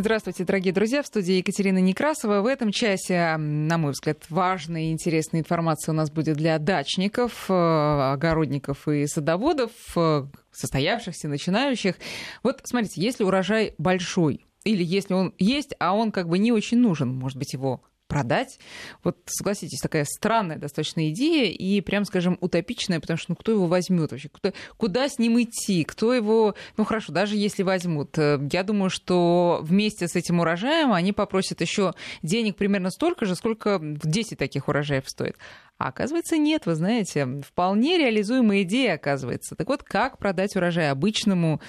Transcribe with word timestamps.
Здравствуйте, 0.00 0.44
дорогие 0.44 0.72
друзья. 0.72 1.02
В 1.02 1.08
студии 1.08 1.38
Екатерина 1.38 1.78
Некрасова. 1.78 2.40
В 2.40 2.46
этом 2.46 2.70
часе, 2.70 3.36
на 3.36 3.78
мой 3.78 3.90
взгляд, 3.90 4.22
важная 4.28 4.82
и 4.82 4.92
интересная 4.92 5.40
информация 5.40 5.92
у 5.92 5.96
нас 5.96 6.08
будет 6.08 6.36
для 6.36 6.56
дачников, 6.60 7.46
э, 7.50 8.12
огородников 8.12 8.86
и 8.86 9.08
садоводов, 9.08 9.72
э, 9.96 10.26
состоявшихся, 10.52 11.26
начинающих. 11.26 11.96
Вот 12.44 12.60
смотрите, 12.62 13.00
если 13.00 13.24
урожай 13.24 13.74
большой, 13.76 14.46
или 14.62 14.84
если 14.84 15.14
он 15.14 15.34
есть, 15.36 15.74
а 15.80 15.96
он 15.96 16.12
как 16.12 16.28
бы 16.28 16.38
не 16.38 16.52
очень 16.52 16.78
нужен, 16.78 17.08
может 17.08 17.36
быть, 17.36 17.52
его 17.52 17.82
продать. 18.08 18.58
Вот, 19.04 19.18
согласитесь, 19.26 19.80
такая 19.80 20.04
странная 20.04 20.56
достаточно 20.56 21.08
идея 21.10 21.52
и, 21.52 21.80
прям 21.80 22.04
скажем, 22.04 22.38
утопичная, 22.40 23.00
потому 23.00 23.18
что 23.18 23.32
ну, 23.32 23.36
кто 23.36 23.52
его 23.52 23.66
возьмет 23.66 24.10
вообще? 24.10 24.28
Кто, 24.30 24.52
куда 24.76 25.08
с 25.08 25.18
ним 25.18 25.40
идти? 25.40 25.84
Кто 25.84 26.12
его... 26.12 26.54
Ну, 26.76 26.84
хорошо, 26.84 27.12
даже 27.12 27.36
если 27.36 27.62
возьмут, 27.62 28.18
э, 28.18 28.40
я 28.50 28.62
думаю, 28.62 28.90
что 28.90 29.60
вместе 29.62 30.08
с 30.08 30.16
этим 30.16 30.40
урожаем 30.40 30.92
они 30.92 31.12
попросят 31.12 31.60
еще 31.60 31.92
денег 32.22 32.56
примерно 32.56 32.90
столько 32.90 33.26
же, 33.26 33.36
сколько 33.36 33.78
в 33.78 34.06
10 34.06 34.38
таких 34.38 34.68
урожаев 34.68 35.08
стоит. 35.08 35.36
А 35.78 35.88
оказывается, 35.88 36.36
нет, 36.36 36.66
вы 36.66 36.74
знаете, 36.74 37.40
вполне 37.46 37.98
реализуемая 37.98 38.62
идея 38.62 38.94
оказывается. 38.94 39.54
Так 39.54 39.68
вот, 39.68 39.84
как 39.84 40.18
продать 40.18 40.56
урожай 40.56 40.90
обычному 40.90 41.60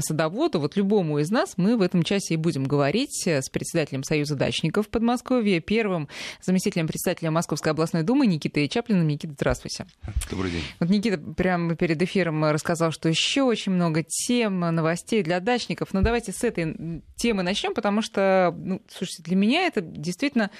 садоводу, 0.00 0.60
вот 0.60 0.76
любому 0.76 1.18
из 1.18 1.30
нас, 1.30 1.54
мы 1.56 1.78
в 1.78 1.82
этом 1.82 2.02
часе 2.02 2.34
и 2.34 2.36
будем 2.36 2.64
говорить 2.64 3.26
с 3.26 3.48
председателем 3.48 4.04
Союза 4.04 4.36
дачников 4.36 4.90
Подмосковья, 4.90 5.60
первым 5.60 6.08
заместителем 6.42 6.86
председателя 6.86 7.30
Московской 7.30 7.72
областной 7.72 8.02
думы 8.02 8.26
Никитой 8.26 8.68
Чаплиным. 8.68 9.08
Никита, 9.08 9.32
здравствуйте. 9.32 9.86
Добрый 10.30 10.50
день. 10.50 10.62
Вот 10.78 10.90
Никита 10.90 11.16
прямо 11.16 11.74
перед 11.74 12.02
эфиром 12.02 12.44
рассказал, 12.44 12.90
что 12.92 13.08
еще 13.08 13.44
очень 13.44 13.72
много 13.72 14.04
тем, 14.06 14.60
новостей 14.60 15.22
для 15.22 15.40
дачников. 15.40 15.94
Но 15.94 16.02
давайте 16.02 16.32
с 16.32 16.44
этой 16.44 17.02
темы 17.16 17.42
начнем, 17.42 17.72
потому 17.72 18.02
что, 18.02 18.54
ну, 18.58 18.82
слушайте, 18.90 19.22
для 19.22 19.36
меня 19.36 19.66
это 19.66 19.80
действительно 19.80 20.50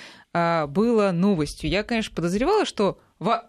было 0.69 1.11
новостью. 1.13 1.71
Я, 1.71 1.83
конечно, 1.83 2.15
подозревала, 2.15 2.65
что 2.65 2.99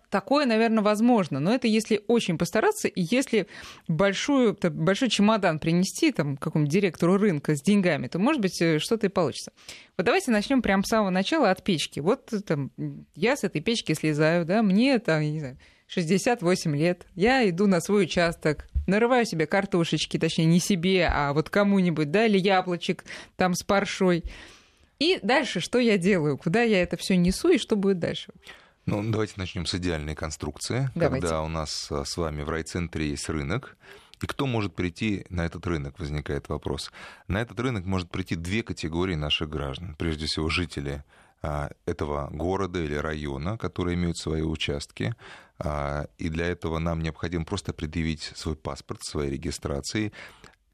такое, 0.10 0.46
наверное, 0.46 0.84
возможно, 0.84 1.40
но 1.40 1.54
это 1.54 1.68
если 1.68 2.02
очень 2.08 2.38
постараться, 2.38 2.88
и 2.88 3.02
если 3.02 3.48
большую, 3.88 4.58
большой 4.62 5.10
чемодан 5.10 5.60
принести 5.60 6.12
там, 6.12 6.38
какому-нибудь 6.38 6.74
директору 6.74 7.18
рынка 7.18 7.56
с 7.56 7.62
деньгами, 7.62 8.08
то, 8.08 8.18
может 8.18 8.42
быть, 8.42 8.60
э, 8.62 8.80
что-то 8.80 9.08
и 9.08 9.10
получится. 9.10 9.52
Вот 9.98 10.06
давайте 10.06 10.32
начнем 10.32 10.62
прямо 10.62 10.84
с 10.84 10.88
самого 10.88 11.12
начала 11.12 11.52
от 11.52 11.64
печки. 11.64 12.00
Вот 12.00 12.34
там, 12.48 12.72
я 13.16 13.36
с 13.36 13.44
этой 13.44 13.62
печки 13.62 13.94
слезаю, 13.94 14.46
да, 14.46 14.64
мне 14.64 14.98
там, 14.98 15.22
не 15.22 15.40
знаю, 15.40 15.58
68 15.88 16.76
лет, 16.76 17.06
я 17.16 17.48
иду 17.50 17.68
на 17.68 17.80
свой 17.82 18.04
участок, 18.04 18.68
нарываю 18.88 19.26
себе 19.26 19.46
картошечки, 19.46 20.18
точнее, 20.18 20.46
не 20.46 20.60
себе, 20.60 21.08
а 21.12 21.34
вот 21.34 21.50
кому-нибудь, 21.50 22.12
да, 22.12 22.26
или 22.26 22.38
яблочек 22.38 23.06
там 23.36 23.54
с 23.54 23.64
паршой. 23.64 24.24
И 25.00 25.20
дальше 25.24 25.62
что 25.62 25.80
я 25.80 25.98
делаю? 25.98 26.38
Куда 26.38 26.62
я 26.62 26.82
это 26.82 26.98
все 26.98 27.16
несу 27.16 27.50
и 27.50 27.58
что 27.58 27.76
будет 27.76 28.00
дальше? 28.00 28.34
Ну, 28.86 29.04
давайте 29.10 29.34
начнем 29.38 29.66
с 29.66 29.76
идеальной 29.76 30.16
конструкции. 30.16 30.90
Давайте. 30.96 31.28
Когда 31.28 31.42
у 31.42 31.48
нас 31.48 31.92
а, 31.92 32.04
с 32.06 32.18
вами 32.18 32.42
в 32.42 32.50
райцентре 32.50 33.10
есть 33.10 33.30
рынок, 33.30 33.78
и 34.22 34.26
кто 34.26 34.46
может 34.46 34.76
прийти 34.76 35.26
на 35.30 35.46
этот 35.46 35.66
рынок, 35.68 36.00
возникает 36.00 36.50
вопрос. 36.50 36.92
На 37.28 37.40
этот 37.40 37.60
рынок 37.60 37.86
может 37.86 38.10
прийти 38.10 38.36
две 38.36 38.64
категории 38.64 39.16
наших 39.16 39.50
граждан. 39.50 39.96
Прежде 39.98 40.26
всего, 40.26 40.50
жители 40.50 41.04
а, 41.42 41.70
этого 41.86 42.30
города 42.32 42.84
или 42.84 42.96
района, 42.96 43.58
которые 43.58 43.96
имеют 43.96 44.18
свои 44.18 44.42
участки. 44.42 45.16
А, 45.58 46.08
и 46.18 46.30
для 46.30 46.48
этого 46.48 46.80
нам 46.80 47.02
необходимо 47.02 47.46
просто 47.46 47.74
предъявить 47.74 48.32
свой 48.36 48.56
паспорт, 48.56 49.04
своей 49.04 49.32
регистрации 49.32 50.12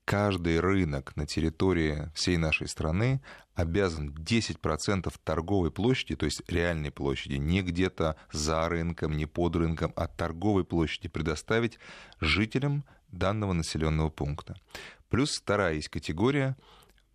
каждый 0.05 0.59
рынок 0.59 1.15
на 1.15 1.25
территории 1.25 2.09
всей 2.13 2.37
нашей 2.37 2.67
страны 2.67 3.21
обязан 3.55 4.11
10% 4.11 5.13
торговой 5.23 5.71
площади, 5.71 6.15
то 6.15 6.25
есть 6.25 6.43
реальной 6.47 6.91
площади, 6.91 7.35
не 7.35 7.61
где-то 7.61 8.15
за 8.31 8.69
рынком, 8.69 9.17
не 9.17 9.25
под 9.25 9.55
рынком, 9.55 9.93
а 9.95 10.07
торговой 10.07 10.63
площади 10.63 11.07
предоставить 11.09 11.79
жителям 12.19 12.85
данного 13.11 13.53
населенного 13.53 14.09
пункта. 14.09 14.55
Плюс 15.09 15.37
вторая 15.37 15.75
есть 15.75 15.89
категория, 15.89 16.55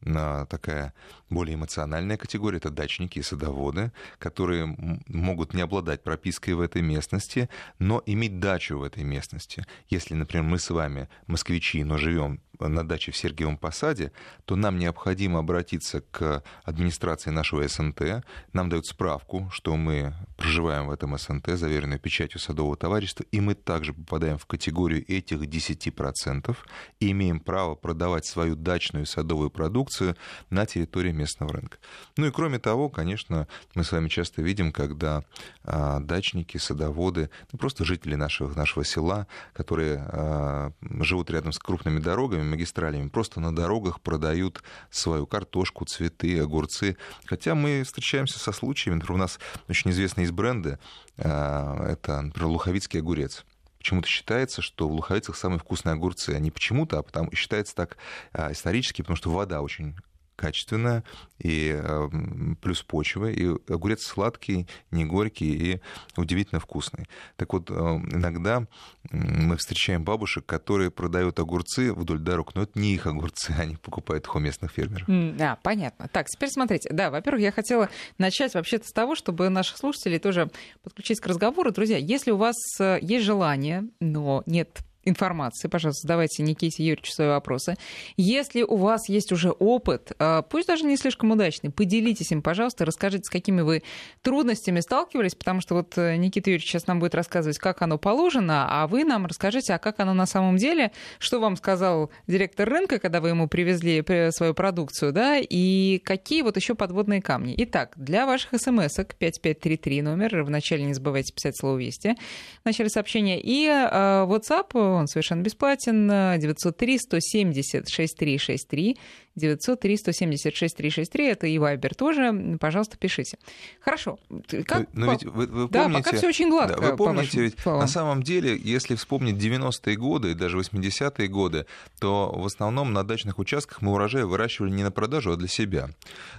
такая 0.03 0.95
более 1.28 1.57
эмоциональная 1.57 2.17
категория, 2.17 2.57
это 2.57 2.71
дачники 2.71 3.19
и 3.19 3.22
садоводы, 3.22 3.93
которые 4.19 4.75
могут 5.07 5.53
не 5.53 5.61
обладать 5.61 6.03
пропиской 6.03 6.55
в 6.55 6.62
этой 6.62 6.81
местности, 6.81 7.51
но 7.78 8.03
иметь 8.07 8.41
дачу 8.41 8.78
в 8.78 8.83
этой 8.83 9.05
местности. 9.05 9.67
Если, 9.91 10.15
например, 10.15 10.45
мы 10.45 10.59
с 10.59 10.71
вами 10.71 11.11
москвичи, 11.27 11.84
но 11.84 11.99
живем 11.99 12.41
на 12.69 12.87
даче 12.87 13.12
в 13.12 13.16
Сергиевом 13.16 13.56
Посаде, 13.56 14.12
то 14.44 14.56
нам 14.56 14.78
необходимо 14.78 15.38
обратиться 15.38 16.00
к 16.00 16.43
администрации 16.65 17.31
нашего 17.31 17.66
СНТ. 17.66 18.25
Нам 18.53 18.69
дают 18.69 18.87
справку, 18.87 19.48
что 19.53 19.76
мы 19.76 20.15
проживаем 20.37 20.87
в 20.87 20.91
этом 20.91 21.16
СНТ, 21.19 21.48
заверенную 21.50 22.00
печатью 22.00 22.41
садового 22.41 22.76
товарищества, 22.76 23.25
и 23.31 23.41
мы 23.41 23.54
также 23.54 23.93
попадаем 23.93 24.38
в 24.38 24.47
категорию 24.47 25.04
этих 25.10 25.41
10% 25.43 26.56
и 27.00 27.10
имеем 27.10 27.41
право 27.41 27.75
продавать 27.75 28.26
свою 28.26 28.56
дачную 28.56 29.06
садовую 29.06 29.50
продукцию 29.50 30.16
на 30.50 30.66
территории 30.66 31.12
местного 31.12 31.53
рынка. 31.53 31.78
Ну 32.16 32.27
и 32.27 32.31
кроме 32.31 32.59
того, 32.59 32.88
конечно, 32.88 33.48
мы 33.75 33.84
с 33.84 33.92
вами 33.92 34.09
часто 34.09 34.42
видим, 34.42 34.72
когда 34.72 35.22
а, 35.65 36.00
дачники, 36.00 36.59
садоводы, 36.59 37.31
ну, 37.53 37.59
просто 37.59 37.84
жители 37.84 38.15
нашего, 38.15 38.54
нашего 38.54 38.84
села, 38.84 39.27
которые 39.53 40.04
а, 40.06 40.72
живут 41.00 41.31
рядом 41.31 41.53
с 41.53 41.59
крупными 41.59 42.00
дорогами, 42.00 42.42
магистралями, 42.50 43.09
просто 43.09 43.41
на 43.41 43.55
дорогах 43.55 44.00
продают 44.00 44.62
свою 44.91 45.27
картошку, 45.27 45.84
цветы, 45.84 46.38
огурцы. 46.41 46.97
Хотя 47.25 47.55
мы 47.55 47.83
встречаемся 47.84 48.38
со 48.38 48.53
случаями, 48.53 48.97
например, 48.97 49.16
у 49.16 49.22
нас 49.22 49.38
очень 49.69 49.91
известные 49.91 50.27
из 50.27 50.31
бренды, 50.31 50.78
а, 51.16 51.87
это, 51.87 52.21
например, 52.21 52.49
луховицкий 52.49 53.00
огурец. 53.00 53.44
Почему-то 53.78 54.09
считается, 54.09 54.60
что 54.60 54.89
в 54.89 54.93
Луховицах 54.93 55.37
самые 55.37 55.59
вкусные 55.59 55.94
огурцы. 55.94 56.31
Они 56.31 56.50
почему-то, 56.50 56.99
а 56.99 57.03
потому 57.03 57.34
считается 57.34 57.75
так 57.75 57.97
а, 58.33 58.53
исторически, 58.53 59.00
потому 59.00 59.16
что 59.16 59.31
вода 59.31 59.62
очень 59.62 59.97
качественная, 60.41 61.05
и 61.39 61.69
эм, 61.69 62.56
плюс 62.62 62.83
почва, 62.83 63.31
и 63.31 63.49
огурец 63.69 64.06
сладкий, 64.06 64.67
не 64.91 65.05
горький 65.05 65.53
и 65.53 65.81
удивительно 66.17 66.61
вкусный. 66.61 67.06
Так 67.37 67.53
вот, 67.53 67.71
эм, 67.71 68.09
иногда 68.11 68.67
мы 69.11 69.59
встречаем 69.59 70.03
бабушек, 70.03 70.47
которые 70.47 70.91
продают 70.91 71.39
огурцы 71.39 71.93
вдоль 71.93 72.21
дорог, 72.21 72.55
но 72.55 72.62
это 72.62 72.78
не 72.78 72.95
их 72.95 73.06
огурцы, 73.06 73.55
они 73.59 73.77
покупают 73.77 74.25
их 74.27 74.34
у 74.34 74.39
местных 74.39 74.73
фермеров. 74.73 75.06
Да, 75.37 75.59
понятно. 75.62 76.09
Так, 76.09 76.28
теперь 76.28 76.49
смотрите. 76.49 76.89
Да, 76.91 77.11
во-первых, 77.11 77.43
я 77.43 77.53
хотела 77.53 77.91
начать 78.17 78.55
вообще-то 78.55 78.87
с 78.87 78.93
того, 78.93 79.15
чтобы 79.15 79.51
наших 79.51 79.77
слушателей 79.77 80.19
тоже 80.19 80.51
подключить 80.83 81.21
к 81.21 81.27
разговору. 81.27 81.71
Друзья, 81.71 81.99
если 81.99 82.31
у 82.31 82.39
вас 82.39 82.57
э, 82.78 82.99
есть 83.03 83.27
желание, 83.27 83.84
но 84.01 84.43
нет 84.47 84.81
информации, 85.10 85.69
пожалуйста, 85.69 86.03
задавайте 86.03 86.43
Никите 86.43 86.84
Юрьевичу 86.84 87.12
свои 87.12 87.28
вопросы. 87.28 87.76
Если 88.16 88.62
у 88.62 88.76
вас 88.76 89.09
есть 89.09 89.32
уже 89.32 89.50
опыт, 89.50 90.12
а, 90.19 90.43
пусть 90.43 90.69
даже 90.69 90.84
не 90.84 90.97
слишком 90.97 91.31
удачный, 91.31 91.71
поделитесь 91.71 92.32
им, 92.32 92.43
пожалуйста, 92.43 92.84
расскажите, 92.84 93.25
с 93.25 93.31
какими 93.31 93.60
вы 93.60 93.82
трудностями 94.22 94.81
сталкивались, 94.81 95.34
потому 95.34 95.60
что 95.60 95.75
вот 95.75 95.97
э, 95.98 96.16
Никита 96.16 96.50
Юрьевич 96.50 96.69
сейчас 96.69 96.87
нам 96.87 97.00
будет 97.00 97.15
рассказывать, 97.15 97.59
как 97.59 97.82
оно 97.82 97.98
положено, 97.98 98.66
а 98.71 98.87
вы 98.87 99.04
нам 99.04 99.26
расскажите, 99.26 99.75
а 99.75 99.78
как 99.78 100.00
оно 100.00 100.15
на 100.15 100.26
самом 100.26 100.56
деле, 100.56 100.93
что 101.19 101.41
вам 101.41 101.56
сказал 101.56 102.10
директор 102.27 102.69
рынка, 102.69 102.98
когда 102.98 103.21
вы 103.21 103.31
ему 103.31 103.48
привезли 103.48 104.04
свою 104.31 104.54
продукцию, 104.54 105.12
да, 105.12 105.38
и 105.38 105.98
какие 106.04 106.42
вот 106.42 106.56
еще 106.56 106.75
подводные 106.75 107.21
камни. 107.21 107.54
Итак, 107.59 107.92
для 107.97 108.27
ваших 108.27 108.60
смс-ок 108.60 109.15
5533 109.15 110.03
номер, 110.03 110.42
вначале 110.42 110.84
не 110.84 110.94
забывайте 110.94 111.32
писать 111.32 111.56
слово 111.56 111.78
«Вести» 111.78 112.16
в 112.62 112.65
начале 112.65 112.88
сообщения, 112.88 113.41
и 113.41 113.66
э, 113.66 114.27
WhatsApp 114.27 115.00
он 115.00 115.09
совершенно 115.09 115.43
бесплатен. 115.43 116.09
903 116.09 116.99
170 116.99 117.88
6363. 117.88 118.97
903 119.37 119.97
170 119.97 120.55
6363. 120.55 121.27
Это 121.27 121.47
и 121.47 121.59
Вайбер 121.59 121.95
тоже. 121.95 122.59
Пожалуйста, 122.60 122.97
пишите. 122.97 123.39
Хорошо. 123.80 124.19
Как... 124.66 124.89
Но 124.92 125.13
ведь 125.13 125.25
вы, 125.25 125.47
вы 125.47 125.69
помните, 125.69 125.71
да, 125.71 125.89
пока 125.89 126.16
все 126.16 126.28
очень 126.28 126.51
гладко. 126.51 126.80
Да, 126.80 126.91
вы 126.91 126.97
помните, 126.97 127.41
ведь 127.42 127.59
словам. 127.59 127.80
на 127.80 127.86
самом 127.86 128.22
деле, 128.22 128.57
если 128.57 128.95
вспомнить 128.95 129.36
90-е 129.36 129.97
годы 129.97 130.33
и 130.33 130.34
даже 130.34 130.59
80-е 130.59 131.28
годы, 131.28 131.66
то 131.98 132.33
в 132.33 132.45
основном 132.45 132.92
на 132.92 133.04
дачных 133.04 133.39
участках 133.39 133.83
мы 133.83 133.92
урожай 133.92 134.25
выращивали 134.25 134.71
не 134.71 134.83
на 134.83 134.91
продажу, 134.91 135.33
а 135.33 135.36
для 135.36 135.48
себя. 135.48 135.91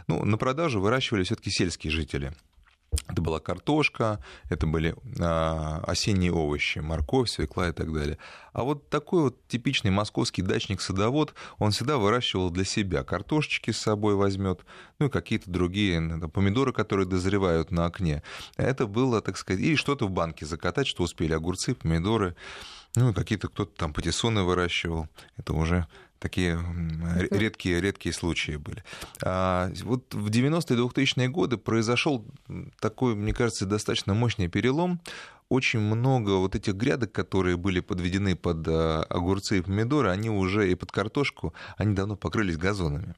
Ну, 0.07 0.23
на 0.23 0.37
продажу 0.37 0.79
выращивали 0.79 1.23
все-таки 1.23 1.49
сельские 1.49 1.91
жители. 1.91 2.33
Это 3.07 3.21
была 3.21 3.39
картошка, 3.39 4.19
это 4.49 4.67
были 4.67 4.95
а, 5.19 5.81
осенние 5.85 6.31
овощи, 6.31 6.79
морковь, 6.79 7.29
свекла 7.29 7.69
и 7.69 7.71
так 7.71 7.93
далее. 7.93 8.17
А 8.51 8.63
вот 8.63 8.89
такой 8.89 9.23
вот 9.23 9.47
типичный 9.47 9.91
московский 9.91 10.41
дачник-садовод, 10.41 11.33
он 11.57 11.71
всегда 11.71 11.97
выращивал 11.97 12.49
для 12.49 12.65
себя. 12.65 13.03
Картошечки 13.03 13.71
с 13.71 13.77
собой 13.77 14.15
возьмет, 14.15 14.65
ну 14.99 15.07
и 15.07 15.09
какие-то 15.09 15.49
другие 15.49 16.01
ну, 16.01 16.29
помидоры, 16.29 16.73
которые 16.73 17.07
дозревают 17.07 17.71
на 17.71 17.85
окне. 17.85 18.23
Это 18.57 18.87
было, 18.87 19.21
так 19.21 19.37
сказать, 19.37 19.61
и 19.61 19.75
что-то 19.75 20.07
в 20.07 20.11
банке 20.11 20.45
закатать, 20.45 20.87
что 20.87 21.03
успели 21.03 21.33
огурцы, 21.33 21.75
помидоры, 21.75 22.35
ну 22.95 23.13
какие-то 23.13 23.47
кто-то 23.47 23.71
там 23.73 23.93
патиссоны 23.93 24.43
выращивал. 24.43 25.07
Это 25.37 25.53
уже 25.53 25.87
такие 26.21 26.63
редкие, 27.31 27.81
редкие 27.81 28.13
случаи 28.13 28.55
были. 28.55 28.83
А 29.23 29.71
вот 29.83 30.13
в 30.13 30.27
90-е 30.27 30.77
2000-е 30.77 31.27
годы 31.27 31.57
произошел 31.57 32.23
такой, 32.79 33.15
мне 33.15 33.33
кажется, 33.33 33.65
достаточно 33.65 34.13
мощный 34.13 34.47
перелом 34.47 35.01
очень 35.51 35.81
много 35.81 36.37
вот 36.37 36.55
этих 36.55 36.75
грядок, 36.75 37.11
которые 37.11 37.57
были 37.57 37.81
подведены 37.81 38.37
под 38.37 38.65
э, 38.69 39.03
огурцы 39.09 39.57
и 39.57 39.61
помидоры, 39.61 40.09
они 40.09 40.29
уже 40.29 40.71
и 40.71 40.75
под 40.75 40.93
картошку, 40.93 41.53
они 41.75 41.93
давно 41.93 42.15
покрылись 42.15 42.55
газонами. 42.55 43.15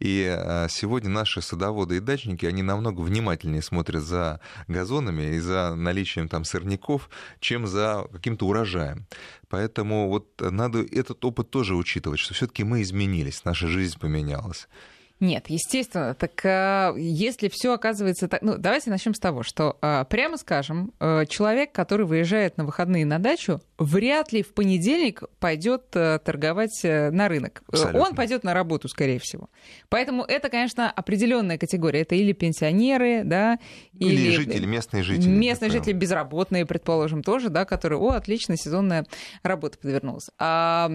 И 0.00 0.26
э, 0.28 0.66
сегодня 0.68 1.10
наши 1.10 1.40
садоводы 1.40 1.98
и 1.98 2.00
дачники, 2.00 2.44
они 2.44 2.62
намного 2.62 3.02
внимательнее 3.02 3.62
смотрят 3.62 4.02
за 4.02 4.40
газонами 4.66 5.36
и 5.36 5.38
за 5.38 5.76
наличием 5.76 6.28
там 6.28 6.44
сорняков, 6.44 7.08
чем 7.38 7.68
за 7.68 8.04
каким-то 8.12 8.48
урожаем. 8.48 9.06
Поэтому 9.48 10.08
вот 10.08 10.26
надо 10.40 10.80
этот 10.80 11.24
опыт 11.24 11.50
тоже 11.50 11.76
учитывать, 11.76 12.18
что 12.18 12.34
все-таки 12.34 12.64
мы 12.64 12.82
изменились, 12.82 13.44
наша 13.44 13.68
жизнь 13.68 13.96
поменялась. 14.00 14.66
Нет, 15.18 15.46
естественно. 15.48 16.14
Так 16.14 16.44
э, 16.44 16.92
если 16.98 17.48
все 17.48 17.72
оказывается 17.72 18.28
так... 18.28 18.42
Ну, 18.42 18.58
давайте 18.58 18.90
начнем 18.90 19.14
с 19.14 19.18
того, 19.18 19.42
что, 19.42 19.78
э, 19.80 20.04
прямо 20.10 20.36
скажем, 20.36 20.92
э, 21.00 21.24
человек, 21.26 21.72
который 21.72 22.04
выезжает 22.04 22.58
на 22.58 22.66
выходные 22.66 23.06
на 23.06 23.18
дачу, 23.18 23.62
вряд 23.78 24.32
ли 24.32 24.42
в 24.42 24.52
понедельник 24.52 25.22
пойдет 25.40 25.88
торговать 25.90 26.80
на 26.82 27.28
рынок. 27.28 27.62
Абсолютно. 27.68 28.00
Он 28.00 28.14
пойдет 28.14 28.44
на 28.44 28.52
работу, 28.52 28.88
скорее 28.88 29.18
всего. 29.18 29.48
Поэтому 29.88 30.22
это, 30.22 30.50
конечно, 30.50 30.90
определенная 30.90 31.56
категория. 31.56 32.02
Это 32.02 32.14
или 32.14 32.32
пенсионеры, 32.32 33.22
да, 33.24 33.58
или, 33.94 34.14
или 34.14 34.30
жители, 34.30 34.66
местные 34.66 35.02
жители. 35.02 35.28
Местные 35.28 35.70
жители, 35.70 35.92
безработные, 35.92 36.66
предположим, 36.66 37.22
тоже, 37.22 37.48
да, 37.48 37.64
которые, 37.64 37.98
о, 37.98 38.10
отлично, 38.10 38.56
сезонная 38.56 39.06
работа 39.42 39.78
подвернулась. 39.78 40.28
А 40.38 40.90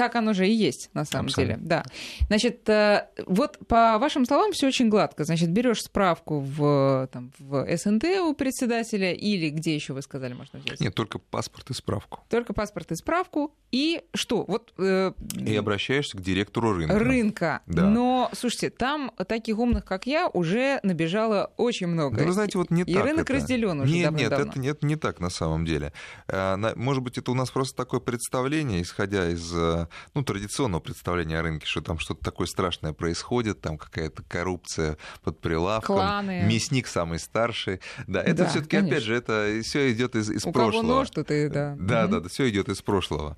так 0.00 0.16
оно 0.16 0.32
же 0.32 0.48
и 0.48 0.50
есть, 0.50 0.88
на 0.94 1.04
самом 1.04 1.26
Абсолютно. 1.26 1.56
деле. 1.56 1.68
Да. 1.68 1.84
Значит, 2.28 2.66
э, 2.70 3.06
вот 3.26 3.58
по 3.68 3.98
вашим 3.98 4.24
словам 4.24 4.52
все 4.52 4.66
очень 4.68 4.88
гладко. 4.88 5.24
Значит, 5.24 5.50
берешь 5.50 5.82
справку 5.82 6.40
в, 6.40 7.06
там, 7.12 7.32
в 7.38 7.66
СНТ 7.76 8.04
у 8.22 8.32
председателя 8.32 9.12
или 9.12 9.50
где 9.50 9.74
еще 9.74 9.92
вы 9.92 10.00
сказали, 10.00 10.32
можно 10.32 10.58
взять? 10.58 10.80
Нет, 10.80 10.94
только 10.94 11.18
паспорт 11.18 11.68
и 11.68 11.74
справку. 11.74 12.20
Только 12.30 12.54
паспорт 12.54 12.92
и 12.92 12.94
справку. 12.94 13.52
И 13.72 14.00
что? 14.14 14.46
Вот, 14.48 14.72
э, 14.78 15.12
и 15.36 15.54
обращаешься 15.54 16.16
к 16.16 16.22
директору 16.22 16.72
рынка. 16.72 16.98
Рынка. 16.98 17.60
Да. 17.66 17.84
Но, 17.84 18.30
слушайте, 18.32 18.70
там 18.70 19.12
таких 19.28 19.58
умных, 19.58 19.84
как 19.84 20.06
я, 20.06 20.28
уже 20.28 20.80
набежало 20.82 21.52
очень 21.58 21.88
много. 21.88 22.22
Ну, 22.22 22.26
вы 22.26 22.32
знаете, 22.32 22.56
вот 22.56 22.70
не 22.70 22.82
и 22.82 22.94
так. 22.94 23.04
И 23.04 23.06
рынок 23.06 23.24
это. 23.24 23.34
разделен 23.34 23.80
уже 23.82 23.92
Нет, 23.92 24.12
нет, 24.12 24.32
это 24.32 24.58
нет, 24.58 24.82
не 24.82 24.96
так 24.96 25.20
на 25.20 25.28
самом 25.28 25.66
деле. 25.66 25.92
Э, 26.26 26.56
может 26.74 27.02
быть, 27.02 27.18
это 27.18 27.30
у 27.32 27.34
нас 27.34 27.50
просто 27.50 27.76
такое 27.76 28.00
представление, 28.00 28.80
исходя 28.80 29.28
из 29.28 29.52
э, 29.54 29.88
ну, 30.14 30.22
традиционного 30.22 30.80
представления 30.80 31.38
о 31.38 31.42
рынке, 31.42 31.66
что 31.66 31.80
там 31.80 31.98
что-то 31.98 32.22
такое 32.24 32.46
страшное 32.46 32.92
происходит, 32.92 33.60
там 33.60 33.78
какая-то 33.78 34.22
коррупция 34.24 34.96
под 35.22 35.40
прилавком, 35.40 35.96
Кланы. 35.96 36.42
мясник 36.44 36.86
самый 36.86 37.18
старший. 37.18 37.80
Да, 38.06 38.22
это 38.22 38.44
да, 38.44 38.48
все-таки, 38.48 38.76
опять 38.76 39.02
же, 39.02 39.14
это 39.14 39.60
все 39.62 39.92
идет 39.92 40.16
из, 40.16 40.30
из 40.30 40.46
У 40.46 40.52
прошлого. 40.52 40.82
Кого 40.82 40.94
нож, 40.94 41.10
то 41.10 41.24
ты, 41.24 41.48
да. 41.48 41.76
Да, 41.78 42.04
угу. 42.04 42.12
да, 42.12 42.20
да, 42.20 42.28
все 42.28 42.48
идет 42.48 42.68
из 42.68 42.82
прошлого. 42.82 43.36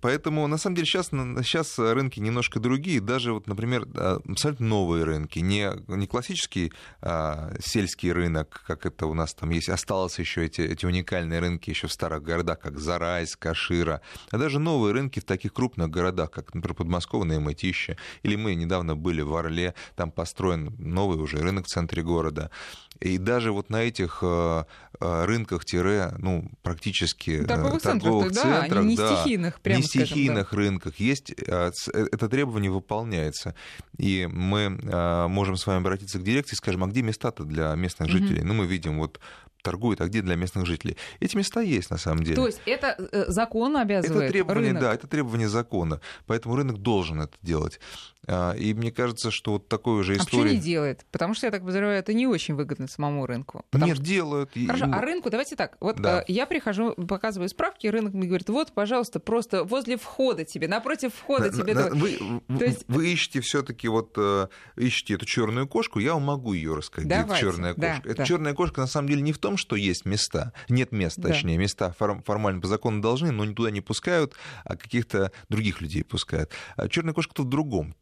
Поэтому, 0.00 0.46
на 0.46 0.58
самом 0.58 0.76
деле, 0.76 0.86
сейчас, 0.86 1.08
сейчас 1.08 1.78
рынки 1.78 2.20
немножко 2.20 2.60
другие. 2.60 3.00
Даже, 3.00 3.32
вот, 3.32 3.46
например, 3.46 3.86
абсолютно 3.94 4.66
новые 4.66 5.04
рынки. 5.04 5.38
Не, 5.38 5.72
не 5.88 6.06
классический 6.06 6.72
а, 7.00 7.52
сельский 7.60 8.12
рынок, 8.12 8.62
как 8.66 8.86
это 8.86 9.06
у 9.06 9.14
нас 9.14 9.34
там 9.34 9.50
есть. 9.50 9.68
Осталось 9.68 10.18
еще 10.18 10.44
эти, 10.44 10.60
эти 10.60 10.86
уникальные 10.86 11.40
рынки 11.40 11.70
еще 11.70 11.86
в 11.86 11.92
старых 11.92 12.22
городах, 12.22 12.60
как 12.60 12.78
Зарайск, 12.78 13.38
Кашира. 13.38 14.00
А 14.30 14.38
даже 14.38 14.58
новые 14.58 14.92
рынки 14.92 15.20
в 15.20 15.24
таких 15.24 15.52
крупных 15.52 15.90
городах, 15.90 16.30
как, 16.30 16.54
например, 16.54 16.74
Подмосковное 16.74 17.36
и 17.36 17.40
Мытищи. 17.40 17.96
Или 18.22 18.36
мы 18.36 18.54
недавно 18.54 18.96
были 18.96 19.22
в 19.22 19.34
Орле, 19.34 19.74
там 19.96 20.10
построен 20.10 20.74
новый 20.78 21.18
уже 21.18 21.38
рынок 21.38 21.66
в 21.66 21.68
центре 21.68 22.02
города. 22.02 22.50
И 23.00 23.16
даже 23.16 23.50
вот 23.52 23.70
на 23.70 23.82
этих 23.82 24.18
а, 24.22 24.66
а, 25.00 25.26
рынках, 25.26 25.62
ну, 26.18 26.50
практически 26.62 27.42
торговых, 27.44 27.82
торговых 27.82 28.32
центрах, 28.32 28.44
центрах 28.44 28.96
да, 28.96 29.02
да, 29.02 29.09
стихийных, 29.16 29.60
прямо 29.60 29.80
не 29.80 29.86
стихийных 29.86 30.48
скажем, 30.48 30.50
да. 30.50 30.56
рынках 30.56 30.96
есть, 31.00 31.34
а, 31.48 31.70
э, 31.92 32.06
это 32.12 32.28
требование 32.28 32.70
выполняется. 32.70 33.54
И 33.98 34.28
мы 34.30 34.78
а, 34.92 35.28
можем 35.28 35.56
с 35.56 35.66
вами 35.66 35.80
обратиться 35.80 36.18
к 36.18 36.22
дирекции 36.22 36.54
и 36.54 36.56
скажем, 36.56 36.84
а 36.84 36.86
где 36.86 37.02
места-то 37.02 37.44
для 37.44 37.74
местных 37.74 38.08
жителей? 38.08 38.40
Mm-hmm. 38.40 38.46
Ну, 38.46 38.54
мы 38.54 38.66
видим 38.66 38.98
вот 38.98 39.20
торгуют, 39.62 40.00
а 40.00 40.06
где 40.06 40.22
для 40.22 40.36
местных 40.36 40.66
жителей. 40.66 40.96
Эти 41.20 41.36
места 41.36 41.60
есть 41.60 41.90
на 41.90 41.98
самом 41.98 42.24
деле. 42.24 42.36
То 42.36 42.46
есть 42.46 42.60
это 42.66 42.96
э, 43.12 43.24
закон 43.28 43.76
обязывает 43.76 44.24
Это 44.24 44.32
требование, 44.32 44.70
рынок. 44.70 44.82
да, 44.82 44.94
это 44.94 45.06
требование 45.06 45.48
закона. 45.48 46.00
Поэтому 46.26 46.56
рынок 46.56 46.78
должен 46.78 47.20
это 47.22 47.36
делать. 47.42 47.80
А, 48.26 48.52
и 48.52 48.74
мне 48.74 48.92
кажется, 48.92 49.30
что 49.30 49.52
вот 49.52 49.68
такой 49.68 50.00
уже 50.00 50.16
история... 50.16 50.42
А 50.42 50.44
почему 50.44 50.54
не 50.54 50.60
делает? 50.60 51.06
Потому 51.10 51.34
что, 51.34 51.46
я 51.46 51.50
так 51.50 51.62
подозреваю, 51.62 51.98
это 51.98 52.12
не 52.12 52.26
очень 52.26 52.54
выгодно 52.54 52.86
самому 52.86 53.26
рынку. 53.26 53.64
Нет, 53.72 53.96
что... 53.96 54.04
делают. 54.04 54.50
Хорошо, 54.66 54.86
а 54.92 55.00
рынку, 55.00 55.30
давайте 55.30 55.56
так. 55.56 55.76
Вот 55.80 55.96
да. 55.96 56.20
Э, 56.20 56.24
я 56.28 56.46
прихожу, 56.46 56.92
показываю 56.94 57.48
справки, 57.48 57.86
рынок 57.86 58.12
мне 58.12 58.26
говорит, 58.26 58.48
вот, 58.50 58.72
пожалуйста, 58.72 59.20
просто 59.20 59.64
возле 59.64 59.96
входа 59.96 60.44
тебе, 60.44 60.68
напротив 60.68 61.14
входа 61.14 61.50
тебе... 61.50 61.74
На, 61.74 61.88
вы, 61.88 62.18
То 62.46 62.64
есть... 62.64 62.84
вы 62.88 63.12
ищете 63.12 63.40
все 63.40 63.62
таки 63.62 63.88
вот, 63.88 64.12
э, 64.16 64.48
ищете 64.76 65.14
эту 65.14 65.24
черную 65.24 65.66
кошку, 65.66 65.98
я 65.98 66.14
вам 66.14 66.24
могу 66.24 66.52
ее 66.52 66.74
рассказать, 66.74 67.08
Давайте. 67.08 67.32
где 67.32 67.40
черная 67.40 67.74
кошка. 67.74 68.02
Да, 68.04 68.10
Эта 68.10 68.18
да. 68.18 68.24
черная 68.26 68.54
кошка 68.54 68.80
на 68.82 68.86
самом 68.86 69.08
деле 69.08 69.22
не 69.22 69.32
в 69.32 69.38
том, 69.38 69.49
что 69.56 69.76
есть 69.76 70.04
места, 70.04 70.52
нет 70.68 70.92
мест, 70.92 71.16
да. 71.18 71.28
точнее, 71.28 71.58
места 71.58 71.92
формально 71.92 72.60
по 72.60 72.68
закону 72.68 73.00
должны, 73.00 73.30
но 73.30 73.50
туда 73.52 73.70
не 73.70 73.80
пускают, 73.80 74.34
а 74.64 74.76
каких-то 74.76 75.32
других 75.48 75.80
людей 75.80 76.04
пускают. 76.04 76.50
А 76.76 76.88
черная 76.88 77.14
кошка 77.14 77.34
тут 77.34 77.46
в 77.46 77.50
другом 77.50 77.94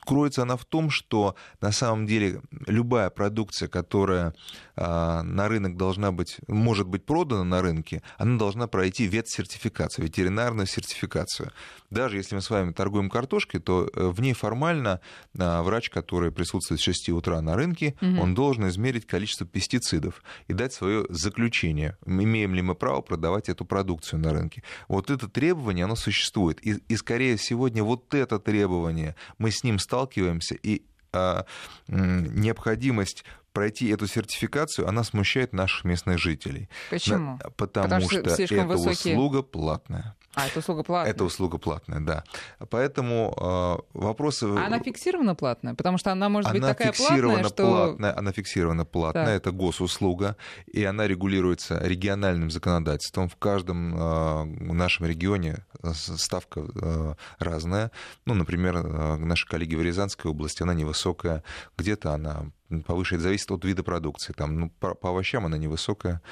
кроется 0.00 0.42
она 0.42 0.56
в 0.56 0.64
том, 0.64 0.90
что 0.90 1.36
на 1.60 1.72
самом 1.72 2.06
деле 2.06 2.42
любая 2.66 3.10
продукция, 3.10 3.68
которая 3.68 4.34
а, 4.76 5.22
на 5.22 5.48
рынок 5.48 5.76
должна 5.76 6.12
быть, 6.12 6.38
может 6.48 6.86
быть 6.86 7.04
продана 7.04 7.44
на 7.44 7.62
рынке, 7.62 8.02
она 8.18 8.38
должна 8.38 8.66
пройти 8.66 9.06
ветсертификацию, 9.06 10.04
ветеринарную 10.06 10.66
сертификацию. 10.66 11.52
Даже 11.90 12.16
если 12.16 12.36
мы 12.36 12.40
с 12.40 12.50
вами 12.50 12.72
торгуем 12.72 13.10
картошкой, 13.10 13.60
то 13.60 13.90
э, 13.92 14.08
в 14.08 14.20
ней 14.20 14.32
формально 14.32 15.00
а, 15.38 15.62
врач, 15.62 15.90
который 15.90 16.30
присутствует 16.30 16.80
с 16.80 16.84
6 16.84 17.10
утра 17.10 17.40
на 17.40 17.56
рынке, 17.56 17.96
угу. 18.00 18.20
он 18.20 18.34
должен 18.34 18.68
измерить 18.68 19.06
количество 19.06 19.46
пестицидов 19.46 20.22
и 20.46 20.52
дать 20.52 20.72
свое 20.72 21.04
заключение, 21.08 21.96
имеем 22.06 22.54
ли 22.54 22.62
мы 22.62 22.74
право 22.74 23.00
продавать 23.00 23.48
эту 23.48 23.64
продукцию 23.64 24.20
на 24.20 24.32
рынке. 24.32 24.62
Вот 24.88 25.10
это 25.10 25.28
требование, 25.28 25.84
оно 25.84 25.96
существует. 25.96 26.64
И, 26.64 26.80
и 26.88 26.96
скорее 26.96 27.36
сегодня 27.38 27.82
вот 27.82 28.14
это 28.14 28.38
требование, 28.38 29.16
мы 29.38 29.50
с 29.50 29.64
ним 29.64 29.78
сталкиваемся, 29.78 30.54
и 30.54 30.82
а, 31.12 31.44
необходимость 31.88 33.24
пройти 33.52 33.88
эту 33.88 34.06
сертификацию, 34.06 34.88
она 34.88 35.02
смущает 35.02 35.52
наших 35.52 35.84
местных 35.84 36.18
жителей. 36.18 36.68
Почему? 36.88 37.38
Потому, 37.56 37.84
Потому 37.84 38.00
что, 38.02 38.30
что 38.30 38.42
эта 38.42 38.64
высокие... 38.64 39.14
услуга 39.14 39.42
платная. 39.42 40.14
А, 40.34 40.46
это 40.46 40.60
услуга 40.60 40.84
платная? 40.84 41.12
Это 41.12 41.24
услуга 41.24 41.58
платная, 41.58 42.00
да. 42.00 42.24
Поэтому 42.70 43.34
э, 43.36 43.98
вопросы... 43.98 44.44
А 44.44 44.66
она 44.66 44.78
фиксирована 44.78 45.34
платная? 45.34 45.74
Потому 45.74 45.98
что 45.98 46.12
она 46.12 46.28
может 46.28 46.50
она 46.50 46.58
быть 46.60 46.68
такая 46.68 46.92
платная, 46.92 47.44
что... 47.44 47.66
платная, 47.66 48.16
Она 48.16 48.32
фиксирована 48.32 48.84
платная, 48.84 49.24
так. 49.24 49.34
это 49.34 49.50
госуслуга, 49.50 50.36
и 50.66 50.84
она 50.84 51.08
регулируется 51.08 51.80
региональным 51.82 52.50
законодательством. 52.50 53.28
В 53.28 53.36
каждом 53.36 53.96
э, 53.96 54.44
нашем 54.72 55.06
регионе 55.06 55.64
ставка 55.92 56.60
э, 56.60 57.14
разная. 57.40 57.90
Ну, 58.24 58.34
например, 58.34 58.76
э, 58.76 59.16
наши 59.16 59.48
коллеги 59.48 59.74
в 59.74 59.82
Рязанской 59.82 60.30
области, 60.30 60.62
она 60.62 60.74
невысокая, 60.74 61.42
где-то 61.76 62.12
она 62.12 62.52
повышает, 62.86 63.22
зависит 63.22 63.50
от 63.50 63.64
вида 63.64 63.82
продукции. 63.82 64.32
Там, 64.32 64.60
ну, 64.60 64.70
по, 64.80 64.94
по 64.94 65.10
овощам 65.10 65.46
она 65.46 65.58
невысокая. 65.58 66.22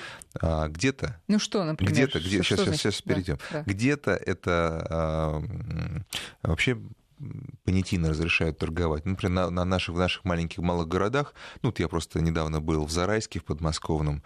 А 0.40 0.68
где-то... 0.68 1.20
Ну 1.28 1.38
что, 1.38 1.64
например? 1.64 1.92
Где-то, 1.92 2.20
где, 2.20 2.42
сейчас, 2.42 2.60
сейчас, 2.60 2.76
сейчас 2.76 3.02
перейдем. 3.02 3.38
Да, 3.50 3.58
да. 3.58 3.62
Где-то 3.66 4.10
это 4.12 4.86
а, 4.90 5.42
вообще 6.42 6.78
понятийно 7.64 8.10
разрешают 8.10 8.58
торговать. 8.58 9.04
Например, 9.04 9.46
на, 9.46 9.50
на 9.50 9.64
наших, 9.64 9.94
в 9.94 9.98
наших 9.98 10.24
маленьких 10.24 10.58
малых 10.58 10.88
городах, 10.88 11.34
ну, 11.62 11.70
вот 11.70 11.80
я 11.80 11.88
просто 11.88 12.20
недавно 12.20 12.60
был 12.60 12.84
в 12.84 12.90
Зарайске, 12.90 13.40
в 13.40 13.44
подмосковном, 13.44 14.22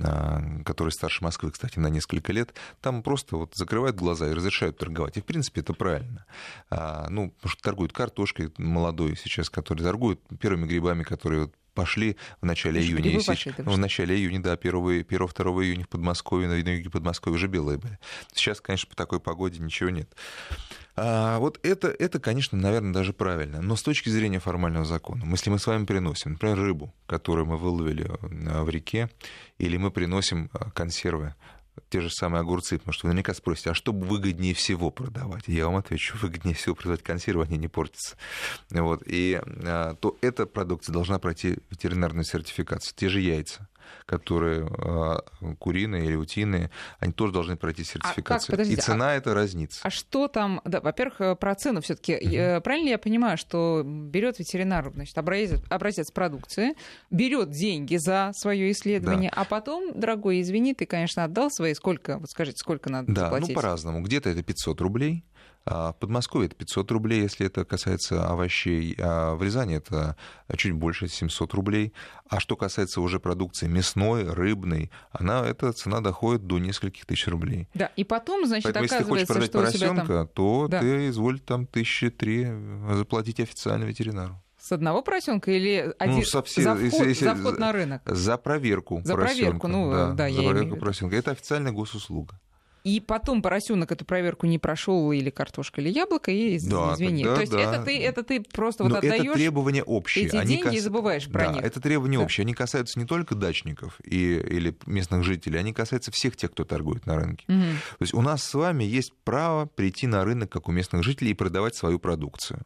а, 0.00 0.42
который 0.64 0.90
старше 0.90 1.24
Москвы, 1.24 1.50
кстати, 1.50 1.78
на 1.78 1.88
несколько 1.88 2.32
лет, 2.32 2.54
там 2.80 3.02
просто 3.02 3.36
вот 3.36 3.54
закрывают 3.54 3.96
глаза 3.96 4.28
и 4.28 4.34
разрешают 4.34 4.78
торговать. 4.78 5.16
И, 5.16 5.20
в 5.20 5.24
принципе, 5.24 5.60
это 5.60 5.72
правильно. 5.72 6.24
А, 6.70 7.08
ну, 7.08 7.30
потому 7.30 7.50
что 7.50 7.62
торгуют 7.62 7.92
картошкой 7.92 8.52
молодой 8.58 9.16
сейчас, 9.16 9.50
которые 9.50 9.84
торгуют 9.84 10.20
первыми 10.40 10.66
грибами, 10.66 11.02
которые 11.02 11.42
вот 11.42 11.54
пошли 11.76 12.16
в 12.40 12.46
начале 12.46 12.80
Слушай, 12.80 13.02
июня. 13.02 13.20
И 13.20 13.24
пошли, 13.24 13.54
ну, 13.58 13.72
в 13.72 13.78
начале 13.78 14.16
июня, 14.16 14.42
да, 14.42 14.54
1-2 14.54 15.64
июня 15.64 15.84
в 15.84 15.88
Подмосковье, 15.88 16.48
на 16.48 16.54
юге 16.54 16.90
Подмосковья 16.90 17.36
уже 17.36 17.46
белые 17.46 17.78
были. 17.78 17.98
Сейчас, 18.32 18.60
конечно, 18.60 18.88
по 18.88 18.96
такой 18.96 19.20
погоде 19.20 19.60
ничего 19.60 19.90
нет. 19.90 20.08
А, 20.96 21.38
вот 21.38 21.60
это, 21.62 21.88
это, 21.88 22.18
конечно, 22.18 22.56
наверное, 22.56 22.92
даже 22.92 23.12
правильно. 23.12 23.60
Но 23.60 23.76
с 23.76 23.82
точки 23.82 24.08
зрения 24.08 24.40
формального 24.40 24.84
закона, 24.84 25.24
если 25.30 25.50
мы 25.50 25.58
с 25.58 25.66
вами 25.66 25.84
приносим, 25.84 26.32
например, 26.32 26.58
рыбу, 26.58 26.94
которую 27.06 27.46
мы 27.46 27.58
выловили 27.58 28.06
э, 28.06 28.62
в 28.62 28.70
реке, 28.70 29.10
или 29.58 29.76
мы 29.76 29.90
приносим 29.90 30.50
э, 30.54 30.70
консервы, 30.74 31.34
те 31.90 32.00
же 32.00 32.08
самые 32.10 32.40
огурцы, 32.40 32.78
потому 32.78 32.94
что 32.94 33.06
вы 33.06 33.10
наверняка 33.10 33.34
спросите, 33.34 33.70
а 33.70 33.74
что 33.74 33.92
выгоднее 33.92 34.54
всего 34.54 34.90
продавать? 34.90 35.44
Я 35.46 35.66
вам 35.66 35.76
отвечу, 35.76 36.16
выгоднее 36.22 36.54
всего 36.54 36.74
продавать 36.74 37.02
консервы, 37.02 37.44
они 37.44 37.58
не 37.58 37.68
портятся. 37.68 38.16
Вот. 38.70 39.02
И 39.06 39.40
а, 39.44 39.94
то 39.94 40.16
эта 40.22 40.46
продукция 40.46 40.94
должна 40.94 41.18
пройти 41.18 41.58
ветеринарную 41.70 42.24
сертификацию. 42.24 42.94
Те 42.96 43.10
же 43.10 43.20
яйца 43.20 43.68
которые 44.06 44.68
э, 44.68 45.54
куриные 45.58 46.06
или 46.06 46.16
утиные, 46.16 46.70
они 46.98 47.12
тоже 47.12 47.32
должны 47.32 47.56
пройти 47.56 47.84
сертификацию. 47.84 48.54
А 48.54 48.56
как, 48.56 48.66
и 48.66 48.76
цена 48.76 49.10
а, 49.10 49.14
это 49.14 49.34
разнится. 49.34 49.80
А 49.82 49.90
что 49.90 50.28
там? 50.28 50.60
Да, 50.64 50.80
во-первых, 50.80 51.20
э, 51.20 51.36
про 51.36 51.54
цену 51.54 51.80
все-таки. 51.80 52.16
Угу. 52.16 52.62
Правильно 52.62 52.84
ли 52.84 52.90
я 52.90 52.98
понимаю, 52.98 53.36
что 53.38 53.82
берет 53.84 54.38
ветеринар, 54.38 54.90
значит, 54.94 55.16
образец, 55.18 55.60
образец 55.68 56.10
продукции, 56.10 56.74
берет 57.10 57.50
деньги 57.50 57.96
за 57.96 58.32
свое 58.34 58.70
исследование, 58.72 59.30
да. 59.34 59.42
а 59.42 59.44
потом, 59.44 59.98
дорогой, 59.98 60.40
извини, 60.40 60.74
ты, 60.74 60.86
конечно, 60.86 61.24
отдал 61.24 61.50
свои, 61.50 61.74
сколько, 61.74 62.18
вот 62.18 62.30
скажите, 62.30 62.58
сколько 62.58 62.90
надо 62.90 63.12
да, 63.12 63.20
заплатить? 63.22 63.48
ну 63.48 63.54
по-разному. 63.54 64.02
Где-то 64.02 64.30
это 64.30 64.42
500 64.42 64.80
рублей, 64.80 65.24
а 65.26 65.35
в 65.66 65.96
Подмосковье 65.98 66.46
это 66.46 66.56
500 66.56 66.90
рублей, 66.92 67.22
если 67.22 67.46
это 67.46 67.64
касается 67.64 68.26
овощей. 68.26 68.94
А 68.98 69.34
в 69.34 69.42
Рязани 69.42 69.76
это 69.76 70.16
чуть 70.56 70.72
больше 70.72 71.08
700 71.08 71.54
рублей. 71.54 71.92
А 72.28 72.40
что 72.40 72.56
касается 72.56 73.00
уже 73.00 73.18
продукции 73.20 73.66
мясной, 73.66 74.24
рыбной, 74.24 74.90
она, 75.10 75.44
эта 75.44 75.72
цена 75.72 76.00
доходит 76.00 76.46
до 76.46 76.58
нескольких 76.58 77.04
тысяч 77.06 77.26
рублей. 77.26 77.68
Да, 77.74 77.90
и 77.96 78.04
потом, 78.04 78.46
значит, 78.46 78.64
Поэтому, 78.64 78.84
если 78.84 78.98
ты 78.98 79.04
хочешь 79.04 79.26
продать 79.26 79.52
поросенка, 79.52 80.06
там... 80.06 80.28
то 80.28 80.68
да. 80.68 80.80
ты 80.80 81.08
изволь 81.08 81.40
там 81.40 81.66
тысячи 81.66 82.10
три 82.10 82.48
заплатить 82.92 83.40
официально 83.40 83.84
ветеринару. 83.84 84.40
С 84.58 84.72
одного 84.72 85.02
поросенка 85.02 85.52
или 85.52 85.94
один, 85.98 86.16
ну, 86.16 86.22
со 86.24 86.42
все, 86.42 86.62
за, 86.62 86.74
вход, 86.74 86.84
если, 86.84 87.08
если, 87.08 87.24
за 87.24 87.34
вход 87.34 87.58
на 87.58 87.72
рынок? 87.72 88.02
За 88.04 88.36
проверку 88.36 89.00
За 89.04 89.14
поросенка. 89.14 89.42
проверку, 89.42 89.68
ну 89.68 89.90
да, 89.92 90.12
да 90.12 90.30
за 90.30 90.42
проверку 90.42 90.76
поросенка. 90.76 91.16
Это 91.16 91.30
официальная 91.32 91.72
госуслуга 91.72 92.40
и 92.86 93.00
потом 93.00 93.42
поросенок 93.42 93.90
эту 93.90 94.04
проверку 94.04 94.46
не 94.46 94.60
прошел 94.60 95.10
или 95.10 95.28
картошка, 95.28 95.80
или 95.80 95.88
яблоко, 95.88 96.30
и 96.30 96.56
да, 96.60 96.94
извини. 96.94 97.24
Тогда, 97.24 97.34
То 97.34 97.40
есть 97.40 97.52
да. 97.52 97.60
это, 97.60 97.84
ты, 97.84 98.00
это 98.00 98.22
ты 98.22 98.40
просто 98.40 98.84
Но 98.84 98.90
вот 98.90 98.98
отдаешь 98.98 99.24
это 99.24 99.34
требования 99.34 99.82
общие. 99.82 100.26
эти 100.26 100.36
Они 100.36 100.54
деньги 100.54 100.62
кас... 100.62 100.74
и 100.74 100.78
забываешь 100.78 101.26
про 101.26 101.46
да, 101.46 101.52
них. 101.54 101.64
это 101.64 101.80
требования 101.80 102.18
да. 102.18 102.22
общие. 102.24 102.44
Они 102.44 102.54
касаются 102.54 103.00
не 103.00 103.04
только 103.04 103.34
дачников 103.34 103.98
и, 104.04 104.36
или 104.36 104.78
местных 104.86 105.24
жителей, 105.24 105.58
они 105.58 105.72
касаются 105.72 106.12
всех 106.12 106.36
тех, 106.36 106.52
кто 106.52 106.62
торгует 106.62 107.06
на 107.06 107.16
рынке. 107.16 107.44
Угу. 107.48 107.56
То 107.98 108.02
есть 108.02 108.14
у 108.14 108.22
нас 108.22 108.44
с 108.44 108.54
вами 108.54 108.84
есть 108.84 109.12
право 109.24 109.66
прийти 109.66 110.06
на 110.06 110.24
рынок, 110.24 110.52
как 110.52 110.68
у 110.68 110.72
местных 110.72 111.02
жителей, 111.02 111.32
и 111.32 111.34
продавать 111.34 111.74
свою 111.74 111.98
продукцию. 111.98 112.62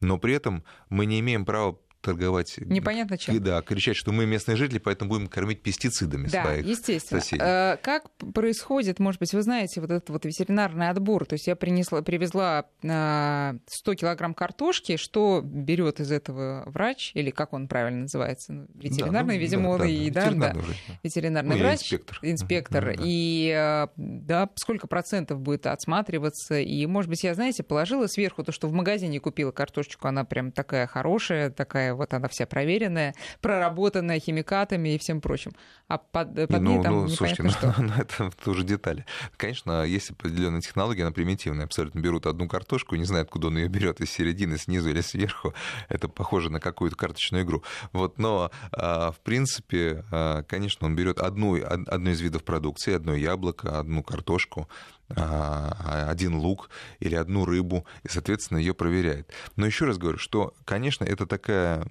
Но 0.00 0.16
при 0.16 0.34
этом 0.34 0.62
мы 0.90 1.06
не 1.06 1.18
имеем 1.18 1.44
права 1.44 1.76
торговать. 2.06 2.54
Непонятно 2.58 3.18
чем. 3.18 3.42
Да, 3.42 3.60
кричать, 3.62 3.96
что 3.96 4.12
мы 4.12 4.26
местные 4.26 4.56
жители, 4.56 4.78
поэтому 4.78 5.10
будем 5.10 5.26
кормить 5.26 5.62
пестицидами 5.62 6.28
да, 6.28 6.44
своих 6.44 6.64
естественно. 6.64 7.20
соседей. 7.20 7.42
Э, 7.44 7.76
как 7.82 8.10
происходит, 8.32 9.00
может 9.00 9.18
быть, 9.18 9.34
вы 9.34 9.42
знаете, 9.42 9.80
вот 9.80 9.90
этот 9.90 10.08
вот 10.10 10.24
ветеринарный 10.24 10.88
отбор? 10.88 11.26
То 11.26 11.34
есть 11.34 11.48
я 11.48 11.56
принесла, 11.56 12.02
привезла 12.02 12.66
100 12.80 12.86
э, 12.88 13.94
килограмм 13.96 14.34
картошки, 14.34 14.96
что 14.96 15.42
берет 15.42 15.98
из 15.98 16.12
этого 16.12 16.62
врач, 16.66 17.10
или 17.14 17.30
как 17.30 17.52
он 17.52 17.66
правильно 17.66 18.02
называется? 18.02 18.52
Ну, 18.52 18.66
ветеринарный, 18.74 19.34
да, 19.34 19.34
ну, 19.34 19.40
видимо, 19.40 19.78
да, 19.78 19.86
и, 19.86 20.10
да, 20.10 20.20
ветеринарный, 20.26 20.60
да, 20.60 20.66
врач, 20.66 20.84
да. 20.86 20.94
ветеринарный 21.02 21.56
ну, 21.56 21.62
врач. 21.62 21.82
Инспектор. 21.82 22.18
Инспектор. 22.22 22.84
Да, 22.84 23.02
И 23.04 23.52
э, 23.52 23.88
да, 23.96 24.48
сколько 24.54 24.86
процентов 24.86 25.40
будет 25.40 25.66
отсматриваться? 25.66 26.60
И, 26.60 26.86
может 26.86 27.10
быть, 27.10 27.24
я, 27.24 27.34
знаете, 27.34 27.64
положила 27.64 28.06
сверху 28.06 28.44
то, 28.44 28.52
что 28.52 28.68
в 28.68 28.72
магазине 28.72 29.18
купила 29.18 29.50
картошечку, 29.50 30.06
она 30.06 30.24
прям 30.24 30.52
такая 30.52 30.86
хорошая, 30.86 31.50
такая 31.50 31.95
вот 31.96 32.14
она 32.14 32.28
вся 32.28 32.46
проверенная, 32.46 33.14
проработанная 33.40 34.20
химикатами 34.20 34.94
и 34.94 34.98
всем 34.98 35.20
прочим. 35.20 35.52
А 35.88 35.98
под, 35.98 36.34
под 36.34 36.60
ну, 36.60 36.76
ней 36.76 36.82
там 36.82 36.94
ну, 36.94 37.08
слушайте, 37.08 37.48
что. 37.48 37.74
Ну, 37.78 37.84
ну, 37.88 37.92
это 37.98 38.30
тоже 38.44 38.64
детали. 38.64 39.04
Конечно, 39.36 39.84
есть 39.84 40.10
определенная 40.10 40.60
технология, 40.60 41.02
она 41.02 41.12
примитивная. 41.12 41.64
Абсолютно 41.64 42.00
берут 42.00 42.26
одну 42.26 42.48
картошку, 42.48 42.96
не 42.96 43.04
знают, 43.04 43.28
откуда 43.28 43.48
он 43.48 43.58
ее 43.58 43.68
берет, 43.68 44.00
из 44.00 44.10
середины, 44.10 44.58
снизу 44.58 44.90
или 44.90 45.00
сверху. 45.00 45.54
Это 45.88 46.08
похоже 46.08 46.50
на 46.50 46.60
какую-то 46.60 46.96
карточную 46.96 47.44
игру. 47.44 47.62
Вот, 47.92 48.18
но, 48.18 48.50
а, 48.72 49.12
в 49.12 49.20
принципе, 49.20 50.04
а, 50.10 50.42
конечно, 50.42 50.86
он 50.86 50.96
берет 50.96 51.18
одну, 51.20 51.58
одну 51.64 52.10
из 52.10 52.20
видов 52.20 52.44
продукции, 52.44 52.94
одно 52.94 53.14
яблоко, 53.14 53.78
одну 53.78 54.02
картошку, 54.02 54.68
один 55.08 56.36
лук 56.36 56.70
или 56.98 57.14
одну 57.14 57.44
рыбу, 57.44 57.86
и, 58.02 58.08
соответственно, 58.08 58.58
ее 58.58 58.74
проверяет. 58.74 59.32
Но 59.56 59.66
еще 59.66 59.84
раз 59.84 59.98
говорю, 59.98 60.18
что, 60.18 60.54
конечно, 60.64 61.04
это 61.04 61.26
такая 61.26 61.86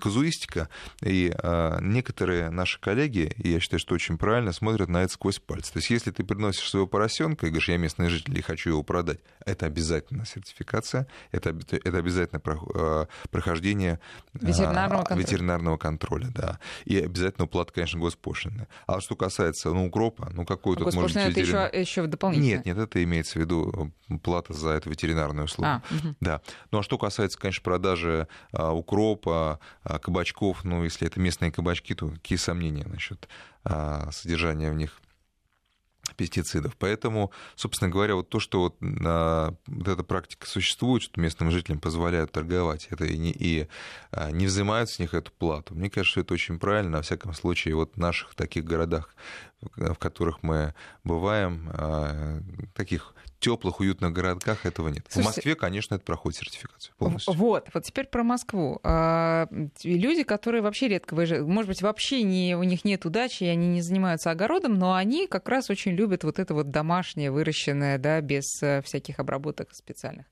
казуистика, 0.00 0.68
и 1.02 1.32
э, 1.36 1.78
некоторые 1.80 2.50
наши 2.50 2.80
коллеги, 2.80 3.32
и 3.36 3.50
я 3.50 3.60
считаю, 3.60 3.80
что 3.80 3.94
очень 3.94 4.18
правильно, 4.18 4.52
смотрят 4.52 4.88
на 4.88 5.02
это 5.02 5.12
сквозь 5.12 5.38
пальцы. 5.38 5.72
То 5.72 5.78
есть, 5.78 5.90
если 5.90 6.10
ты 6.10 6.24
приносишь 6.24 6.68
своего 6.68 6.86
поросенка 6.86 7.46
и 7.46 7.50
говоришь, 7.50 7.68
я 7.68 7.76
местный 7.76 8.08
житель 8.08 8.36
и 8.38 8.42
хочу 8.42 8.70
его 8.70 8.82
продать, 8.82 9.20
это 9.44 9.66
обязательно 9.66 10.26
сертификация, 10.26 11.06
это, 11.32 11.50
это 11.50 11.98
обязательно 11.98 12.40
про, 12.40 12.58
э, 12.74 13.06
прохождение 13.30 14.00
ветеринарного, 14.34 15.04
контроля. 15.04 15.20
ветеринарного 15.20 15.76
контроля, 15.76 16.28
да, 16.34 16.58
и 16.84 16.98
обязательно 16.98 17.44
уплата, 17.44 17.72
конечно, 17.72 18.00
госпошлины. 18.00 18.66
А 18.86 19.00
что 19.00 19.16
касается, 19.16 19.70
ну, 19.70 19.86
укропа, 19.86 20.30
ну, 20.32 20.44
какой 20.44 20.76
а 20.76 20.80
тут 20.80 20.94
может 20.94 21.16
быть 21.16 21.24
это 21.24 21.40
еще, 21.40 21.70
еще 21.72 22.06
дополнительно? 22.06 22.56
Нет, 22.56 22.66
нет, 22.66 22.78
это 22.78 23.02
имеется 23.02 23.38
в 23.38 23.42
виду 23.42 23.92
плата 24.22 24.52
за 24.52 24.70
эту 24.70 24.90
ветеринарную 24.90 25.44
услугу. 25.44 25.68
А, 25.68 25.82
угу. 25.90 26.14
Да. 26.20 26.40
Ну, 26.70 26.78
а 26.78 26.82
что 26.82 26.98
касается, 26.98 27.38
конечно, 27.38 27.62
продажи 27.62 28.28
а, 28.52 28.72
укропа, 28.72 29.38
а, 29.38 29.58
кабачков, 29.82 30.64
ну, 30.64 30.84
если 30.84 31.06
это 31.06 31.20
местные 31.20 31.52
кабачки, 31.52 31.94
то 31.94 32.08
какие 32.08 32.38
сомнения 32.38 32.84
насчет 32.84 33.28
а, 33.64 34.10
содержания 34.12 34.70
в 34.70 34.74
них 34.74 35.00
пестицидов. 36.16 36.76
Поэтому, 36.76 37.30
собственно 37.54 37.90
говоря, 37.90 38.14
вот 38.14 38.28
то, 38.28 38.40
что 38.40 38.60
вот, 38.60 38.76
а, 39.04 39.54
вот 39.66 39.88
эта 39.88 40.02
практика 40.02 40.46
существует, 40.46 41.02
что 41.02 41.20
местным 41.20 41.50
жителям 41.50 41.80
позволяют 41.80 42.32
торговать 42.32 42.88
это 42.90 43.04
и, 43.04 43.16
не, 43.16 43.30
и 43.30 43.68
а, 44.10 44.30
не 44.30 44.46
взимают 44.46 44.90
с 44.90 44.98
них 44.98 45.14
эту 45.14 45.32
плату, 45.32 45.74
мне 45.74 45.90
кажется, 45.90 46.20
это 46.20 46.34
очень 46.34 46.58
правильно. 46.58 46.98
Во 46.98 47.02
всяком 47.02 47.34
случае, 47.34 47.74
вот 47.74 47.94
в 47.94 47.98
наших 47.98 48.34
таких 48.34 48.64
городах, 48.64 49.14
в 49.60 49.96
которых 49.96 50.42
мы 50.42 50.74
бываем, 51.04 51.70
а, 51.72 52.40
таких 52.74 53.14
теплых, 53.40 53.80
уютных 53.80 54.12
городках 54.12 54.66
этого 54.66 54.88
нет. 54.88 55.04
Слушайте, 55.08 55.22
в 55.22 55.36
Москве, 55.36 55.54
конечно, 55.54 55.94
это 55.94 56.04
проходит 56.04 56.38
сертификацию 56.38 56.94
полностью. 56.96 57.34
Вот, 57.34 57.68
вот 57.72 57.84
теперь 57.84 58.06
про 58.06 58.22
Москву. 58.24 58.80
А, 58.82 59.46
люди, 59.84 60.24
которые 60.24 60.62
вообще 60.62 60.88
редко 60.88 61.14
выезжают, 61.14 61.46
может 61.46 61.68
быть, 61.68 61.82
вообще 61.82 62.22
не, 62.22 62.56
у 62.56 62.62
них 62.62 62.84
нет 62.84 63.06
удачи, 63.06 63.44
и 63.44 63.48
они 63.48 63.68
не 63.68 63.82
занимаются 63.82 64.30
огородом, 64.30 64.74
но 64.74 64.94
они 64.94 65.26
как 65.26 65.48
раз 65.48 65.70
очень 65.70 65.92
любят 65.92 66.24
вот 66.24 66.38
это 66.38 66.54
вот 66.54 66.70
домашнее, 66.70 67.30
выращенное, 67.30 67.98
да, 67.98 68.20
без 68.20 68.44
э, 68.62 68.82
всяких 68.82 69.18
обработок 69.18 69.72
специальных. 69.72 70.26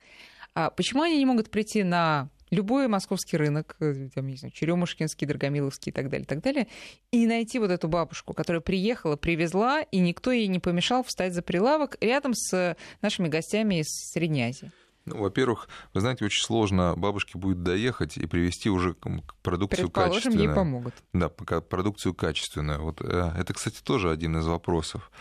А 0.54 0.70
почему 0.70 1.02
они 1.02 1.18
не 1.18 1.26
могут 1.26 1.50
прийти 1.50 1.84
на 1.84 2.28
любой 2.50 2.88
московский 2.88 3.36
рынок, 3.36 3.76
э, 3.80 4.08
там, 4.14 4.26
не 4.26 4.36
знаю, 4.36 4.52
Черемушкинский, 4.52 5.26
Драгомиловский 5.26 5.90
и 5.90 5.94
так 5.94 6.08
далее, 6.08 6.24
и 6.24 6.28
так 6.28 6.42
далее, 6.42 6.68
и 7.10 7.26
найти 7.26 7.58
вот 7.58 7.70
эту 7.70 7.88
бабушку, 7.88 8.34
которая 8.34 8.60
приехала, 8.60 9.16
привезла, 9.16 9.82
и 9.82 9.98
никто 9.98 10.32
ей 10.32 10.48
не 10.48 10.58
помешал 10.58 11.02
встать 11.04 11.34
за 11.34 11.42
прилавок 11.42 11.96
рядом 12.00 12.34
с 12.34 12.76
нашими 13.02 13.28
гостями 13.28 13.80
из 13.80 13.86
Средней 13.88 14.44
Азии. 14.44 14.70
Ну, 15.06 15.18
во-первых, 15.22 15.68
вы 15.94 16.00
знаете, 16.00 16.24
очень 16.24 16.44
сложно 16.44 16.94
бабушке 16.96 17.38
будет 17.38 17.62
доехать 17.62 18.16
и 18.16 18.26
привезти 18.26 18.68
уже 18.68 18.96
продукцию 19.42 19.88
качественную. 19.88 20.48
ей 20.48 20.54
помогут. 20.54 20.94
Да, 21.12 21.28
пока 21.28 21.60
продукцию 21.60 22.12
качественную. 22.12 22.82
Вот 22.82 23.00
э, 23.00 23.32
это, 23.38 23.54
кстати, 23.54 23.80
тоже 23.82 24.10
один 24.10 24.36
из 24.36 24.46
вопросов. 24.46 25.12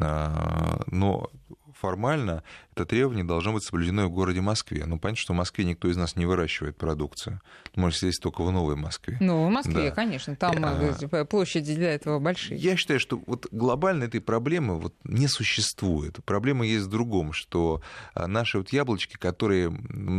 А, 0.00 0.82
но 0.86 1.30
формально 1.74 2.42
это 2.74 2.86
требование 2.86 3.24
должно 3.24 3.52
быть 3.52 3.62
соблюдено 3.62 4.06
в 4.06 4.10
городе 4.10 4.40
Москве. 4.40 4.84
Ну, 4.84 4.98
понятно, 4.98 5.20
что 5.20 5.32
в 5.32 5.36
Москве 5.36 5.64
никто 5.64 5.88
из 5.88 5.96
нас 5.96 6.16
не 6.16 6.26
выращивает 6.26 6.76
продукцию. 6.76 7.40
Может, 7.76 7.98
здесь 7.98 8.18
только 8.18 8.42
в 8.42 8.50
Новой 8.50 8.74
Москве. 8.74 9.16
Ну, 9.20 9.46
в 9.46 9.50
Москве, 9.50 9.90
да. 9.90 9.90
конечно. 9.92 10.34
Там 10.34 10.56
а... 10.64 11.24
площади 11.24 11.74
для 11.74 11.94
этого 11.94 12.18
большие. 12.18 12.58
Я 12.58 12.76
считаю, 12.76 12.98
что 12.98 13.22
вот 13.26 13.46
глобально 13.52 14.04
этой 14.04 14.20
проблемы 14.20 14.78
вот 14.78 14.94
не 15.04 15.28
существует. 15.28 16.18
Проблема 16.24 16.66
есть 16.66 16.86
в 16.86 16.90
другом, 16.90 17.32
что 17.32 17.80
наши 18.14 18.58
вот 18.58 18.72
яблочки, 18.72 19.16
которые 19.16 19.70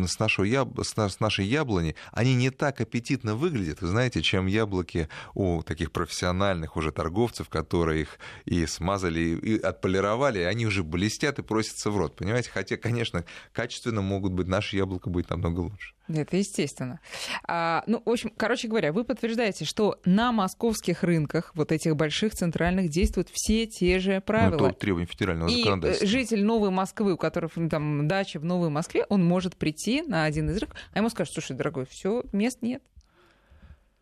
с, 0.08 0.20
нашего 0.20 0.46
яб... 0.46 0.80
с 0.82 1.20
нашей 1.20 1.46
яблони, 1.46 1.96
они 2.12 2.36
не 2.36 2.52
так 2.52 2.80
аппетитно 2.80 3.36
выглядят, 3.36 3.82
вы 3.82 3.88
знаете, 3.88 4.22
чем 4.22 4.46
яблоки 4.46 5.10
у 5.34 5.62
таких 5.62 5.92
профессиональных 5.92 6.78
уже 6.78 6.92
торговцев, 6.92 7.50
которые 7.50 8.04
их 8.04 8.20
и 8.46 8.66
смазали, 8.66 9.20
и 9.20 9.60
отполировали, 9.60 10.40
и 10.40 10.44
они 10.44 10.66
уже 10.66 10.84
блестят 10.84 11.40
и 11.40 11.44
просятся 11.44 11.92
в 11.92 11.98
рот, 11.98 12.16
понимаете? 12.16 12.45
Хотя, 12.50 12.78
конечно, 12.78 13.26
качественно 13.52 14.02
могут 14.02 14.34
быть 14.34 14.48
наши 14.48 14.78
яблоки 14.78 15.10
быть 15.10 15.30
намного 15.30 15.62
лучше. 15.62 15.94
Это 16.08 16.38
естественно. 16.38 17.00
А, 17.48 17.84
ну, 17.88 18.02
в 18.06 18.10
общем, 18.10 18.32
короче 18.36 18.68
говоря, 18.68 18.94
вы 18.94 19.04
подтверждаете, 19.04 19.66
что 19.66 20.00
на 20.06 20.32
московских 20.32 21.04
рынках, 21.04 21.52
вот 21.56 21.72
этих 21.72 21.96
больших 21.96 22.36
центральных, 22.36 22.90
действуют 22.90 23.30
все 23.32 23.66
те 23.66 24.00
же 24.00 24.22
правила. 24.22 24.60
Ну, 24.60 24.68
это 24.68 24.80
требования 24.80 25.08
федерального 25.08 25.50
и 25.50 25.64
законодательства. 25.64 26.08
житель 26.08 26.44
Новой 26.44 26.70
Москвы, 26.70 27.14
у 27.14 27.18
которого 27.18 27.52
там 27.70 28.08
дача 28.08 28.40
в 28.40 28.46
Новой 28.46 28.70
Москве, 28.70 29.06
он 29.10 29.26
может 29.26 29.56
прийти 29.56 30.04
на 30.04 30.26
один 30.26 30.50
из 30.50 30.58
рынков, 30.58 30.80
а 30.94 31.00
ему 31.00 31.10
скажут, 31.10 31.34
слушай, 31.34 31.56
дорогой, 31.56 31.86
все, 31.90 32.24
мест 32.32 32.62
нет. 32.62 32.84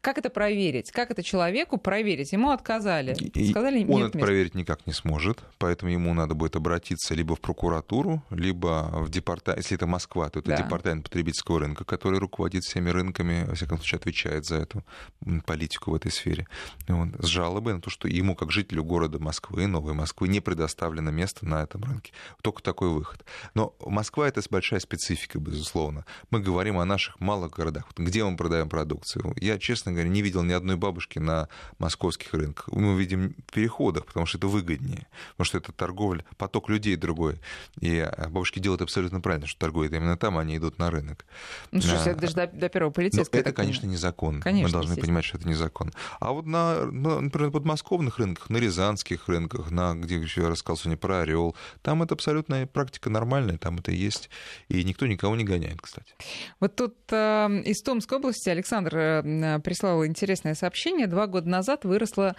Как 0.04 0.18
это 0.18 0.30
проверить? 0.30 0.92
Как 0.92 1.12
это 1.12 1.24
человеку 1.24 1.78
проверить? 1.78 2.34
Ему 2.34 2.52
отказали. 2.52 3.14
Сказали, 3.50 3.86
он 3.86 4.04
это 4.04 4.20
проверить 4.20 4.54
никак 4.54 4.86
не 4.86 4.92
сможет, 4.92 5.42
поэтому 5.60 5.94
ему 5.94 6.14
надо 6.14 6.36
будет 6.36 6.58
обратиться 6.58 7.14
либо 7.14 7.38
в 7.38 7.40
прокуратуру, 7.40 8.22
либо 8.30 8.90
в 8.92 9.10
департамент, 9.10 9.64
если 9.64 9.78
это 9.78 9.88
Москва, 9.88 10.30
то 10.30 10.40
это 10.40 10.50
да. 10.50 10.58
департамент 10.58 11.06
потребительского 11.06 11.62
рынка, 11.62 11.86
который 11.86 12.20
руководит 12.20 12.64
всеми 12.66 12.90
рынками, 12.90 13.46
во 13.46 13.56
всяком 13.56 13.78
случае, 13.78 14.00
отвечает 14.00 14.44
за 14.44 14.58
эту 14.58 14.84
политику 15.46 15.92
в 15.92 15.96
этой 15.96 16.12
сфере. 16.12 16.48
Вот, 16.90 17.08
с 17.24 17.28
жалобой 17.28 17.76
на 17.76 17.80
то, 17.80 17.90
что 17.90 18.10
ему, 18.10 18.36
как 18.36 18.52
жителю 18.52 18.84
города 18.84 19.20
Москвы, 19.20 19.68
Новой 19.68 19.94
Москвы, 19.94 20.28
не 20.28 20.42
предоставлено 20.42 21.12
место 21.12 21.46
на 21.46 21.64
этом 21.64 21.82
рынке. 21.82 22.12
Только 22.42 22.62
такой 22.62 22.90
выход. 22.90 23.24
Но 23.54 23.74
Москва— 23.80 24.28
это 24.28 24.42
большая 24.50 24.82
специфика, 24.82 25.40
безусловно. 25.40 26.06
Мы 26.30 26.42
говорим 26.42 26.78
о 26.78 26.84
наших 26.84 27.22
малых 27.22 27.54
городах. 27.54 27.86
Где 27.96 28.26
мы 28.26 28.36
продаем 28.36 28.68
продукцию? 28.68 29.34
Я, 29.40 29.58
честно 29.58 29.93
говоря, 29.94 30.10
не 30.10 30.22
видел 30.22 30.44
ни 30.44 30.54
одной 30.54 30.76
бабушки 30.76 31.20
на 31.20 31.50
московских 31.80 32.34
рынках. 32.34 32.68
Мы 32.70 32.98
видим 32.98 33.36
в 33.48 33.54
переходах, 33.54 34.06
потому 34.06 34.26
что 34.26 34.38
это 34.38 34.48
выгоднее. 34.48 35.08
Потому 35.32 35.46
что 35.46 35.58
это 35.58 35.72
торговля, 35.72 36.26
поток 36.38 36.70
людей 36.70 36.96
другой. 36.96 37.40
И 37.80 38.00
а, 38.00 38.30
бабушки 38.30 38.60
делают 38.60 38.82
абсолютно 38.82 39.22
правильно, 39.22 39.48
что 39.48 39.60
торгуют 39.60 39.94
именно 39.94 40.18
там, 40.18 40.38
а 40.38 40.42
они 40.42 40.58
идут 40.58 40.80
на 40.80 40.92
рынок. 40.92 41.26
Ну, 41.72 41.82
слушайте, 41.82 42.12
это 42.12 42.22
даже 42.22 42.36
до, 42.36 42.48
до 42.48 42.70
первого 42.70 42.92
полицейского. 42.92 43.40
Это, 43.40 43.52
конечно, 43.52 43.86
незаконно. 43.86 44.42
Конечно, 44.42 44.68
Мы 44.68 44.72
должны 44.72 44.96
понимать, 44.96 45.26
что 45.26 45.38
это 45.38 45.48
незаконно. 45.48 45.92
А 46.20 46.32
вот 46.32 46.46
на, 46.46 46.86
например, 46.86 47.52
подмосковных 47.52 48.20
рынках, 48.20 48.50
на 48.50 48.58
рязанских 48.58 49.28
рынках, 49.28 49.72
на, 49.72 49.94
где 49.96 50.16
еще 50.16 50.42
я 50.42 50.50
рассказал 50.50 50.78
сегодня 50.78 50.98
про 50.98 51.22
Орел, 51.22 51.56
там 51.82 52.04
это 52.04 52.14
абсолютная 52.14 52.66
практика 52.66 53.10
нормальная, 53.10 53.58
там 53.58 53.78
это 53.78 53.92
есть. 53.92 54.30
И 54.70 54.84
никто 54.84 55.06
никого 55.08 55.36
не 55.36 55.44
гоняет, 55.44 55.82
кстати. 55.82 56.14
Вот 56.60 56.76
тут 56.76 56.96
э, 57.12 57.62
из 57.66 57.82
Томской 57.82 58.18
области 58.18 58.50
Александр 58.50 58.96
э, 58.96 59.60
прислал 59.60 59.83
интересное 60.06 60.56
сообщение. 60.56 61.08
Два 61.08 61.28
года 61.28 61.50
назад 61.50 61.86
выросла 61.86 62.36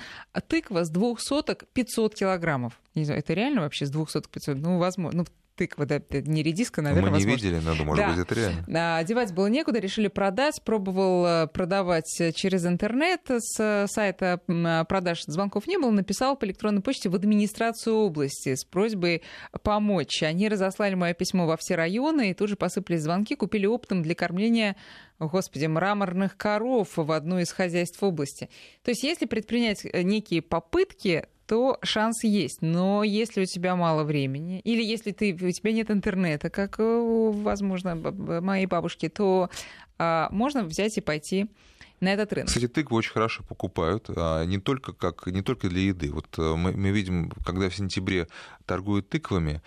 тыква 0.48 0.84
с 0.84 0.90
двух 0.90 1.20
соток 1.20 1.64
500 1.72 2.14
килограммов. 2.14 2.80
Не 2.94 3.04
знаю, 3.04 3.20
это 3.20 3.34
реально 3.34 3.62
вообще 3.62 3.86
с 3.86 3.90
двух 3.90 4.10
соток 4.10 4.30
500? 4.32 4.56
Ну, 4.56 4.78
возможно. 4.78 5.20
Ну, 5.20 5.26
тыква, 5.54 5.86
да, 5.86 6.00
не 6.10 6.42
редиска, 6.42 6.82
наверное, 6.82 7.10
Мы 7.10 7.18
не 7.18 7.24
возможно. 7.24 7.46
видели, 7.46 7.60
надо, 7.64 7.84
может 7.84 8.04
да. 8.04 8.10
быть, 8.12 8.24
это 8.24 8.34
реально. 8.34 8.96
Одевать 8.98 9.32
было 9.32 9.46
некуда, 9.46 9.78
решили 9.78 10.08
продать. 10.08 10.62
Пробовал 10.64 11.26
э, 11.26 11.46
продавать 11.48 12.10
через 12.34 12.66
интернет 12.66 13.20
с 13.28 13.58
э, 13.58 13.86
сайта 13.88 14.40
э, 14.46 14.84
продаж 14.84 15.22
звонков 15.26 15.66
не 15.66 15.78
было. 15.78 15.90
Написал 15.90 16.36
по 16.36 16.44
электронной 16.44 16.82
почте 16.82 17.08
в 17.08 17.14
администрацию 17.14 17.96
области 17.96 18.54
с 18.54 18.64
просьбой 18.64 19.22
помочь. 19.62 20.22
Они 20.22 20.48
разослали 20.48 20.94
мое 20.94 21.14
письмо 21.14 21.46
во 21.46 21.56
все 21.56 21.74
районы 21.74 22.30
и 22.30 22.34
тут 22.34 22.48
же 22.48 22.56
посыпались 22.56 23.02
звонки, 23.02 23.34
купили 23.34 23.66
оптом 23.66 24.02
для 24.02 24.14
кормления 24.14 24.76
господи, 25.20 25.66
мраморных 25.66 26.36
коров 26.36 26.96
в 26.96 27.12
одну 27.12 27.38
из 27.38 27.52
хозяйств 27.52 28.02
области. 28.02 28.50
То 28.82 28.90
есть 28.90 29.04
если 29.04 29.26
предпринять 29.26 29.84
некие 29.84 30.42
попытки, 30.42 31.26
то 31.46 31.78
шанс 31.82 32.24
есть. 32.24 32.62
Но 32.62 33.04
если 33.04 33.42
у 33.42 33.44
тебя 33.46 33.76
мало 33.76 34.04
времени, 34.04 34.60
или 34.60 34.82
если 34.82 35.12
ты, 35.12 35.32
у 35.34 35.50
тебя 35.50 35.72
нет 35.72 35.90
интернета, 35.90 36.50
как, 36.50 36.76
возможно, 36.78 37.94
моей 37.94 38.66
бабушки, 38.66 39.08
то 39.08 39.50
можно 39.98 40.64
взять 40.64 40.98
и 40.98 41.00
пойти 41.00 41.48
на 42.00 42.12
этот 42.12 42.32
рынок. 42.32 42.48
Кстати, 42.48 42.68
тыквы 42.68 42.98
очень 42.98 43.12
хорошо 43.12 43.42
покупают, 43.42 44.08
а 44.14 44.44
не 44.44 44.58
только, 44.58 44.92
как, 44.92 45.26
не 45.26 45.42
только 45.42 45.68
для 45.68 45.82
еды. 45.82 46.12
Вот 46.12 46.26
э, 46.38 46.54
мы, 46.54 46.72
мы 46.72 46.90
видим, 46.90 47.30
когда 47.44 47.68
в 47.68 47.74
сентябре 47.74 48.28
торгуют 48.66 49.08
тыквами, 49.08 49.62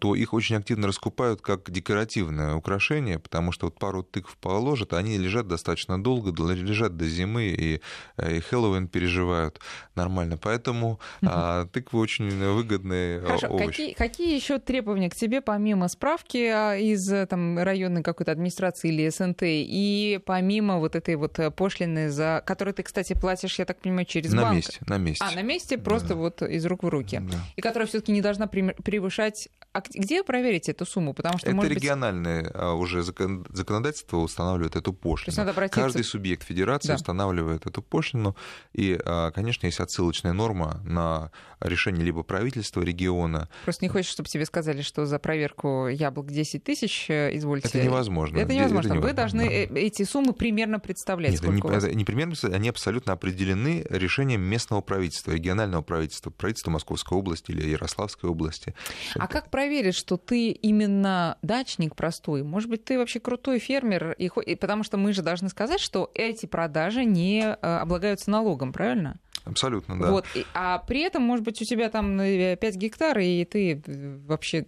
то 0.00 0.14
их 0.14 0.32
очень 0.32 0.56
активно 0.56 0.88
раскупают 0.88 1.42
как 1.42 1.70
декоративное 1.70 2.54
украшение, 2.54 3.18
потому 3.18 3.52
что 3.52 3.66
вот 3.66 3.78
пару 3.78 4.02
тыкв 4.02 4.34
положат, 4.38 4.94
они 4.94 5.18
лежат 5.18 5.46
достаточно 5.46 6.02
долго, 6.02 6.30
лежат 6.54 6.96
до 6.96 7.06
зимы, 7.06 7.48
и, 7.48 7.82
э, 8.16 8.36
и 8.36 8.40
Хэллоуин 8.40 8.88
переживают 8.88 9.60
нормально. 9.94 10.38
Поэтому 10.38 10.92
угу. 11.20 11.30
а, 11.30 11.66
тыквы 11.66 12.00
очень 12.00 12.30
выгодные 12.30 13.20
Хорошо. 13.20 13.48
овощи. 13.48 13.66
Какие, 13.66 13.92
какие 13.92 14.34
еще 14.34 14.58
требования 14.58 15.10
к 15.10 15.14
тебе, 15.14 15.42
помимо 15.42 15.88
справки 15.88 16.46
а, 16.46 16.74
из 16.76 17.06
там, 17.28 17.58
районной 17.58 18.02
какой-то 18.02 18.32
администрации 18.32 18.88
или 18.88 19.08
СНТ, 19.10 19.42
и 19.50 20.20
помимо 20.24 20.78
вот 20.78 20.96
этой 20.96 21.16
вот 21.16 21.38
пошлины, 21.56 22.10
за 22.10 22.42
которую 22.46 22.74
ты, 22.74 22.82
кстати, 22.82 23.14
платишь, 23.14 23.58
я 23.58 23.64
так 23.64 23.80
понимаю, 23.80 24.06
через 24.06 24.32
на 24.32 24.42
банк? 24.42 24.52
На 24.52 24.56
месте, 24.56 24.78
на 24.86 24.98
месте. 24.98 25.24
А, 25.24 25.34
на 25.34 25.42
месте, 25.42 25.78
просто 25.78 26.08
да. 26.08 26.14
вот 26.16 26.42
из 26.42 26.66
рук 26.66 26.82
в 26.82 26.88
руки. 26.88 27.20
Да. 27.20 27.38
И 27.56 27.60
которая 27.60 27.86
все-таки 27.86 28.12
не 28.12 28.20
должна 28.20 28.46
превышать 28.46 29.48
а 29.78 29.82
где 29.94 30.22
проверить 30.22 30.68
эту 30.68 30.84
сумму? 30.84 31.14
Потому 31.14 31.38
что, 31.38 31.46
это 31.46 31.56
может 31.56 31.72
региональное 31.72 32.44
быть... 32.44 32.54
уже 32.54 33.02
законодательство 33.02 34.18
устанавливает 34.18 34.76
эту 34.76 34.92
пошлину. 34.92 35.36
надо 35.36 35.50
обратиться... 35.50 35.80
Каждый 35.80 36.04
субъект 36.04 36.42
федерации 36.44 36.88
да. 36.88 36.94
устанавливает 36.94 37.66
эту 37.66 37.82
пошлину. 37.82 38.36
И, 38.72 38.98
а, 39.04 39.30
конечно, 39.30 39.66
есть 39.66 39.80
отсылочная 39.80 40.32
норма 40.32 40.80
на 40.84 41.30
решение 41.60 42.04
либо 42.04 42.22
правительства 42.22 42.82
региона. 42.82 43.48
Просто 43.64 43.84
не 43.84 43.88
хочешь, 43.88 44.10
чтобы 44.10 44.28
тебе 44.28 44.46
сказали, 44.46 44.82
что 44.82 45.06
за 45.06 45.18
проверку 45.18 45.88
яблок 45.88 46.30
10 46.30 46.62
тысяч, 46.62 47.06
э, 47.08 47.36
извольте. 47.36 47.68
Это 47.68 47.82
невозможно. 47.82 48.38
Это 48.38 48.54
невозможно. 48.54 48.88
Это 48.88 48.94
невозможно. 48.94 49.08
Вы 49.08 49.12
должны 49.12 49.44
да. 49.44 49.74
Э, 49.74 49.86
эти 49.86 50.02
суммы 50.04 50.32
примерно 50.32 50.78
представлять. 50.78 51.32
Нет, 51.32 51.42
не, 51.42 51.94
не 51.94 52.04
примерно, 52.04 52.34
они 52.52 52.68
абсолютно 52.68 53.12
определены 53.12 53.84
решением 53.90 54.42
местного 54.42 54.80
правительства, 54.80 55.32
регионального 55.32 55.82
правительства, 55.82 56.30
правительства 56.30 56.70
Московской 56.70 57.18
области 57.18 57.50
или 57.50 57.68
Ярославской 57.68 58.30
области. 58.30 58.74
А 59.14 59.24
это... 59.24 59.28
как 59.28 59.50
проверить, 59.68 59.94
что 59.94 60.16
ты 60.16 60.50
именно 60.50 61.36
дачник 61.42 61.94
простой? 61.94 62.42
Может 62.42 62.70
быть, 62.70 62.84
ты 62.84 62.96
вообще 62.96 63.20
крутой 63.20 63.58
фермер? 63.58 64.12
И, 64.12 64.30
потому 64.56 64.82
что 64.82 64.96
мы 64.96 65.12
же 65.12 65.20
должны 65.20 65.50
сказать, 65.50 65.80
что 65.80 66.10
эти 66.14 66.46
продажи 66.46 67.04
не 67.04 67.42
э, 67.42 67.54
облагаются 67.54 68.30
налогом, 68.30 68.72
правильно? 68.72 69.18
Абсолютно, 69.44 70.00
да. 70.00 70.10
Вот. 70.10 70.24
А 70.54 70.78
при 70.78 71.00
этом, 71.00 71.22
может 71.22 71.44
быть, 71.44 71.60
у 71.60 71.64
тебя 71.66 71.90
там 71.90 72.18
5 72.18 72.22
э, 72.22 72.70
гектар, 72.78 73.18
и 73.18 73.44
ты 73.44 73.82
вообще 74.26 74.66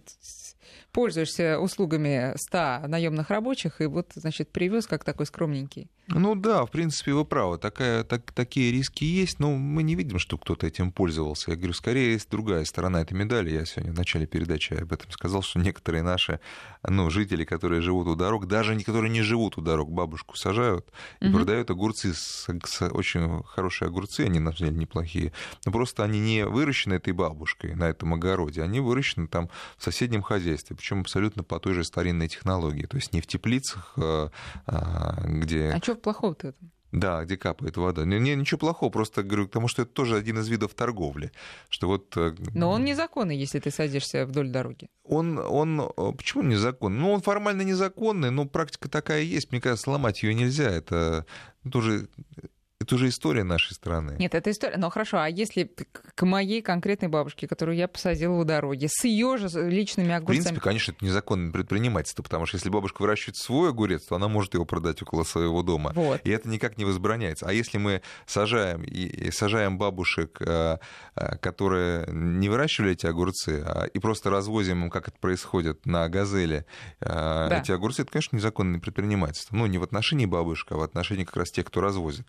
пользуешься 0.91 1.59
услугами 1.59 2.33
100 2.35 2.87
наемных 2.87 3.29
рабочих, 3.29 3.81
и 3.81 3.85
вот, 3.85 4.11
значит, 4.15 4.51
привез 4.51 4.87
как 4.87 5.03
такой 5.03 5.25
скромненький. 5.25 5.89
Ну 6.07 6.35
да, 6.35 6.65
в 6.65 6.71
принципе, 6.71 7.13
вы 7.13 7.23
правы. 7.23 7.57
Такая, 7.57 8.03
так, 8.03 8.31
такие 8.33 8.71
риски 8.71 9.05
есть, 9.05 9.39
но 9.39 9.51
мы 9.51 9.81
не 9.83 9.95
видим, 9.95 10.19
что 10.19 10.37
кто-то 10.37 10.67
этим 10.67 10.91
пользовался. 10.91 11.51
Я 11.51 11.57
говорю, 11.57 11.73
скорее 11.73 12.13
есть 12.13 12.29
другая 12.29 12.65
сторона 12.65 13.01
этой 13.01 13.13
медали. 13.13 13.51
Я 13.51 13.65
сегодня 13.65 13.93
в 13.93 13.97
начале 13.97 14.25
передачи 14.25 14.73
об 14.73 14.91
этом 14.91 15.09
сказал, 15.11 15.41
что 15.41 15.59
некоторые 15.59 16.03
наши 16.03 16.39
ну, 16.83 17.09
жители, 17.09 17.45
которые 17.45 17.81
живут 17.81 18.07
у 18.07 18.15
дорог, 18.15 18.47
даже 18.47 18.77
которые 18.81 19.11
не 19.11 19.21
живут 19.21 19.57
у 19.57 19.61
дорог, 19.61 19.91
бабушку 19.91 20.35
сажают 20.35 20.91
и 21.19 21.27
угу. 21.27 21.37
продают 21.37 21.69
огурцы, 21.69 22.13
с, 22.13 22.47
с, 22.65 22.89
очень 22.89 23.43
хорошие 23.43 23.87
огурцы, 23.87 24.21
они 24.21 24.39
на 24.39 24.51
самом 24.51 24.71
деле 24.71 24.81
неплохие, 24.81 25.33
но 25.65 25.71
просто 25.71 26.03
они 26.03 26.19
не 26.19 26.45
выращены 26.45 26.95
этой 26.95 27.13
бабушкой 27.13 27.75
на 27.75 27.85
этом 27.85 28.13
огороде, 28.13 28.63
они 28.63 28.79
выращены 28.79 29.27
там 29.27 29.49
в 29.77 29.83
соседнем 29.83 30.21
хозяйстве, 30.21 30.60
причем 30.69 31.01
абсолютно 31.01 31.43
по 31.43 31.59
той 31.59 31.73
же 31.73 31.83
старинной 31.83 32.27
технологии, 32.27 32.85
то 32.85 32.97
есть 32.97 33.13
не 33.13 33.21
в 33.21 33.27
теплицах, 33.27 33.93
а, 33.97 34.31
а, 34.65 35.23
где... 35.25 35.69
А 35.69 35.77
что 35.81 35.95
плохого-то 35.95 36.47
в 36.47 36.49
этом? 36.49 36.71
Да, 36.91 37.23
где 37.23 37.37
капает 37.37 37.77
вода. 37.77 38.03
Не, 38.03 38.19
не, 38.19 38.35
ничего 38.35 38.57
плохого, 38.57 38.89
просто 38.89 39.23
говорю, 39.23 39.47
потому 39.47 39.69
что 39.69 39.83
это 39.83 39.91
тоже 39.91 40.17
один 40.17 40.39
из 40.39 40.49
видов 40.49 40.73
торговли. 40.73 41.31
Что 41.69 41.87
вот... 41.87 42.17
Э, 42.17 42.35
Но 42.53 42.69
он 42.69 42.83
незаконный, 42.83 43.37
если 43.37 43.59
ты 43.59 43.71
садишься 43.71 44.25
вдоль 44.25 44.49
дороги. 44.49 44.89
Он, 45.05 45.37
он, 45.37 45.79
э, 45.79 46.11
почему 46.17 46.43
незаконный? 46.43 46.99
Ну, 46.99 47.11
он 47.11 47.21
формально 47.21 47.61
незаконный, 47.61 48.29
но 48.29 48.45
практика 48.45 48.89
такая 48.89 49.21
есть. 49.21 49.51
Мне 49.51 49.61
кажется, 49.61 49.85
сломать 49.85 50.21
ее 50.21 50.33
нельзя. 50.33 50.69
Это 50.69 51.25
тоже 51.71 52.09
это 52.81 52.95
уже 52.95 53.09
история 53.09 53.43
нашей 53.43 53.73
страны. 53.73 54.15
Нет, 54.19 54.35
это 54.35 54.51
история. 54.51 54.77
Но 54.77 54.89
хорошо, 54.89 55.19
а 55.19 55.29
если 55.29 55.71
к 56.15 56.25
моей 56.25 56.61
конкретной 56.61 57.09
бабушке, 57.09 57.47
которую 57.47 57.77
я 57.77 57.87
посадила 57.87 58.33
у 58.33 58.43
дороги, 58.43 58.87
с 58.89 59.03
ее 59.03 59.37
же 59.37 59.47
личными 59.69 60.11
огурцами? 60.11 60.39
В 60.39 60.43
принципе, 60.43 60.59
конечно, 60.59 60.91
это 60.91 61.05
незаконное 61.05 61.51
предпринимательство, 61.51 62.23
потому 62.23 62.45
что 62.45 62.57
если 62.57 62.69
бабушка 62.69 63.01
выращивает 63.01 63.37
свой 63.37 63.69
огурец, 63.69 64.05
то 64.05 64.15
она 64.15 64.27
может 64.27 64.53
его 64.53 64.65
продать 64.65 65.01
около 65.01 65.23
своего 65.23 65.61
дома. 65.63 65.91
Вот. 65.95 66.21
И 66.23 66.29
это 66.29 66.49
никак 66.49 66.77
не 66.77 66.85
возбраняется. 66.85 67.45
А 67.47 67.53
если 67.53 67.77
мы 67.77 68.01
сажаем, 68.25 68.83
и, 68.83 69.31
сажаем 69.31 69.77
бабушек, 69.77 70.37
э, 70.41 70.77
э, 71.15 71.37
которые 71.37 72.07
не 72.11 72.49
выращивали 72.49 72.93
эти 72.93 73.05
огурцы, 73.05 73.63
а, 73.65 73.85
и 73.85 73.99
просто 73.99 74.29
развозим 74.29 74.85
им, 74.85 74.89
как 74.89 75.07
это 75.07 75.17
происходит, 75.19 75.85
на 75.85 76.07
газели 76.09 76.65
э, 76.99 77.05
да. 77.05 77.59
эти 77.59 77.71
огурцы, 77.71 78.01
это, 78.01 78.11
конечно, 78.11 78.35
незаконное 78.35 78.79
предпринимательство. 78.79 79.55
Ну, 79.55 79.65
не 79.67 79.77
в 79.77 79.83
отношении 79.83 80.25
бабушек, 80.25 80.71
а 80.71 80.77
в 80.77 80.81
отношении 80.81 81.23
как 81.23 81.37
раз 81.37 81.51
тех, 81.51 81.65
кто 81.65 81.81
развозит. 81.81 82.25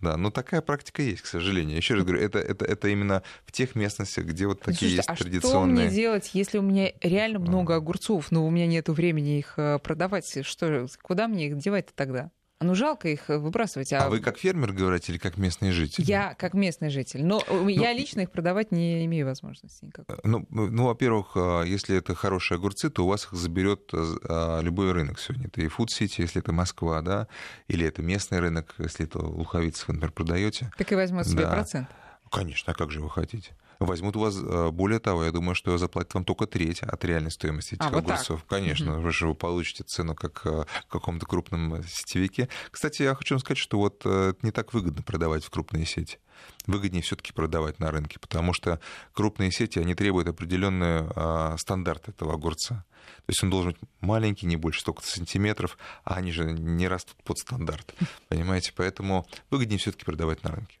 Да, 0.00 0.16
но 0.16 0.30
такая 0.30 0.60
практика 0.60 1.02
есть, 1.02 1.22
к 1.22 1.26
сожалению. 1.26 1.76
Еще 1.76 1.94
раз 1.94 2.04
говорю, 2.04 2.22
это, 2.22 2.38
это, 2.38 2.64
это 2.64 2.88
именно 2.88 3.22
в 3.44 3.52
тех 3.52 3.74
местностях, 3.74 4.26
где 4.26 4.46
вот 4.46 4.60
такие 4.60 4.90
Слушайте, 4.90 4.96
есть 4.96 5.08
а 5.08 5.16
традиционные... 5.16 5.76
что 5.76 5.86
мне 5.86 5.94
делать, 5.94 6.30
если 6.34 6.58
у 6.58 6.62
меня 6.62 6.92
реально 7.00 7.40
много 7.40 7.74
огурцов, 7.74 8.30
но 8.30 8.46
у 8.46 8.50
меня 8.50 8.66
нет 8.66 8.88
времени 8.88 9.38
их 9.38 9.54
э, 9.56 9.78
продавать? 9.80 10.46
Что, 10.46 10.86
куда 11.02 11.26
мне 11.26 11.48
их 11.48 11.58
девать 11.58 11.88
тогда? 11.94 12.30
Ну, 12.60 12.74
жалко 12.74 13.08
их 13.08 13.28
выбрасывать. 13.28 13.92
А... 13.92 14.06
а 14.06 14.08
вы 14.08 14.18
как 14.18 14.36
фермер 14.38 14.72
говорите 14.72 15.12
или 15.12 15.18
как 15.18 15.36
местный 15.36 15.70
житель? 15.70 16.02
Я 16.02 16.34
как 16.34 16.54
местный 16.54 16.90
житель. 16.90 17.24
Но 17.24 17.40
ну, 17.48 17.68
я 17.68 17.92
лично 17.92 18.22
их 18.22 18.32
продавать 18.32 18.72
не 18.72 19.04
имею 19.04 19.26
возможности 19.26 19.84
никакой. 19.84 20.16
Э, 20.16 20.20
ну, 20.24 20.44
ну, 20.50 20.86
во-первых, 20.86 21.32
а, 21.36 21.62
если 21.62 21.96
это 21.96 22.16
хорошие 22.16 22.56
огурцы, 22.56 22.90
то 22.90 23.04
у 23.04 23.08
вас 23.08 23.26
их 23.26 23.32
заберет 23.34 23.90
а, 23.92 24.60
любой 24.60 24.90
рынок 24.90 25.20
сегодня. 25.20 25.46
Это 25.46 25.60
и 25.60 25.68
City, 25.68 26.14
если 26.18 26.42
это 26.42 26.52
Москва, 26.52 27.00
да, 27.00 27.28
или 27.68 27.86
это 27.86 28.02
местный 28.02 28.40
рынок, 28.40 28.74
если 28.78 29.06
это 29.06 29.18
Луховицев, 29.20 29.86
например, 29.86 30.10
продаете. 30.10 30.72
Так 30.76 30.90
и 30.90 30.96
возьмут 30.96 31.26
себе 31.26 31.44
да. 31.44 31.52
процент. 31.52 31.88
Конечно, 32.30 32.72
а 32.72 32.76
как 32.76 32.90
же 32.90 33.00
вы 33.00 33.08
хотите? 33.08 33.52
Возьмут 33.78 34.16
у 34.16 34.20
вас, 34.20 34.36
э, 34.36 34.70
более 34.70 34.98
того, 34.98 35.24
я 35.24 35.32
думаю, 35.32 35.54
что 35.54 35.76
заплатят 35.78 36.14
вам 36.14 36.24
только 36.24 36.46
треть 36.46 36.82
от 36.82 37.04
реальной 37.04 37.30
стоимости 37.30 37.74
этих 37.74 37.86
а, 37.86 37.96
огурцов. 37.96 38.40
Вот 38.40 38.48
Конечно, 38.48 38.98
угу. 38.98 39.10
вы 39.10 39.34
получите 39.34 39.84
цену 39.84 40.14
как 40.14 40.42
э, 40.44 40.64
в 40.86 40.90
каком-то 40.90 41.26
крупном 41.26 41.82
сетевике. 41.84 42.48
Кстати, 42.70 43.02
я 43.02 43.14
хочу 43.14 43.34
вам 43.34 43.40
сказать, 43.40 43.58
что 43.58 43.78
вот 43.78 44.02
э, 44.04 44.34
не 44.42 44.50
так 44.50 44.72
выгодно 44.72 45.02
продавать 45.02 45.44
в 45.44 45.50
крупные 45.50 45.86
сети 45.86 46.18
выгоднее 46.66 47.02
все-таки 47.02 47.32
продавать 47.32 47.80
на 47.80 47.90
рынке, 47.90 48.18
потому 48.20 48.52
что 48.52 48.80
крупные 49.12 49.50
сети, 49.50 49.78
они 49.78 49.94
требуют 49.94 50.28
определенный 50.28 51.08
а, 51.16 51.56
стандарт 51.58 52.08
этого 52.08 52.34
огурца. 52.34 52.84
То 53.16 53.30
есть 53.30 53.42
он 53.42 53.50
должен 53.50 53.72
быть 53.72 53.80
маленький, 54.00 54.46
не 54.46 54.56
больше 54.56 54.80
столько-то 54.80 55.08
сантиметров, 55.08 55.78
а 56.04 56.14
они 56.14 56.30
же 56.30 56.52
не 56.52 56.86
растут 56.88 57.16
под 57.24 57.38
стандарт. 57.38 57.94
Понимаете? 58.28 58.72
Поэтому 58.76 59.26
выгоднее 59.50 59.78
все-таки 59.78 60.04
продавать 60.04 60.42
на 60.44 60.50
рынке. 60.50 60.77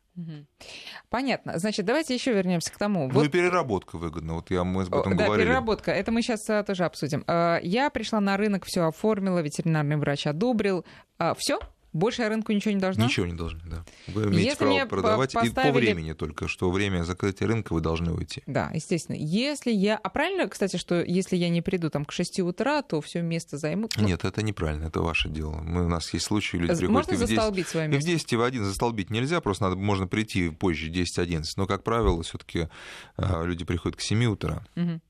Понятно. 1.10 1.58
Значит, 1.58 1.86
давайте 1.86 2.14
еще 2.14 2.32
вернемся 2.32 2.72
к 2.72 2.78
тому. 2.78 3.08
Ну 3.08 3.14
вот... 3.14 3.26
и 3.26 3.28
переработка 3.28 3.96
выгодна. 3.96 4.34
Вот 4.34 4.50
я, 4.50 4.64
мы 4.64 4.82
об 4.82 4.94
этом 4.94 5.16
да, 5.16 5.26
говорили. 5.26 5.46
переработка. 5.46 5.90
Это 5.90 6.12
мы 6.12 6.22
сейчас 6.22 6.48
а, 6.50 6.62
тоже 6.62 6.84
обсудим. 6.84 7.24
А, 7.26 7.58
я 7.62 7.90
пришла 7.90 8.20
на 8.20 8.36
рынок, 8.36 8.64
все 8.64 8.86
оформила, 8.86 9.38
ветеринарный 9.40 9.96
врач 9.96 10.26
одобрил. 10.26 10.84
А, 11.18 11.34
все? 11.34 11.60
Больше 11.92 12.22
я 12.22 12.28
рынку 12.28 12.52
ничего 12.52 12.74
не 12.74 12.80
должна? 12.80 13.04
Ничего 13.04 13.26
не 13.26 13.32
должны, 13.32 13.60
да. 13.64 13.84
Вы 14.08 14.24
имеете 14.24 14.50
Если 14.50 14.64
право 14.64 14.86
продавать 14.86 15.32
поставили... 15.32 15.68
и 15.68 15.72
по 15.72 15.78
времени 15.78 16.12
только, 16.12 16.48
что 16.48 16.70
время 16.70 17.02
закрытия 17.02 17.46
рынка 17.46 17.72
вы 17.72 17.80
должны 17.80 18.12
уйти. 18.12 18.42
Да, 18.46 18.70
естественно. 18.74 19.16
Если 19.16 19.70
я... 19.70 19.96
А 19.96 20.10
правильно, 20.10 20.48
кстати, 20.48 20.76
что 20.76 21.02
если 21.02 21.36
я 21.36 21.48
не 21.48 21.62
приду 21.62 21.88
там 21.88 22.04
к 22.04 22.12
6 22.12 22.40
утра, 22.40 22.82
то 22.82 23.00
все 23.00 23.22
место 23.22 23.56
займут? 23.56 23.94
Ну... 23.96 24.06
Нет, 24.06 24.24
это 24.24 24.42
неправильно, 24.42 24.86
это 24.86 25.00
ваше 25.00 25.28
дело. 25.28 25.56
Мы, 25.62 25.86
у 25.86 25.88
нас 25.88 26.12
есть 26.12 26.26
случаи, 26.26 26.56
люди 26.58 26.68
приходят... 26.68 26.90
Можно 26.90 27.12
и 27.12 27.16
в 27.16 27.20
10, 27.20 27.28
застолбить 27.28 27.68
свое 27.68 27.88
место? 27.88 28.10
И 28.10 28.14
в 28.14 28.18
10 28.18 28.32
и 28.32 28.36
в 28.36 28.42
1 28.42 28.64
застолбить 28.64 29.10
нельзя, 29.10 29.40
просто 29.40 29.64
надо, 29.64 29.76
можно 29.76 30.06
прийти 30.06 30.50
позже 30.50 30.90
10-11. 30.90 31.44
Но, 31.56 31.66
как 31.66 31.84
правило, 31.84 32.22
все 32.22 32.38
таки 32.38 32.68
а, 33.16 33.44
люди 33.44 33.64
приходят 33.64 33.96
к 33.96 34.00
7 34.02 34.24
утра. 34.26 34.64
Угу. 34.76 35.00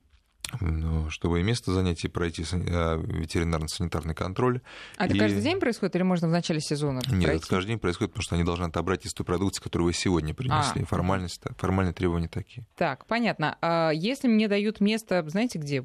Ну, 0.61 1.11
чтобы 1.11 1.41
и 1.41 1.43
место 1.43 1.73
занятий 1.73 2.09
пройти 2.09 2.45
а, 2.53 2.97
ветеринарно-санитарный 2.97 4.15
контроль. 4.15 4.61
А 4.97 5.07
это 5.07 5.15
и... 5.15 5.19
каждый 5.19 5.43
день 5.43 5.61
происходит 5.61 5.97
или 5.97 6.03
можно 6.03 6.29
в 6.29 6.31
начале 6.31 6.61
сезона? 6.61 7.01
Нет, 7.09 7.25
пройти? 7.25 7.39
это 7.39 7.47
каждый 7.49 7.69
день 7.69 7.79
происходит, 7.79 8.13
потому 8.13 8.23
что 8.23 8.35
они 8.35 8.45
должны 8.45 8.65
отобрать 8.65 9.07
из 9.07 9.15
той 9.15 9.25
продукции, 9.25 9.63
которую 9.63 9.87
вы 9.87 9.93
сегодня 9.93 10.35
принесли. 10.35 10.83
А. 10.83 10.87
Формальность, 10.87 11.43
формальные 11.57 11.93
требования 11.93 12.29
такие. 12.29 12.67
Так, 12.77 13.07
понятно. 13.07 13.57
А 13.61 13.91
если 13.91 14.29
мне 14.29 14.49
дают 14.49 14.81
место, 14.81 15.25
знаете 15.29 15.59
где? 15.59 15.85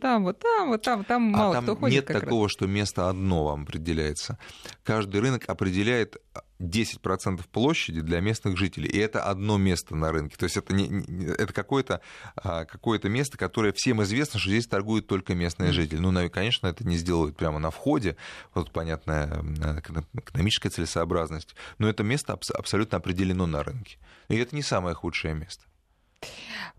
там, 0.00 0.24
вот 0.24 0.38
там, 0.38 0.68
вот 0.68 0.82
там, 0.82 1.04
там 1.04 1.34
а 1.34 1.38
мало 1.38 1.54
там 1.54 1.64
кто 1.64 1.76
ходит. 1.76 2.08
Нет 2.08 2.20
такого, 2.20 2.44
раз. 2.44 2.52
что 2.52 2.66
место 2.66 3.08
одно 3.08 3.44
вам 3.44 3.62
определяется. 3.62 4.38
Каждый 4.84 5.20
рынок 5.20 5.44
определяет 5.48 6.18
10% 6.60 7.44
площади 7.50 8.00
для 8.00 8.20
местных 8.20 8.56
жителей, 8.56 8.88
и 8.88 8.98
это 8.98 9.22
одно 9.22 9.58
место 9.58 9.94
на 9.94 10.10
рынке. 10.12 10.36
То 10.36 10.44
есть 10.44 10.56
это, 10.56 10.74
не, 10.74 11.04
это 11.32 11.52
какое-то, 11.52 12.00
а, 12.36 12.64
какое 12.64 13.00
место, 13.04 13.38
которое 13.38 13.72
всем 13.72 14.02
известно, 14.02 14.40
что 14.40 14.50
здесь 14.50 14.66
торгуют 14.66 15.06
только 15.06 15.34
местные 15.34 15.72
жители. 15.72 15.98
Ну, 15.98 16.30
конечно, 16.30 16.66
это 16.66 16.86
не 16.86 16.96
сделают 16.96 17.36
прямо 17.36 17.58
на 17.58 17.70
входе, 17.70 18.16
вот 18.54 18.72
понятная 18.72 19.42
экономическая 20.14 20.70
целесообразность, 20.70 21.54
но 21.78 21.88
это 21.88 22.02
место 22.02 22.38
абсолютно 22.54 22.98
определено 22.98 23.46
на 23.46 23.62
рынке. 23.62 23.98
И 24.28 24.36
это 24.36 24.54
не 24.54 24.62
самое 24.62 24.94
худшее 24.94 25.34
место. 25.34 25.64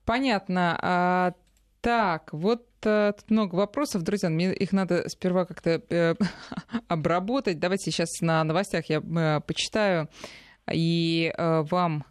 Понятно. 0.05 1.35
Так, 1.81 2.33
вот 2.33 2.65
э, 2.83 3.13
тут 3.17 3.31
много 3.31 3.55
вопросов, 3.55 4.03
друзья. 4.03 4.29
Мне 4.29 4.53
их 4.53 4.73
надо 4.73 5.07
сперва 5.07 5.45
как-то 5.45 5.81
э, 5.89 6.15
обработать. 6.87 7.59
Давайте 7.59 7.91
сейчас 7.91 8.09
на 8.21 8.43
новостях 8.43 8.85
я 8.89 8.97
э, 8.97 9.41
почитаю 9.41 10.09
и 10.71 11.33
э, 11.35 11.61
вам 11.69 12.05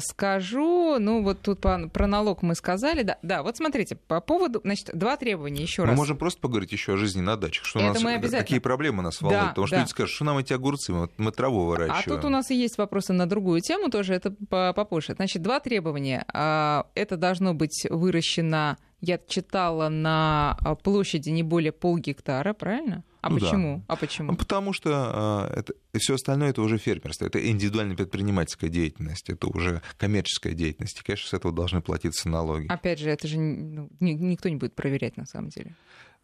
скажу. 0.00 0.98
Ну, 0.98 1.22
вот 1.22 1.42
тут 1.42 1.60
по, 1.60 1.88
про 1.88 2.06
налог 2.06 2.42
мы 2.42 2.54
сказали. 2.54 3.02
Да, 3.02 3.18
да, 3.22 3.42
вот 3.42 3.56
смотрите, 3.56 3.96
по 3.96 4.20
поводу, 4.20 4.60
значит, 4.62 4.90
два 4.94 5.16
требования 5.16 5.62
еще 5.62 5.82
мы 5.82 5.88
раз. 5.88 5.96
Мы 5.96 6.02
можем 6.02 6.16
просто 6.16 6.40
поговорить 6.40 6.72
еще 6.72 6.94
о 6.94 6.96
жизни 6.96 7.20
на 7.20 7.36
дачах. 7.36 7.64
Что 7.64 7.80
Это 7.80 7.90
у 7.90 7.92
нас, 7.94 8.02
мы 8.02 8.14
обязательно. 8.14 8.42
Какие 8.42 8.58
проблемы 8.60 9.02
нас 9.02 9.20
волнуют? 9.20 9.44
Да, 9.44 9.48
Потому 9.50 9.66
что 9.66 9.76
да. 9.76 9.80
люди 9.82 9.90
скажут, 9.90 10.14
что 10.14 10.24
нам 10.24 10.38
эти 10.38 10.52
огурцы, 10.52 10.92
мы, 10.92 11.10
мы 11.16 11.32
траву 11.32 11.66
выращиваем. 11.66 12.02
А 12.06 12.14
тут 12.14 12.24
у 12.24 12.28
нас 12.28 12.50
и 12.50 12.54
есть 12.54 12.78
вопросы 12.78 13.12
на 13.12 13.26
другую 13.26 13.60
тему 13.60 13.90
тоже, 13.90 14.14
это 14.14 14.30
попозже. 14.30 15.14
Значит, 15.14 15.42
два 15.42 15.60
требования. 15.60 16.24
А, 16.32 16.86
это 16.94 17.16
должно 17.16 17.54
быть 17.54 17.86
выращено 17.90 18.78
я 19.06 19.18
читала 19.18 19.88
на 19.88 20.56
а, 20.60 20.74
площади 20.76 21.28
не 21.28 21.42
более 21.42 21.72
полгектара, 21.72 22.54
правильно? 22.54 23.04
А 23.24 23.30
ну 23.30 23.38
почему? 23.38 23.78
Да. 23.78 23.94
А 23.94 23.96
почему? 23.96 24.32
Ну, 24.32 24.36
потому 24.36 24.74
что 24.74 25.48
э, 25.50 25.60
это, 25.60 25.72
все 25.98 26.16
остальное 26.16 26.50
это 26.50 26.60
уже 26.60 26.76
фермерство, 26.76 27.24
это 27.24 27.38
индивидуальная 27.50 27.96
предпринимательская 27.96 28.68
деятельность, 28.68 29.30
это 29.30 29.46
уже 29.46 29.80
коммерческая 29.96 30.52
деятельность. 30.52 31.00
И, 31.00 31.02
конечно, 31.02 31.30
с 31.30 31.32
этого 31.32 31.50
должны 31.54 31.80
платиться 31.80 32.28
налоги. 32.28 32.66
Опять 32.68 32.98
же, 32.98 33.08
это 33.08 33.26
же 33.26 33.38
ну, 33.38 33.88
никто 33.98 34.50
не 34.50 34.56
будет 34.56 34.74
проверять 34.74 35.16
на 35.16 35.24
самом 35.24 35.48
деле. 35.48 35.74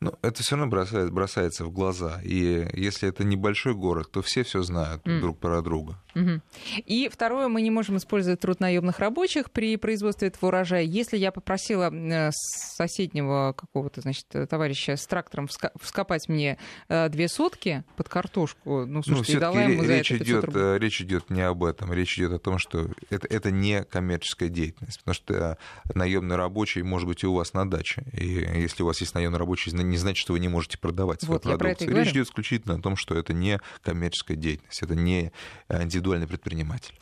Ну, 0.03 0.15
это 0.23 0.43
все 0.43 0.57
равно 0.57 0.71
бросает, 0.71 1.13
бросается 1.13 1.67
в 1.67 1.71
глаза. 1.71 2.21
И 2.25 2.67
если 2.73 3.09
это 3.09 3.23
небольшой 3.23 3.75
город, 3.75 4.11
то 4.11 4.23
все 4.23 4.45
все 4.45 4.63
знают 4.63 5.07
mm. 5.07 5.21
друг 5.21 5.39
про 5.39 5.61
друга. 5.61 5.99
Угу. 6.15 6.41
И 6.87 7.11
второе, 7.13 7.49
мы 7.49 7.63
не 7.63 7.71
можем 7.71 7.99
использовать 7.99 8.41
труд 8.41 8.61
наемных 8.61 8.99
рабочих 8.99 9.51
при 9.51 9.77
производстве 9.77 10.29
этого 10.29 10.49
урожая. 10.49 10.83
Если 10.83 11.19
я 11.19 11.31
попросила 11.33 11.93
э, 11.93 12.31
соседнего 12.33 13.55
какого-то, 13.57 14.01
значит, 14.01 14.25
товарища 14.49 14.97
с 14.97 15.07
трактором 15.07 15.49
вскопать 15.79 16.29
мне 16.29 16.57
э, 16.89 17.09
две 17.11 17.29
сотки 17.29 17.85
под 17.97 18.09
картошку, 18.09 18.87
ну, 18.87 19.03
слушайте, 19.03 19.35
ну, 19.35 19.41
дала 19.41 19.63
ему 19.63 19.85
за 19.85 19.97
речь 19.99 20.13
это 20.13 20.25
идет, 20.25 20.45
рублей. 20.45 20.63
Э, 20.63 20.79
речь 20.79 21.01
идет 21.03 21.31
не 21.31 21.43
об 21.43 21.63
этом, 21.63 21.93
речь 21.93 22.19
идет 22.19 22.33
о 22.33 22.39
том, 22.39 22.59
что 22.59 22.89
это, 23.11 23.27
это 23.29 23.51
не 23.51 23.85
коммерческая 23.85 24.49
деятельность, 24.49 24.99
потому 25.01 25.15
что 25.15 25.59
наемный 25.95 26.37
рабочий 26.37 26.83
может 26.83 27.07
быть 27.07 27.23
и 27.23 27.27
у 27.27 27.35
вас 27.35 27.53
на 27.53 27.69
даче. 27.69 28.05
И 28.15 28.27
если 28.27 28.83
у 28.83 28.87
вас 28.87 29.01
есть 29.01 29.15
наемный 29.15 29.39
рабочий, 29.39 29.71
не 29.91 29.99
значит, 29.99 30.21
что 30.21 30.33
вы 30.33 30.41
не 30.41 30.49
можете 30.49 30.79
продавать 30.79 31.23
свою 31.23 31.41
вот, 31.43 31.59
продукцию. 31.59 31.95
Речь 31.97 32.11
идет 32.11 32.29
исключительно 32.29 32.75
о 32.77 32.81
том, 32.81 32.97
что 32.97 33.15
это 33.17 33.33
не 33.33 33.61
коммерческая 33.83 34.37
деятельность, 34.37 34.83
это 34.83 34.95
не 34.95 35.33
индивидуальный 35.69 36.27
предприниматель. 36.27 36.95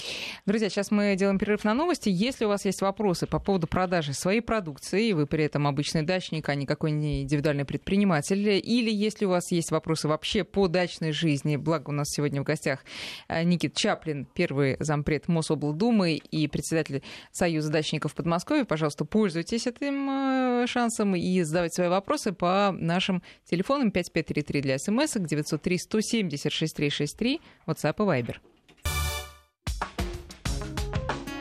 Друзья, 0.46 0.68
сейчас 0.68 0.90
мы 0.90 1.14
делаем 1.16 1.38
перерыв 1.38 1.64
на 1.64 1.74
новости. 1.74 2.08
Если 2.08 2.44
у 2.44 2.48
вас 2.48 2.64
есть 2.64 2.80
вопросы 2.80 3.26
по 3.26 3.38
поводу 3.38 3.66
продажи 3.66 4.12
своей 4.12 4.40
продукции, 4.40 5.08
и 5.08 5.12
вы 5.12 5.26
при 5.26 5.44
этом 5.44 5.66
обычный 5.66 6.02
дачник, 6.02 6.48
а 6.48 6.54
никакой 6.54 6.90
не 6.90 7.22
индивидуальный 7.22 7.64
предприниматель, 7.64 8.48
или 8.48 8.90
если 8.90 9.24
у 9.24 9.30
вас 9.30 9.50
есть 9.52 9.70
вопросы 9.70 10.08
вообще 10.08 10.44
по 10.44 10.68
дачной 10.68 11.12
жизни, 11.12 11.56
благо 11.56 11.90
у 11.90 11.92
нас 11.92 12.08
сегодня 12.10 12.40
в 12.40 12.44
гостях 12.44 12.84
э, 13.28 13.42
Никит 13.44 13.74
Чаплин, 13.74 14.26
первый 14.32 14.76
зампред 14.80 15.28
Мособлдумы 15.28 16.14
и 16.14 16.48
председатель 16.48 17.02
Союза 17.32 17.70
дачников 17.70 18.14
Подмосковья, 18.14 18.64
пожалуйста, 18.64 19.04
пользуйтесь 19.04 19.66
этим 19.66 20.10
э, 20.10 20.66
шансом 20.66 21.14
и 21.14 21.42
задавайте 21.42 21.74
свои 21.74 21.88
вопросы 21.88 22.32
по 22.32 22.74
нашим 22.78 23.22
телефонам 23.44 23.90
5533 23.90 24.60
для 24.60 24.78
смс, 24.78 25.14
903 25.14 25.78
170 25.78 26.30
6363, 26.30 27.40
WhatsApp 27.66 27.94
и 27.96 28.22
Viber. 28.22 28.36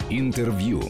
Интервью. 0.10 0.82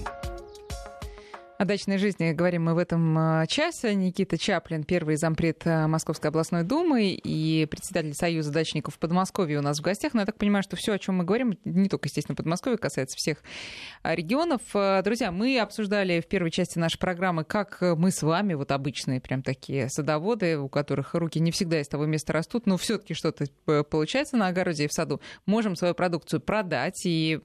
О 1.57 1.65
дачной 1.65 1.97
жизни 1.97 2.33
говорим 2.33 2.65
мы 2.65 2.75
в 2.75 2.77
этом 2.77 3.17
а, 3.17 3.47
часе. 3.47 3.95
Никита 3.95 4.37
Чаплин, 4.37 4.83
первый 4.83 5.15
зампред 5.15 5.63
а, 5.65 5.87
Московской 5.87 6.29
областной 6.29 6.61
думы 6.61 7.09
и 7.13 7.65
председатель 7.65 8.13
Союза 8.13 8.51
дачников 8.51 8.99
Подмосковье 8.99 9.57
у 9.57 9.63
нас 9.63 9.79
в 9.79 9.81
гостях. 9.81 10.13
Но 10.13 10.19
я 10.19 10.27
так 10.27 10.37
понимаю, 10.37 10.61
что 10.61 10.75
все, 10.75 10.93
о 10.93 10.99
чем 10.99 11.15
мы 11.15 11.23
говорим, 11.23 11.57
не 11.65 11.89
только, 11.89 12.09
естественно, 12.09 12.35
Подмосковье, 12.35 12.77
касается 12.77 13.17
всех 13.17 13.39
а, 14.03 14.13
регионов. 14.13 14.61
Друзья, 15.03 15.31
мы 15.31 15.59
обсуждали 15.59 16.21
в 16.21 16.27
первой 16.27 16.51
части 16.51 16.77
нашей 16.77 16.99
программы, 16.99 17.43
как 17.43 17.79
мы 17.81 18.11
с 18.11 18.21
вами, 18.21 18.53
вот 18.53 18.71
обычные 18.71 19.19
прям 19.19 19.41
такие 19.41 19.89
садоводы, 19.89 20.59
у 20.59 20.69
которых 20.69 21.15
руки 21.15 21.39
не 21.39 21.49
всегда 21.49 21.81
из 21.81 21.87
того 21.87 22.05
места 22.05 22.33
растут, 22.33 22.67
но 22.67 22.77
все-таки 22.77 23.15
что-то 23.15 23.45
получается 23.85 24.37
на 24.37 24.49
огороде 24.49 24.83
и 24.83 24.87
в 24.87 24.93
саду, 24.93 25.21
можем 25.47 25.75
свою 25.75 25.95
продукцию 25.95 26.39
продать. 26.39 27.01
И 27.03 27.39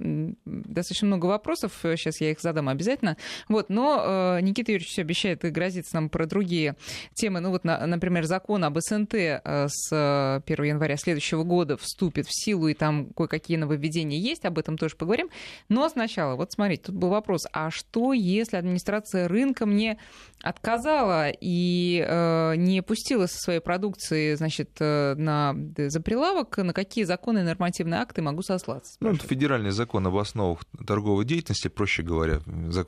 достаточно 0.45 1.07
много 1.07 1.25
вопросов, 1.25 1.73
сейчас 1.83 2.21
я 2.21 2.31
их 2.31 2.41
задам 2.41 2.69
обязательно. 2.69 3.17
Вот, 3.49 3.71
но 3.71 4.02
Но 4.03 4.41
Никита 4.41 4.73
Юрьевич 4.73 4.93
все 4.93 5.03
обещает 5.03 5.45
и 5.45 5.51
грозится 5.51 5.95
нам 5.95 6.09
про 6.09 6.27
другие 6.27 6.77
темы. 7.15 7.41
Ну 7.41 7.51
вот, 7.51 7.65
например, 7.65 8.25
закон 8.25 8.65
об 8.65 8.79
СНТ 8.79 9.15
с 9.15 10.43
1 10.47 10.65
января 10.65 10.97
следующего 10.97 11.45
года 11.45 11.77
вступит 11.77 12.27
в 12.27 12.33
силу, 12.33 12.69
и 12.69 12.75
там 12.75 13.11
кое-какие 13.17 13.57
нововведения 13.57 14.19
есть, 14.19 14.45
об 14.45 14.59
этом 14.59 14.79
тоже 14.79 14.97
поговорим. 14.97 15.29
Но 15.69 15.89
сначала, 15.89 16.37
вот 16.37 16.53
смотрите, 16.53 16.85
тут 16.87 16.97
был 16.97 17.09
вопрос, 17.11 17.47
а 17.53 17.71
что, 17.71 18.13
если 18.13 18.57
администрация 18.57 19.29
рынка 19.29 19.67
мне 19.67 19.99
отказала 20.43 21.31
и 21.31 22.05
э, 22.07 22.55
не 22.57 22.83
пустила 22.83 23.27
со 23.27 23.39
своей 23.39 23.61
продукции, 23.61 24.35
значит, 24.35 24.71
э, 24.81 25.15
на, 25.17 25.55
за 25.77 26.01
прилавок, 26.01 26.57
на 26.59 26.73
какие 26.73 27.05
законы 27.05 27.41
и 27.41 27.43
нормативные 27.43 28.01
акты 28.01 28.23
могу 28.23 28.43
сослаться? 28.43 28.97
Ну, 29.01 29.13
это 29.13 29.27
федеральный 29.27 29.71
закон 29.71 30.07
об 30.07 30.17
основах 30.17 30.65
торговой 30.87 31.25
деятельности, 31.25 31.69
проще 31.69 32.03
говоря, 32.03 32.41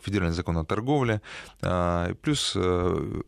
федеральный 0.03 0.35
закон 0.35 0.59
о 0.59 0.64
торговле, 0.64 1.04
э, 1.62 2.14
плюс 2.23 2.53
э, 2.57 3.23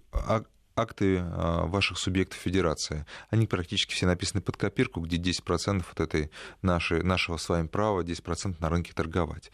акты 0.76 1.20
а, 1.20 1.66
ваших 1.66 1.98
субъектов 1.98 2.38
федерации. 2.38 3.06
Они 3.30 3.46
практически 3.46 3.94
все 3.94 4.06
написаны 4.06 4.42
под 4.42 4.56
копирку, 4.56 5.00
где 5.00 5.16
10% 5.16 5.84
вот 5.88 6.00
этой 6.00 6.30
нашей, 6.60 7.02
нашего 7.02 7.38
с 7.38 7.48
вами 7.48 7.66
права, 7.66 8.02
10% 8.02 8.56
на 8.60 8.68
рынке 8.68 8.92
торговать. 8.94 9.50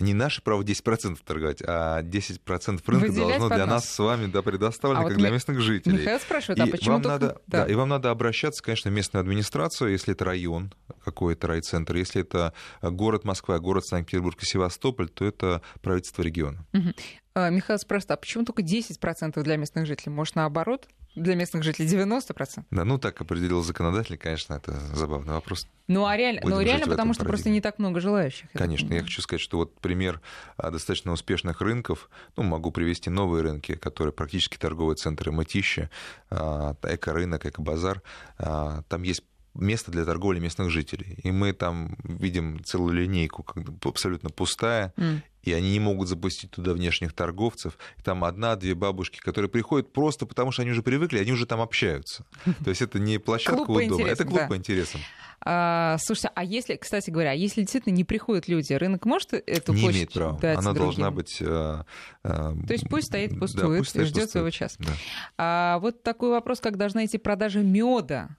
Не 0.00 0.14
наше 0.14 0.42
право 0.42 0.62
10% 0.62 1.18
торговать, 1.24 1.62
а 1.64 2.02
10% 2.02 2.82
рынка 2.86 3.06
Выделять 3.06 3.38
должно 3.38 3.48
для 3.48 3.66
нас 3.66 3.88
с 3.88 3.98
вами 3.98 4.26
да, 4.26 4.42
предоставлено, 4.42 5.02
а 5.02 5.04
как 5.04 5.12
вот 5.12 5.20
для 5.20 5.30
местных 5.30 5.60
жителей. 5.60 5.98
Михаил 5.98 6.18
спрашивает, 6.18 6.60
а 6.60 6.66
почему 6.66 6.94
вам 6.94 7.02
только... 7.02 7.18
надо, 7.18 7.40
да. 7.46 7.64
Да, 7.64 7.72
и 7.72 7.74
вам 7.74 7.88
надо 7.88 8.10
обращаться, 8.10 8.62
конечно, 8.62 8.90
в 8.90 8.94
местную 8.94 9.20
администрацию, 9.20 9.92
если 9.92 10.12
это 10.12 10.24
район 10.24 10.74
какой-то, 11.04 11.46
райцентр, 11.46 11.94
если 11.94 12.22
это 12.22 12.52
город 12.82 13.24
Москва, 13.24 13.58
город 13.60 13.86
Санкт-Петербург 13.86 14.42
и 14.42 14.46
Севастополь, 14.46 15.08
то 15.08 15.24
это 15.24 15.62
правительство 15.82 16.22
региона. 16.22 16.66
Угу. 16.72 16.94
А, 17.34 17.50
Михаил 17.50 17.78
спрашивает, 17.80 18.12
а 18.12 18.16
почему 18.16 18.44
только 18.44 18.62
10% 18.62 19.42
для 19.42 19.56
местных 19.56 19.86
жителей? 19.86 20.12
Может, 20.12 20.36
наоборот? 20.36 20.88
Для 21.16 21.34
местных 21.36 21.62
жителей 21.62 21.86
90%? 21.88 22.64
Да, 22.70 22.84
ну 22.84 22.98
так 22.98 23.20
определил 23.20 23.62
законодатель, 23.62 24.16
конечно, 24.16 24.54
это 24.54 24.72
забавный 24.94 25.34
вопрос. 25.34 25.68
Ну, 25.86 26.06
а 26.06 26.16
реально, 26.16 26.40
ну, 26.44 26.60
реально 26.60 26.86
потому 26.86 27.14
что 27.14 27.24
просто 27.24 27.50
не 27.50 27.60
так 27.60 27.78
много 27.78 28.00
желающих. 28.00 28.48
Конечно, 28.52 28.92
я 28.92 29.02
хочу 29.02 29.22
сказать, 29.22 29.40
что 29.40 29.58
вот 29.58 29.78
пример 29.80 30.20
а, 30.56 30.70
достаточно 30.70 31.12
успешных 31.12 31.60
рынков, 31.60 32.08
ну, 32.36 32.42
могу 32.42 32.72
привести 32.72 33.10
новые 33.10 33.42
рынки, 33.42 33.74
которые 33.74 34.12
практически 34.12 34.56
торговые 34.56 34.96
центры 34.96 35.30
Мытища, 35.30 35.90
а, 36.30 36.76
эко-рынок, 36.82 37.46
эко-базар. 37.46 38.02
Там 38.38 39.02
есть 39.02 39.22
место 39.54 39.90
для 39.90 40.04
торговли 40.04 40.40
местных 40.40 40.70
жителей. 40.70 41.18
И 41.22 41.30
мы 41.30 41.52
там 41.52 41.96
видим 42.04 42.62
целую 42.64 42.94
линейку 42.94 43.46
абсолютно 43.84 44.30
пустая, 44.30 44.92
mm. 44.96 45.20
и 45.42 45.52
они 45.52 45.72
не 45.72 45.80
могут 45.80 46.08
запустить 46.08 46.50
туда 46.50 46.72
внешних 46.72 47.12
торговцев. 47.12 47.78
И 47.98 48.02
там 48.02 48.24
одна-две 48.24 48.74
бабушки, 48.74 49.18
которые 49.18 49.48
приходят 49.48 49.92
просто 49.92 50.26
потому, 50.26 50.50
что 50.50 50.62
они 50.62 50.72
уже 50.72 50.82
привыкли, 50.82 51.18
они 51.18 51.32
уже 51.32 51.46
там 51.46 51.60
общаются. 51.60 52.26
То 52.64 52.70
есть 52.70 52.82
это 52.82 52.98
не 52.98 53.18
площадка 53.18 53.70
у 53.70 53.88
дома, 53.88 54.08
это 54.08 54.24
клуб 54.24 54.48
по 54.48 54.56
интересам. 54.56 55.00
А, 55.46 55.98
слушайте, 56.00 56.30
а 56.34 56.42
если, 56.42 56.76
кстати 56.76 57.10
говоря, 57.10 57.32
а 57.32 57.34
если 57.34 57.60
действительно 57.60 57.92
не 57.92 58.04
приходят 58.04 58.48
люди, 58.48 58.72
рынок 58.72 59.04
может 59.04 59.34
эту 59.34 59.74
не 59.74 59.80
площадь 59.80 59.96
имеет 59.96 60.12
права. 60.12 60.38
дать 60.38 60.58
Она 60.58 60.72
другим? 60.72 60.84
должна 60.84 61.10
быть... 61.10 61.42
А, 61.42 61.84
а, 62.22 62.54
То 62.66 62.72
есть 62.72 62.88
пусть 62.88 63.08
стоит, 63.08 63.38
пустует, 63.38 63.72
да, 63.72 63.78
пусть 63.78 63.90
стоит, 63.90 64.08
ждет 64.08 64.30
своего 64.30 64.48
часа. 64.50 64.76
Да. 64.78 64.92
А, 65.36 65.78
вот 65.80 66.02
такой 66.02 66.30
вопрос, 66.30 66.60
как 66.60 66.78
должна 66.78 67.04
идти 67.04 67.18
продажа 67.18 67.60
меда 67.60 68.30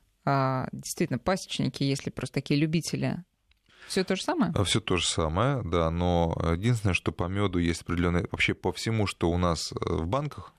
действительно 0.71 1.19
пасечники, 1.19 1.83
если 1.83 2.09
просто 2.09 2.35
такие 2.35 2.59
любители, 2.59 3.23
все 3.87 4.03
то 4.03 4.15
же 4.15 4.23
самое? 4.23 4.51
А, 4.55 4.63
все 4.63 4.81
то 4.81 4.97
же 4.97 5.05
самое, 5.05 5.61
да, 5.63 5.89
но 5.91 6.35
единственное, 6.53 6.93
что 6.93 7.11
по 7.11 7.25
меду 7.25 7.59
есть 7.59 7.81
определенные, 7.81 8.27
вообще 8.31 8.53
по 8.53 8.71
всему, 8.71 9.07
что 9.07 9.29
у 9.29 9.37
нас 9.37 9.71
э, 9.71 9.75
в 9.81 10.07
банках, 10.07 10.53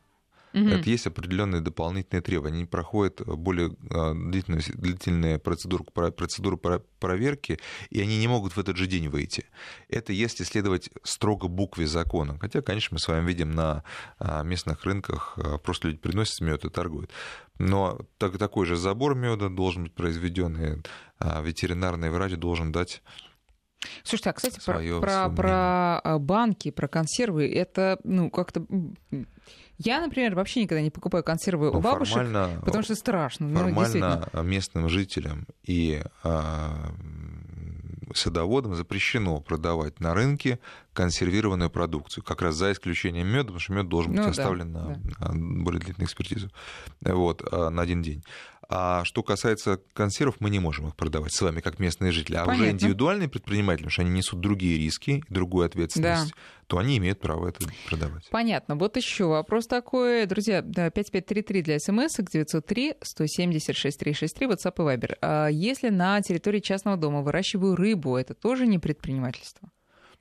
Угу. 0.57 0.69
Это 0.71 0.89
есть 0.89 1.07
определенные 1.07 1.61
дополнительные 1.61 2.23
требования. 2.23 2.57
Они 2.57 2.65
проходят 2.65 3.21
более 3.27 3.77
а, 3.91 4.15
длительную, 4.15 4.63
длительную 4.75 5.39
процедуру, 5.39 5.85
процедуру 5.85 6.57
проверки, 6.57 7.59
и 7.91 8.01
они 8.01 8.19
не 8.19 8.27
могут 8.27 8.55
в 8.55 8.59
этот 8.59 8.79
же 8.79 8.87
день 8.87 9.11
выйти. 9.11 9.45
Это 9.91 10.15
если 10.15 10.45
следовать 10.45 10.89
строго 11.03 11.49
букве 11.49 11.87
закона. 11.87 12.39
Хотя, 12.41 12.63
конечно, 12.63 12.95
мы 12.95 13.01
с 13.01 13.07
вами 13.07 13.27
видим 13.29 13.51
на 13.51 13.85
а, 14.19 14.43
местных 14.45 14.83
рынках, 14.85 15.35
а, 15.37 15.59
просто 15.59 15.89
люди 15.89 15.99
приносят 15.99 16.41
мед 16.41 16.65
и 16.65 16.71
торгуют. 16.71 17.11
Но 17.59 18.01
так, 18.17 18.39
такой 18.39 18.65
же 18.65 18.77
забор 18.77 19.15
меда 19.15 19.51
должен 19.51 19.85
быть 19.85 19.95
произведен, 19.95 20.57
и 20.57 20.83
ветеринарный 21.43 22.11
врач 22.11 22.33
должен 22.33 22.73
дать 22.73 23.03
Слушайте, 24.05 24.31
а, 24.31 24.33
кстати, 24.33 24.61
про, 24.65 25.01
про, 25.01 25.29
про 25.29 26.19
банки, 26.19 26.71
про 26.71 26.89
консервы, 26.89 27.47
это, 27.53 27.99
ну, 28.05 28.31
как-то 28.31 28.67
я, 29.79 30.01
например, 30.01 30.35
вообще 30.35 30.63
никогда 30.63 30.83
не 30.83 30.91
покупаю 30.91 31.23
консервы 31.23 31.71
ну, 31.71 31.79
у 31.79 31.81
бабушек, 31.83 32.27
потому 32.65 32.83
что 32.83 32.95
страшно. 32.95 33.47
Ну, 33.47 33.61
формально 33.61 34.29
ну, 34.33 34.43
местным 34.43 34.89
жителям 34.89 35.47
и 35.63 36.03
а, 36.23 36.93
садоводам 38.15 38.75
запрещено 38.75 39.41
продавать 39.41 40.01
на 40.01 40.15
рынке 40.15 40.59
консервированную 40.93 41.71
продукцию, 41.71 42.25
как 42.25 42.41
раз 42.41 42.55
за 42.55 42.73
исключением 42.73 43.27
меда, 43.29 43.45
потому 43.45 43.61
что 43.61 43.73
мед 43.75 43.89
должен 43.89 44.13
быть 44.13 44.23
ну, 44.23 44.31
оставлен 44.31 44.73
да, 44.73 44.85
на, 44.85 44.97
да. 44.97 45.31
более 45.35 45.81
длительную 45.81 46.07
экспертизу 46.07 46.51
вот, 47.03 47.47
а, 47.51 47.71
на 47.71 47.83
один 47.83 48.03
день. 48.03 48.25
А 48.69 49.05
что 49.05 49.23
касается 49.23 49.81
консервов, 49.93 50.37
мы 50.41 50.51
не 50.51 50.59
можем 50.59 50.89
их 50.89 50.97
продавать 50.97 51.33
с 51.33 51.41
вами, 51.41 51.61
как 51.61 51.79
местные 51.79 52.13
жители. 52.13 52.37
А 52.37 52.45
Понятно. 52.45 52.65
уже 52.65 52.73
индивидуальные 52.73 53.29
предприниматели, 53.29 53.85
потому 53.85 53.93
что 53.93 54.03
они 54.03 54.11
несут 54.11 54.41
другие 54.41 54.79
риски, 54.79 55.23
другую 55.29 55.67
ответственность, 55.67 56.31
да. 56.31 56.37
то 56.67 56.79
они 56.79 56.99
имеют 56.99 57.21
право 57.21 57.49
это 57.49 57.65
продавать. 57.89 58.29
Понятно. 58.31 58.77
Вот 58.77 58.97
еще 58.97 59.27
вопрос 59.27 59.67
такой. 59.67 60.27
Друзья, 60.27 60.63
да, 60.63 60.91
5533 60.91 61.63
для 61.63 61.79
смс, 61.79 62.17
903 62.17 62.95
176 63.03 63.99
363, 63.99 64.47
WhatsApp 64.47 64.75
и 64.77 64.97
Viber. 64.97 65.17
А 65.21 65.49
если 65.49 65.91
на 65.91 66.21
территории 66.23 66.61
частного 66.61 66.97
дома 66.97 67.23
выращиваю 67.23 67.77
рыбу, 67.77 68.17
это 68.17 68.35
тоже 68.35 68.67
не 68.67 68.79
предпринимательство? 68.79 69.71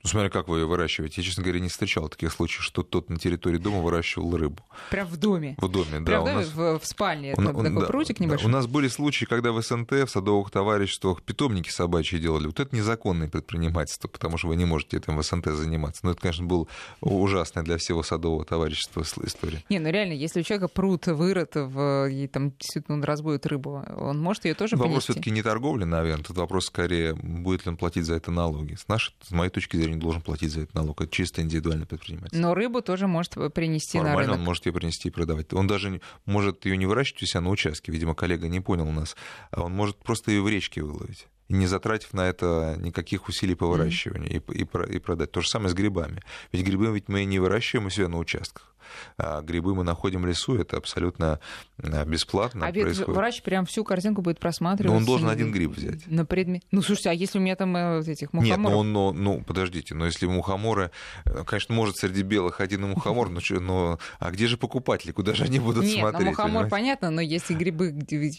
Ну, 0.02 0.10
смотря 0.10 0.30
как 0.30 0.48
вы 0.48 0.60
ее 0.60 0.66
выращиваете. 0.66 1.20
Я, 1.20 1.26
честно 1.26 1.42
говоря, 1.42 1.60
не 1.60 1.68
встречал 1.68 2.08
таких 2.08 2.32
случаев, 2.32 2.62
что 2.62 2.82
тот 2.82 3.10
на 3.10 3.16
территории 3.16 3.58
дома 3.58 3.80
выращивал 3.80 4.36
рыбу. 4.36 4.62
Прям 4.90 5.06
в 5.06 5.16
доме? 5.16 5.56
В 5.58 5.68
доме, 5.68 6.00
да. 6.00 6.04
Прям 6.04 6.22
в 6.22 6.24
доме, 6.26 6.36
нас... 6.38 6.48
в, 6.48 6.78
в 6.78 6.86
спальне, 6.86 7.34
он, 7.36 7.46
такой 7.46 7.70
да, 7.70 7.86
прутик 7.86 8.20
небольшой? 8.20 8.48
У 8.48 8.52
нас 8.52 8.66
были 8.66 8.88
случаи, 8.88 9.24
когда 9.24 9.52
в 9.52 9.60
СНТ, 9.60 9.90
в 9.90 10.08
садовых 10.08 10.50
товариществах 10.50 11.22
питомники 11.22 11.70
собачьи 11.70 12.18
делали. 12.18 12.46
Вот 12.46 12.60
это 12.60 12.74
незаконное 12.74 13.28
предпринимательство, 13.28 14.08
потому 14.08 14.38
что 14.38 14.48
вы 14.48 14.56
не 14.56 14.64
можете 14.64 14.96
этим 14.98 15.16
в 15.16 15.22
СНТ 15.22 15.46
заниматься. 15.46 16.00
Но 16.04 16.12
это, 16.12 16.20
конечно, 16.20 16.46
был 16.46 16.68
ужасная 17.00 17.64
для 17.64 17.76
всего 17.76 18.02
садового 18.02 18.44
товарищества 18.44 19.02
история. 19.02 19.64
Не, 19.68 19.78
ну 19.78 19.90
реально, 19.90 20.12
если 20.12 20.40
у 20.40 20.42
человека 20.42 20.68
пруд 20.68 21.06
вырыт, 21.06 21.54
в, 21.54 22.08
и 22.08 22.26
там 22.28 22.52
действительно 22.52 22.96
он 22.96 23.04
разбудит 23.04 23.46
рыбу, 23.46 23.84
он 23.96 24.20
может 24.20 24.44
ее 24.44 24.54
тоже 24.54 24.76
Вопрос 24.76 25.04
все-таки 25.04 25.30
не 25.30 25.42
торговля, 25.42 25.86
наверное. 25.86 26.24
Тут 26.24 26.36
вопрос 26.36 26.66
скорее, 26.66 27.14
будет 27.14 27.64
ли 27.64 27.70
он 27.70 27.76
платить 27.76 28.04
за 28.04 28.14
это 28.14 28.30
налоги. 28.30 28.74
С 28.74 28.88
нашей, 28.88 29.14
с 29.22 29.30
моей 29.30 29.50
точки 29.50 29.76
зрения, 29.76 29.85
должен 29.94 30.22
платить 30.22 30.50
за 30.50 30.62
это 30.62 30.76
налог. 30.76 31.00
Это 31.00 31.10
чисто 31.10 31.42
индивидуальный 31.42 31.86
предприниматель. 31.86 32.38
Но 32.38 32.54
рыбу 32.54 32.82
тоже 32.82 33.06
может 33.06 33.34
принести 33.54 33.98
Нормально 33.98 34.16
на 34.16 34.22
рынок. 34.22 34.38
он 34.38 34.44
может 34.44 34.66
ее 34.66 34.72
принести 34.72 35.08
и 35.08 35.10
продавать. 35.10 35.52
Он 35.52 35.66
даже 35.66 36.00
может 36.24 36.66
ее 36.66 36.76
не 36.76 36.86
выращивать 36.86 37.22
у 37.22 37.26
себя 37.26 37.40
на 37.40 37.50
участке. 37.50 37.92
Видимо, 37.92 38.14
коллега 38.14 38.48
не 38.48 38.60
понял 38.60 38.90
нас. 38.90 39.16
А 39.50 39.62
он 39.62 39.72
может 39.72 39.96
просто 39.96 40.32
ее 40.32 40.42
в 40.42 40.48
речке 40.48 40.82
выловить 40.82 41.28
не 41.48 41.66
затратив 41.66 42.12
на 42.12 42.28
это 42.28 42.76
никаких 42.80 43.28
усилий 43.28 43.54
по 43.54 43.66
выращиванию 43.66 44.30
mm-hmm. 44.30 44.54
и, 44.54 44.92
и, 44.92 44.96
и 44.96 44.98
продать. 44.98 45.30
То 45.30 45.40
же 45.40 45.48
самое 45.48 45.70
с 45.70 45.74
грибами. 45.74 46.22
Ведь 46.52 46.66
грибы 46.66 46.86
ведь 46.92 47.08
мы 47.08 47.24
не 47.24 47.38
выращиваем 47.38 47.86
у 47.86 47.90
себя 47.90 48.08
на 48.08 48.18
участках. 48.18 48.74
А 49.18 49.40
грибы 49.42 49.74
мы 49.74 49.84
находим 49.84 50.22
в 50.22 50.26
лесу, 50.26 50.56
это 50.56 50.76
абсолютно 50.76 51.40
а, 51.82 52.04
бесплатно. 52.04 52.66
А 52.66 52.70
ведь 52.70 52.98
врач 53.06 53.42
прям 53.42 53.66
всю 53.66 53.84
картинку 53.84 54.22
будет 54.22 54.38
просматривать. 54.38 54.92
Но 54.92 54.98
он 54.98 55.04
должен 55.04 55.28
один 55.28 55.52
гриб 55.52 55.76
взять. 55.76 56.06
На 56.06 56.24
предмет. 56.24 56.62
Ну, 56.70 56.82
слушайте, 56.82 57.10
а 57.10 57.12
если 57.12 57.38
у 57.38 57.42
меня 57.42 57.56
там 57.56 57.76
э, 57.76 58.02
этих 58.06 58.32
мухоморов? 58.32 58.58
Нет, 58.58 58.70
но 58.70 58.78
он, 58.78 58.92
но, 58.92 59.12
ну, 59.12 59.42
подождите, 59.42 59.94
но 59.94 60.06
если 60.06 60.26
мухоморы, 60.26 60.90
э, 61.24 61.44
конечно, 61.44 61.74
может 61.74 61.96
среди 61.96 62.22
белых 62.22 62.60
один 62.60 62.84
и 62.84 62.88
мухомор, 62.88 63.28
но, 63.28 63.40
но 63.60 63.98
а 64.18 64.30
где 64.30 64.46
же 64.46 64.56
покупатели, 64.56 65.12
куда 65.12 65.34
же 65.34 65.44
они 65.44 65.58
будут 65.58 65.84
Нет, 65.84 66.00
смотреть? 66.00 66.20
Нет, 66.20 66.30
мухомор 66.30 66.48
понимаете? 66.48 66.70
понятно, 66.70 67.10
но 67.10 67.20
если 67.20 67.54
грибы, 67.54 67.94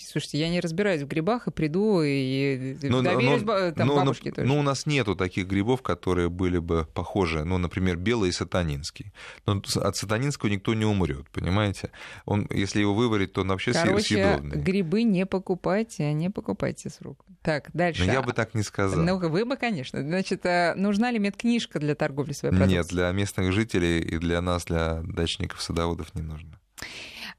слушайте, 0.09 0.39
я 0.39 0.49
не 0.49 0.59
разбираюсь 0.59 1.01
в 1.01 1.07
грибах 1.07 1.47
и 1.47 1.51
приду 1.51 2.01
и 2.03 2.77
но, 2.83 3.01
доверюсь 3.01 3.41
но, 3.43 3.71
там, 3.71 3.87
но, 3.87 3.95
бабушке 3.95 4.29
но, 4.29 4.35
тоже. 4.35 4.47
Ну, 4.47 4.59
у 4.59 4.61
нас 4.61 4.85
нету 4.85 5.15
таких 5.15 5.47
грибов, 5.47 5.81
которые 5.81 6.29
были 6.29 6.59
бы 6.59 6.87
похожи, 6.93 7.43
ну, 7.43 7.57
например, 7.57 7.97
белый 7.97 8.29
и 8.29 8.31
сатанинский. 8.31 9.11
Но 9.45 9.61
от 9.75 9.95
сатанинского 9.95 10.36
никто 10.45 10.73
не 10.73 10.85
умрет 10.85 11.27
понимаете? 11.31 11.89
Он, 12.25 12.47
если 12.51 12.79
его 12.79 12.93
выварить, 12.93 13.33
то 13.33 13.41
он 13.41 13.49
вообще 13.49 13.73
Короче, 13.73 14.15
съедобный. 14.15 14.57
грибы 14.57 15.03
не 15.03 15.25
покупайте, 15.25 16.03
а 16.03 16.13
не 16.13 16.29
покупайте 16.29 16.89
с 16.89 17.01
рук. 17.01 17.25
Так, 17.41 17.69
дальше. 17.73 18.05
Но 18.05 18.11
я 18.11 18.21
бы 18.21 18.33
так 18.33 18.53
не 18.53 18.63
сказал. 18.63 19.03
Ну, 19.03 19.17
вы 19.17 19.45
бы, 19.45 19.57
конечно. 19.57 20.01
Значит, 20.01 20.45
а 20.45 20.75
нужна 20.75 21.11
ли 21.11 21.19
медкнижка 21.19 21.79
для 21.79 21.95
торговли 21.95 22.33
своей 22.33 22.53
продукцией? 22.53 22.79
Нет, 22.79 22.87
для 22.89 23.11
местных 23.11 23.51
жителей 23.53 23.99
и 23.99 24.17
для 24.17 24.41
нас, 24.41 24.65
для 24.65 25.01
дачников, 25.03 25.61
садоводов 25.61 26.13
не 26.13 26.21
нужно. 26.21 26.59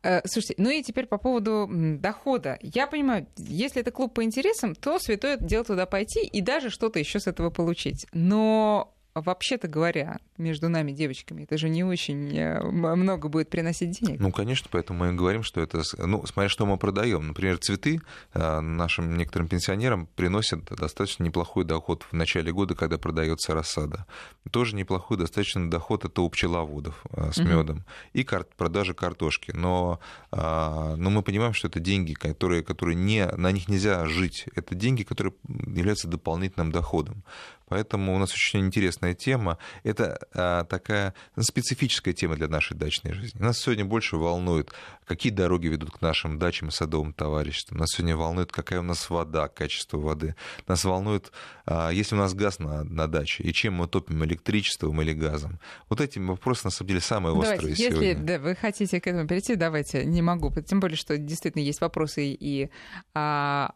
Э, 0.02 0.20
слушайте, 0.24 0.54
ну 0.58 0.70
и 0.70 0.82
теперь 0.82 1.06
по 1.06 1.18
поводу 1.18 1.68
дохода. 1.68 2.58
Я 2.62 2.86
понимаю, 2.86 3.26
если 3.36 3.80
это 3.80 3.90
клуб 3.90 4.14
по 4.14 4.22
интересам, 4.22 4.74
то 4.74 4.98
святое 4.98 5.36
дело 5.38 5.64
туда 5.64 5.86
пойти 5.86 6.20
и 6.20 6.40
даже 6.40 6.70
что-то 6.70 6.98
еще 6.98 7.18
с 7.20 7.26
этого 7.26 7.50
получить. 7.50 8.06
Но 8.12 8.94
вообще-то 9.20 9.68
говоря, 9.68 10.18
между 10.36 10.68
нами, 10.68 10.92
девочками, 10.92 11.42
это 11.42 11.58
же 11.58 11.68
не 11.68 11.84
очень 11.84 12.36
э, 12.36 12.62
много 12.62 13.28
будет 13.28 13.50
приносить 13.50 13.90
денег. 13.90 14.20
Ну, 14.20 14.32
конечно, 14.32 14.68
поэтому 14.70 15.00
мы 15.00 15.12
говорим, 15.12 15.42
что 15.42 15.60
это, 15.60 15.82
ну, 15.98 16.24
смотря 16.26 16.48
что 16.48 16.66
мы 16.66 16.76
продаем. 16.76 17.28
Например, 17.28 17.58
цветы 17.58 18.00
э, 18.34 18.60
нашим 18.60 19.16
некоторым 19.16 19.48
пенсионерам 19.48 20.06
приносят 20.14 20.64
достаточно 20.64 21.24
неплохой 21.24 21.64
доход 21.64 22.04
в 22.10 22.12
начале 22.12 22.52
года, 22.52 22.74
когда 22.74 22.98
продается 22.98 23.54
рассада. 23.54 24.06
Тоже 24.50 24.76
неплохой 24.76 25.16
достаточно 25.16 25.70
доход 25.70 26.04
это 26.04 26.22
у 26.22 26.30
пчеловодов 26.30 27.04
э, 27.12 27.32
с 27.32 27.38
медом. 27.38 27.78
Угу. 27.78 27.84
И 28.14 28.24
кар- 28.24 28.46
продажа 28.56 28.94
картошки. 28.94 29.52
Но, 29.52 30.00
но 30.30 31.10
мы 31.10 31.22
понимаем, 31.22 31.52
что 31.52 31.68
это 31.68 31.80
деньги, 31.80 32.14
которые, 32.14 32.62
которые 32.62 32.96
не, 32.96 33.26
на 33.26 33.52
них 33.52 33.68
нельзя 33.68 34.06
жить. 34.06 34.46
Это 34.54 34.74
деньги, 34.74 35.02
которые 35.02 35.34
являются 35.48 36.08
дополнительным 36.08 36.72
доходом. 36.72 37.22
Поэтому 37.68 38.14
у 38.14 38.18
нас 38.18 38.32
очень 38.32 38.60
интересная 38.60 39.14
тема. 39.14 39.58
Это 39.82 40.18
а, 40.34 40.64
такая 40.64 41.14
специфическая 41.38 42.14
тема 42.14 42.36
для 42.36 42.48
нашей 42.48 42.76
дачной 42.76 43.12
жизни. 43.12 43.40
Нас 43.40 43.58
сегодня 43.58 43.84
больше 43.84 44.16
волнует, 44.16 44.72
какие 45.04 45.32
дороги 45.32 45.66
ведут 45.66 45.90
к 45.90 46.00
нашим 46.00 46.38
дачам 46.38 46.68
и 46.68 46.70
садовым 46.70 47.12
товариществам. 47.12 47.78
Нас 47.78 47.90
сегодня 47.90 48.16
волнует, 48.16 48.52
какая 48.52 48.80
у 48.80 48.82
нас 48.82 49.08
вода, 49.10 49.48
качество 49.48 49.98
воды. 49.98 50.34
Нас 50.66 50.84
волнует, 50.84 51.32
а, 51.66 51.90
есть 51.90 52.12
у 52.12 52.16
нас 52.16 52.34
газ 52.34 52.58
на, 52.58 52.84
на 52.84 53.06
даче, 53.06 53.42
и 53.42 53.52
чем 53.52 53.74
мы 53.74 53.88
топим 53.88 54.24
электричеством 54.24 55.00
или 55.02 55.12
газом. 55.12 55.60
Вот 55.88 56.00
эти 56.00 56.18
вопросы, 56.18 56.62
на 56.64 56.70
самом 56.70 56.88
деле, 56.88 57.00
самые 57.00 57.34
давайте, 57.34 57.54
острые 57.54 57.70
если 57.76 57.90
сегодня. 57.90 58.24
Да, 58.24 58.38
вы 58.38 58.54
хотите 58.54 59.00
к 59.00 59.06
этому 59.06 59.28
перейти, 59.28 59.54
давайте, 59.56 60.04
не 60.04 60.22
могу. 60.22 60.50
Тем 60.62 60.80
более, 60.80 60.96
что 60.96 61.16
действительно 61.18 61.62
есть 61.62 61.80
вопросы 61.80 62.36
и 62.38 62.70
а, 63.14 63.74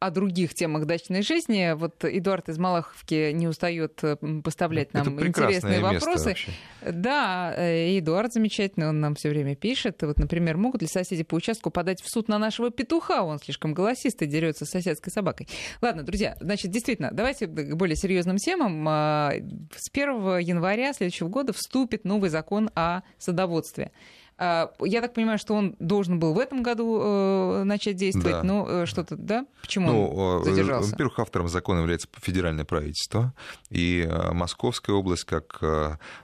о 0.00 0.10
других 0.10 0.54
темах 0.54 0.86
дачной 0.86 1.22
жизни. 1.22 1.74
Вот 1.76 2.04
Эдуард 2.04 2.48
из 2.48 2.56
Малаховки 2.56 3.32
не 3.32 3.46
устает 3.46 4.02
э, 4.02 4.16
поставлять 4.42 4.94
нам 4.94 5.18
Это 5.18 5.26
интересные 5.26 5.80
вопросы. 5.80 6.30
Вообще. 6.30 6.52
Да, 6.80 7.54
э, 7.54 7.98
Эдуард 7.98 8.32
замечательный, 8.32 8.88
он 8.88 9.00
нам 9.00 9.14
все 9.14 9.28
время 9.28 9.54
пишет. 9.54 10.02
Вот, 10.02 10.18
например, 10.18 10.56
могут 10.56 10.80
ли 10.80 10.88
соседи 10.88 11.22
по 11.22 11.34
участку 11.34 11.70
подать 11.70 12.00
в 12.00 12.10
суд 12.10 12.28
на 12.28 12.38
нашего 12.38 12.70
петуха? 12.70 13.22
Он 13.22 13.38
слишком 13.38 13.74
голосистый, 13.74 14.26
дерется 14.26 14.64
с 14.64 14.70
соседской 14.70 15.12
собакой. 15.12 15.48
Ладно, 15.82 16.02
друзья, 16.02 16.34
значит, 16.40 16.70
действительно, 16.70 17.10
давайте 17.12 17.46
к 17.46 17.74
более 17.76 17.96
серьезным 17.96 18.38
темам. 18.38 18.86
А, 18.88 19.34
с 19.76 19.90
1 19.92 20.38
января 20.38 20.94
следующего 20.94 21.28
года 21.28 21.52
вступит 21.52 22.04
новый 22.06 22.30
закон 22.30 22.70
о 22.74 23.02
садоводстве. 23.18 23.92
А, 24.42 24.72
я 24.80 25.02
так 25.02 25.12
понимаю, 25.12 25.38
что 25.38 25.54
он 25.54 25.76
должен 25.80 26.18
был 26.18 26.32
в 26.32 26.38
этом 26.38 26.62
году 26.62 26.98
э, 27.02 27.62
начать 27.64 27.96
действовать, 27.96 28.36
да. 28.36 28.42
но 28.42 28.66
э, 28.66 28.86
что-то, 28.86 29.14
да? 29.14 29.44
Почему 29.60 29.92
ну, 29.92 30.08
он 30.08 30.40
э, 30.40 30.44
задержался? 30.46 30.92
Во-первых, 30.92 31.18
автором 31.18 31.48
закона 31.48 31.80
является 31.80 32.08
федеральное 32.16 32.64
правительство, 32.64 33.34
и 33.68 34.08
Московская 34.32 34.94
область 34.94 35.24
как 35.24 35.60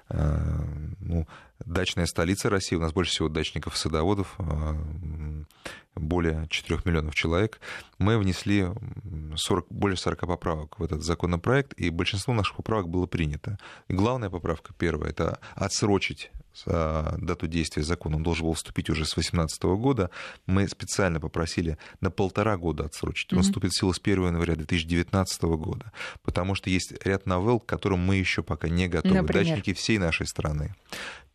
ну, 0.09 1.26
дачная 1.64 2.07
столица 2.07 2.51
России, 2.51 2.77
у 2.77 2.81
нас 2.81 2.92
больше 2.92 3.12
всего 3.12 3.29
дачников 3.29 3.75
и 3.75 3.79
садоводов, 3.79 4.37
более 5.95 6.47
4 6.49 6.81
миллионов 6.85 7.14
человек, 7.14 7.61
мы 7.99 8.19
внесли 8.19 8.66
40, 9.35 9.66
более 9.71 9.97
40 9.97 10.21
поправок 10.27 10.79
в 10.79 10.83
этот 10.83 11.03
законопроект, 11.03 11.73
и 11.75 11.90
большинство 11.90 12.35
наших 12.35 12.57
поправок 12.57 12.88
было 12.88 13.07
принято. 13.07 13.59
И 13.88 13.95
главная 13.95 14.31
поправка, 14.31 14.75
первая, 14.77 15.11
это 15.11 15.40
отсрочить 15.55 16.31
а, 16.64 17.16
дату 17.19 17.47
действия 17.47 17.83
закона, 17.83 18.16
он 18.16 18.23
должен 18.23 18.47
был 18.47 18.55
вступить 18.55 18.88
уже 18.88 19.05
с 19.05 19.14
2018 19.14 19.62
года, 19.64 20.11
мы 20.47 20.69
специально 20.69 21.21
попросили 21.21 21.79
на 22.01 22.11
полтора 22.11 22.57
года 22.57 22.85
отсрочить. 22.85 23.33
Он 23.33 23.40
mm-hmm. 23.40 23.42
вступит 23.42 23.73
в 23.73 23.79
силу 23.79 23.92
с 23.92 24.01
1 24.03 24.27
января 24.27 24.55
2019 24.57 25.42
года, 25.42 25.92
потому 26.23 26.55
что 26.55 26.71
есть 26.71 26.95
ряд 27.05 27.27
новелл, 27.27 27.61
к 27.61 27.66
которым 27.66 28.01
мы 28.01 28.16
еще 28.16 28.42
пока 28.42 28.69
не 28.69 28.88
готовы. 28.88 29.16
Например? 29.16 29.47
Дачники 29.47 29.75
всей 29.75 29.99
нашей 29.99 30.27
страны. 30.27 30.75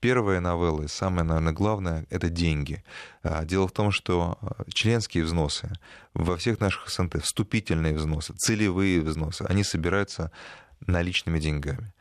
Первая 0.01 0.39
новелла, 0.39 0.81
и 0.81 0.87
самое, 0.87 1.23
наверное, 1.23 1.53
главное, 1.53 2.05
это 2.09 2.27
деньги. 2.29 2.83
А, 3.21 3.45
дело 3.45 3.67
в 3.67 3.71
том, 3.71 3.91
что 3.91 4.39
а, 4.41 4.63
членские 4.73 5.23
взносы 5.23 5.71
во 6.15 6.37
всех 6.37 6.59
наших 6.59 6.89
СНТ, 6.89 7.21
вступительные 7.23 7.93
взносы, 7.93 8.33
целевые 8.33 9.01
взносы, 9.01 9.43
они 9.43 9.63
собираются 9.63 10.31
наличными 10.87 11.39
деньгами. 11.39 11.93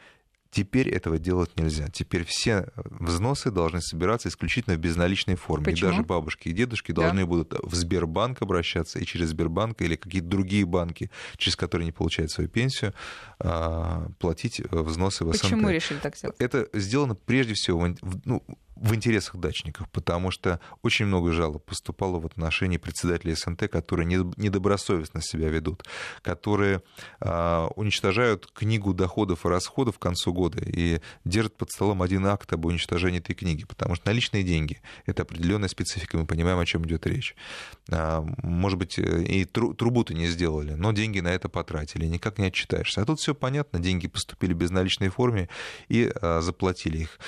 Теперь 0.51 0.89
этого 0.89 1.19
делать 1.19 1.57
нельзя. 1.57 1.89
Теперь 1.89 2.25
все 2.25 2.69
взносы 2.75 3.53
должны 3.53 3.81
собираться 3.81 4.29
исключительно 4.29 4.75
в 4.75 4.79
безналичной 4.79 5.37
форме. 5.37 5.67
Почему? 5.67 5.91
И 5.91 5.93
даже 5.93 6.03
бабушки 6.03 6.49
и 6.49 6.53
дедушки 6.53 6.91
да. 6.91 7.03
должны 7.03 7.25
будут 7.25 7.55
в 7.63 7.75
Сбербанк 7.75 8.43
обращаться 8.43 8.99
и 8.99 9.05
через 9.05 9.29
Сбербанк 9.29 9.81
или 9.81 9.95
какие-то 9.95 10.27
другие 10.27 10.67
банки, 10.67 11.11
через 11.37 11.55
которые 11.55 11.87
не 11.87 11.93
получают 11.93 12.33
свою 12.33 12.51
пенсию, 12.51 12.95
а, 13.39 14.09
платить 14.19 14.61
взносы 14.71 15.25
в 15.25 15.33
СНТ. 15.33 15.43
Почему 15.43 15.71
решили 15.71 15.99
так 15.99 16.17
сделать? 16.17 16.37
Это 16.41 16.69
сделано 16.73 17.15
прежде 17.15 17.55
всего 17.55 17.95
ну, 18.25 18.43
в 18.81 18.95
интересах 18.95 19.37
дачников, 19.37 19.89
потому 19.91 20.31
что 20.31 20.59
очень 20.83 21.05
много 21.05 21.33
жалоб 21.33 21.65
поступало 21.65 22.19
в 22.19 22.25
отношении 22.25 22.79
председателей 22.79 23.35
СНТ, 23.35 23.69
которые 23.69 24.07
недобросовестно 24.07 25.21
себя 25.21 25.51
ведут, 25.51 25.85
которые 26.23 26.83
а, 27.21 27.69
уничтожают 27.77 28.51
книгу 28.53 28.95
доходов 28.95 29.45
и 29.45 29.49
расходов 29.49 29.99
к 29.99 30.03
концу 30.03 30.33
года 30.33 30.63
и 30.65 31.01
держат 31.27 31.57
под 31.59 31.71
столом 31.71 32.01
один 32.01 32.27
акт 32.27 32.51
об 32.55 32.65
уничтожении 32.65 33.21
этой 33.21 33.35
книги, 33.35 33.65
потому 33.67 33.97
что 33.97 34.09
наличные 34.09 34.45
деньги— 34.45 34.81
это 35.07 35.23
определенная 35.23 35.69
специфика, 35.69 36.17
мы 36.17 36.25
понимаем, 36.25 36.59
о 36.59 36.65
чем 36.65 36.87
идет 36.87 37.07
речь. 37.07 37.37
А, 37.91 38.25
может 38.43 38.79
быть, 38.79 38.99
и 38.99 39.45
трубу 39.45 40.05
то 40.05 40.15
не 40.15 40.27
сделали, 40.27 40.73
но 40.73 40.93
деньги 40.93 41.21
на 41.21 41.29
это 41.29 41.51
потратили, 41.51 42.07
никак 42.07 42.39
не 42.39 42.47
отчитаешься. 42.47 43.03
А 43.03 43.05
тут 43.05 43.21
все 43.21 43.35
понятно, 43.35 43.79
деньги 43.79 44.09
поступили 44.09 44.55
в 44.55 44.57
безналичной 44.57 45.11
форме 45.11 45.51
и 45.89 46.11
а, 46.23 46.41
заплатили 46.41 46.99
их 46.99 47.19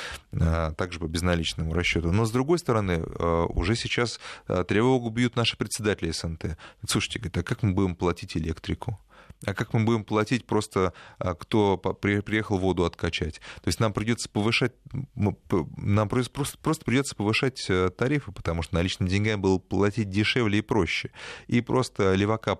также 0.76 0.98
по 0.98 1.06
безналичной 1.06 1.41
личному 1.42 1.74
расчету. 1.74 2.12
Но, 2.12 2.24
с 2.24 2.30
другой 2.30 2.58
стороны, 2.58 3.02
э, 3.02 3.46
уже 3.48 3.74
сейчас 3.76 4.20
э, 4.48 4.64
тревогу 4.66 5.10
бьют 5.10 5.36
наши 5.36 5.56
председатели 5.56 6.10
СНТ. 6.10 6.56
Слушайте, 6.88 7.20
а 7.34 7.42
как 7.42 7.62
мы 7.62 7.72
будем 7.72 7.94
платить 7.96 8.36
электрику? 8.36 8.98
А 9.44 9.54
как 9.54 9.72
мы 9.72 9.84
будем 9.84 10.04
платить 10.04 10.46
просто, 10.46 10.92
э, 11.18 11.34
кто 11.38 11.76
приехал 11.76 12.58
воду 12.58 12.84
откачать? 12.84 13.40
То 13.62 13.68
есть 13.68 13.80
нам 13.80 13.92
придется 13.92 14.28
повышать, 14.28 14.72
нам 15.16 16.08
просто, 16.08 16.58
просто 16.62 16.84
придется 16.84 17.16
повышать 17.16 17.68
тарифы, 17.96 18.30
потому 18.30 18.62
что 18.62 18.76
наличными 18.76 19.08
деньгами 19.08 19.40
было 19.40 19.58
платить 19.58 20.10
дешевле 20.10 20.60
и 20.60 20.62
проще. 20.62 21.10
И 21.48 21.60
просто 21.60 22.14
левака 22.14 22.56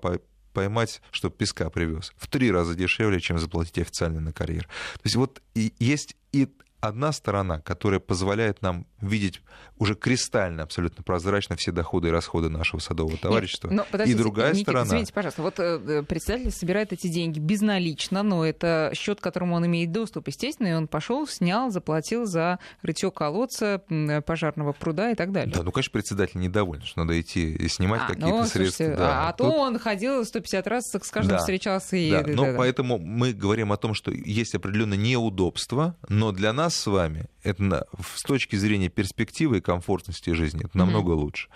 поймать, 0.52 1.00
чтобы 1.12 1.36
песка 1.36 1.70
привез. 1.70 2.12
В 2.16 2.26
три 2.26 2.50
раза 2.50 2.74
дешевле, 2.74 3.20
чем 3.20 3.38
заплатить 3.38 3.78
официально 3.78 4.20
на 4.20 4.32
карьер. 4.32 4.64
То 4.64 5.00
есть 5.04 5.16
вот 5.16 5.40
есть 5.54 6.16
и 6.32 6.48
одна 6.82 7.12
сторона, 7.12 7.60
которая 7.60 8.00
позволяет 8.00 8.60
нам 8.60 8.86
видеть 9.00 9.40
уже 9.78 9.94
кристально, 9.94 10.64
абсолютно 10.64 11.02
прозрачно 11.02 11.56
все 11.56 11.70
доходы 11.72 12.08
и 12.08 12.10
расходы 12.10 12.48
нашего 12.48 12.80
садового 12.80 13.16
товарищества. 13.16 13.70
Нет, 13.70 13.86
но, 13.92 14.02
и 14.02 14.14
другая 14.14 14.52
Никита, 14.52 14.70
сторона... 14.70 14.88
Извините, 14.88 15.12
пожалуйста, 15.12 15.42
вот 15.42 15.60
э, 15.60 15.80
э, 15.86 16.02
председатель 16.02 16.50
собирает 16.50 16.92
эти 16.92 17.06
деньги 17.06 17.38
безналично, 17.38 18.22
но 18.24 18.44
это 18.44 18.90
счет, 18.94 19.20
к 19.20 19.22
которому 19.22 19.54
он 19.54 19.66
имеет 19.66 19.92
доступ, 19.92 20.26
естественно, 20.26 20.68
и 20.68 20.72
он 20.72 20.88
пошел, 20.88 21.26
снял, 21.26 21.70
заплатил 21.70 22.26
за 22.26 22.58
рытье 22.82 23.12
колодца, 23.12 23.82
пожарного 24.26 24.72
пруда 24.72 25.12
и 25.12 25.14
так 25.14 25.30
далее. 25.30 25.54
Да, 25.54 25.62
ну, 25.62 25.70
конечно, 25.70 25.92
председатель 25.92 26.40
недоволен, 26.40 26.82
что 26.82 27.00
надо 27.00 27.20
идти 27.20 27.52
и 27.52 27.68
снимать 27.68 28.02
а, 28.02 28.08
какие-то 28.08 28.28
ну, 28.28 28.44
средства. 28.44 28.84
Слушайте, 28.84 28.96
да, 28.96 29.28
а, 29.28 29.32
тут... 29.32 29.50
то 29.50 29.56
он 29.56 29.78
ходил 29.78 30.24
150 30.24 30.66
раз, 30.66 30.84
с 30.90 31.10
каждым 31.10 31.36
да, 31.36 31.38
встречался. 31.38 31.96
И... 31.96 32.10
Да, 32.10 32.24
но 32.26 32.46
да, 32.46 32.54
поэтому 32.56 32.98
да. 32.98 33.04
мы 33.04 33.32
говорим 33.32 33.70
о 33.72 33.76
том, 33.76 33.94
что 33.94 34.10
есть 34.10 34.54
определенное 34.54 34.98
неудобство, 34.98 35.96
но 36.08 36.32
для 36.32 36.52
нас 36.52 36.71
с 36.74 36.86
вами 36.86 37.26
это 37.42 37.86
с 38.14 38.22
точки 38.22 38.56
зрения 38.56 38.88
перспективы 38.88 39.58
и 39.58 39.60
комфортности 39.60 40.30
жизни 40.30 40.64
это 40.64 40.76
намного 40.76 41.12
mm-hmm. 41.12 41.16
лучше. 41.16 41.48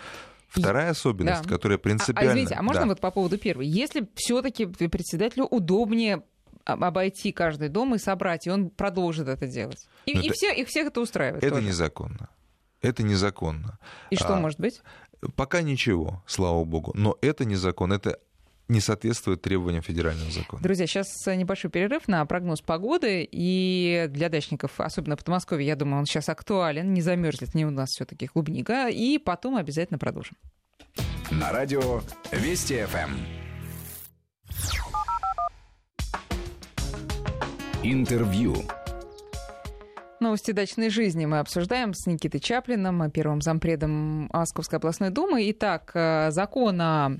Вторая 0.49 0.91
особенность, 0.91 1.43
да. 1.43 1.49
которая 1.49 1.79
принципиально... 1.79 2.31
А, 2.31 2.33
а, 2.33 2.35
извините, 2.35 2.55
а 2.55 2.63
можно 2.63 2.83
да. 2.83 2.89
вот 2.89 3.01
по 3.01 3.11
поводу 3.11 3.37
первой? 3.37 3.67
Если 3.67 4.09
все-таки 4.15 4.67
председателю 4.67 5.45
удобнее 5.45 6.23
обойти 6.65 7.33
каждый 7.33 7.69
дом 7.69 7.95
и 7.95 7.99
собрать, 7.99 8.47
и 8.47 8.51
он 8.51 8.71
продолжит 8.71 9.29
это 9.29 9.47
делать. 9.47 9.87
И, 10.07 10.13
и, 10.13 10.27
это... 10.27 10.33
все, 10.33 10.53
и 10.53 10.65
всех 10.65 10.89
это 10.89 11.01
устраивает. 11.01 11.45
Это 11.45 11.57
тоже. 11.57 11.67
незаконно. 11.67 12.29
Это 12.81 13.03
незаконно. 13.03 13.79
И 14.11 14.17
что 14.17 14.35
а, 14.35 14.41
может 14.41 14.59
быть? 14.59 14.83
Пока 15.35 15.63
ничего, 15.63 16.23
слава 16.27 16.65
богу. 16.65 16.93
Но 16.95 17.17
это 17.21 17.45
незаконно. 17.45 17.95
Это 17.95 18.19
не 18.69 18.81
соответствует 18.81 19.43
требованиям 19.43 19.83
федерального 19.83 20.31
закона. 20.31 20.63
Друзья, 20.63 20.87
сейчас 20.87 21.09
небольшой 21.27 21.71
перерыв 21.71 22.09
на 22.09 22.25
прогноз 22.27 22.61
погоды. 22.61 23.29
И 23.31 24.07
для 24.11 24.29
дачников, 24.29 24.81
особенно 24.81 25.17
в 25.17 25.21
Подмосковье, 25.21 25.67
я 25.67 25.77
думаю, 25.77 26.01
он 26.01 26.07
сейчас 26.07 26.29
актуален. 26.29 26.93
Не 26.93 27.01
замерзнет 27.01 27.55
не 27.55 27.65
у 27.65 27.71
нас 27.71 27.91
все-таки 27.91 28.27
клубника. 28.27 28.89
И 28.89 29.19
потом 29.19 29.57
обязательно 29.57 29.99
продолжим. 29.99 30.37
На 31.31 31.53
радио 31.53 32.01
Вести 32.33 32.85
ФМ. 32.85 33.13
Интервью. 37.83 38.57
Новости 40.19 40.51
дачной 40.51 40.89
жизни 40.89 41.27
мы 41.27 41.39
обсуждаем 41.39 41.93
с 41.95 42.07
Никитой 42.07 42.41
Чаплиным, 42.41 43.11
первым 43.11 43.43
зампредом 43.43 44.29
Московской 44.33 44.79
областной 44.79 45.11
думы. 45.11 45.49
Итак, 45.51 45.93
э, 45.95 46.31
закон 46.31 46.81
о 46.81 47.19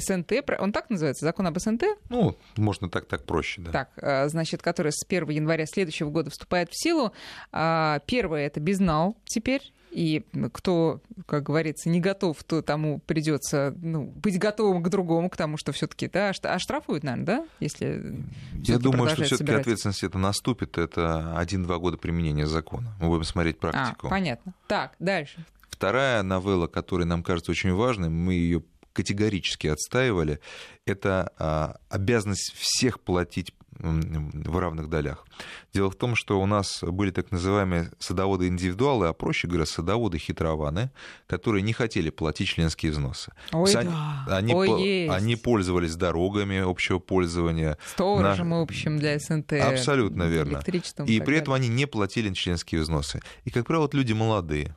СНТ, 0.00 0.32
он 0.58 0.72
так 0.72 0.90
называется, 0.90 1.24
закон 1.24 1.46
об 1.46 1.58
СНТ? 1.58 1.84
Ну, 2.08 2.36
можно 2.56 2.88
так, 2.88 3.06
так 3.06 3.24
проще, 3.24 3.60
да. 3.62 3.70
Так, 3.72 3.90
э, 3.96 4.28
значит, 4.28 4.62
который 4.62 4.92
с 4.92 5.04
1 5.06 5.28
января 5.30 5.66
следующего 5.66 6.10
года 6.10 6.30
вступает 6.30 6.70
в 6.70 6.80
силу. 6.80 7.12
А, 7.52 8.00
первое 8.06 8.46
это 8.46 8.60
безнал 8.60 9.16
теперь, 9.24 9.72
и 9.90 10.24
кто, 10.52 11.00
как 11.26 11.44
говорится, 11.44 11.88
не 11.88 12.00
готов, 12.00 12.42
то 12.44 12.62
тому 12.62 13.00
придется 13.00 13.74
ну, 13.80 14.04
быть 14.04 14.38
готовым 14.38 14.82
к 14.82 14.88
другому, 14.88 15.30
к 15.30 15.36
тому, 15.36 15.56
что 15.56 15.72
все-таки 15.72 16.08
да, 16.08 16.30
оштрафуют, 16.42 17.04
наверное, 17.04 17.26
да, 17.26 17.46
если 17.60 18.22
я 18.64 18.78
думаю, 18.78 19.10
что 19.10 19.24
все-таки 19.24 19.52
ответственность 19.52 20.04
это 20.04 20.18
наступит, 20.18 20.78
это 20.78 21.36
один-два 21.36 21.78
года 21.78 21.96
применения 21.96 22.46
закона. 22.46 22.94
Мы 23.00 23.08
будем 23.08 23.24
смотреть 23.24 23.56
а, 23.56 23.60
практику. 23.60 24.06
А, 24.08 24.10
понятно. 24.10 24.52
Так, 24.66 24.94
дальше. 24.98 25.44
Вторая 25.70 26.22
новелла, 26.22 26.66
которая 26.66 27.06
нам 27.06 27.22
кажется 27.22 27.50
очень 27.50 27.72
важной, 27.72 28.08
мы 28.08 28.34
ее 28.34 28.62
категорически 28.98 29.68
отстаивали, 29.68 30.40
это 30.84 31.32
а, 31.38 31.76
обязанность 31.88 32.52
всех 32.56 32.98
платить 32.98 33.54
в 33.78 34.58
равных 34.58 34.88
долях. 34.88 35.24
Дело 35.72 35.88
в 35.88 35.94
том, 35.94 36.16
что 36.16 36.40
у 36.40 36.46
нас 36.46 36.82
были 36.82 37.12
так 37.12 37.30
называемые 37.30 37.92
садоводы-индивидуалы, 38.00 39.06
а 39.06 39.12
проще 39.12 39.46
говоря, 39.46 39.66
садоводы-хитрованы, 39.66 40.90
которые 41.28 41.62
не 41.62 41.72
хотели 41.72 42.10
платить 42.10 42.48
членские 42.48 42.90
взносы. 42.90 43.30
Ой, 43.52 43.72
они, 43.74 43.90
да. 43.90 44.36
они, 44.36 44.52
Ой, 44.52 44.66
по, 44.66 44.78
есть. 44.78 45.14
они 45.14 45.36
пользовались 45.36 45.94
дорогами 45.94 46.58
общего 46.58 46.98
пользования. 46.98 47.78
Сторожем 47.86 48.48
на... 48.48 48.62
общим 48.62 48.98
для 48.98 49.16
СНТ. 49.16 49.52
Абсолютно 49.52 50.24
верно. 50.24 50.60
И, 51.06 51.16
и 51.16 51.20
при 51.20 51.36
этом 51.36 51.54
они 51.54 51.68
не 51.68 51.86
платили 51.86 52.34
членские 52.34 52.80
взносы. 52.80 53.20
И, 53.44 53.50
как 53.50 53.64
правило, 53.64 53.88
люди 53.92 54.12
молодые. 54.12 54.74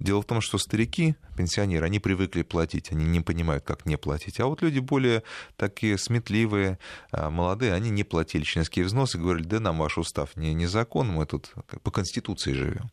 Дело 0.00 0.22
в 0.22 0.26
том, 0.26 0.40
что 0.40 0.58
старики, 0.58 1.16
пенсионеры, 1.36 1.86
они 1.86 1.98
привыкли 1.98 2.42
платить, 2.42 2.92
они 2.92 3.04
не 3.04 3.20
понимают, 3.20 3.64
как 3.64 3.86
не 3.86 3.96
платить. 3.96 4.40
А 4.40 4.46
вот 4.46 4.62
люди 4.62 4.78
более 4.78 5.22
такие 5.56 5.98
сметливые, 5.98 6.78
а, 7.10 7.30
молодые, 7.30 7.74
они 7.74 7.90
не 7.90 8.04
платили 8.04 8.42
членские 8.42 8.84
взносы, 8.84 9.18
говорили, 9.18 9.44
да 9.44 9.60
нам 9.60 9.78
ваш 9.78 9.98
устав 9.98 10.36
не, 10.36 10.54
не 10.54 10.66
закон, 10.66 11.08
мы 11.08 11.26
тут 11.26 11.52
по 11.82 11.90
Конституции 11.90 12.52
живем. 12.52 12.90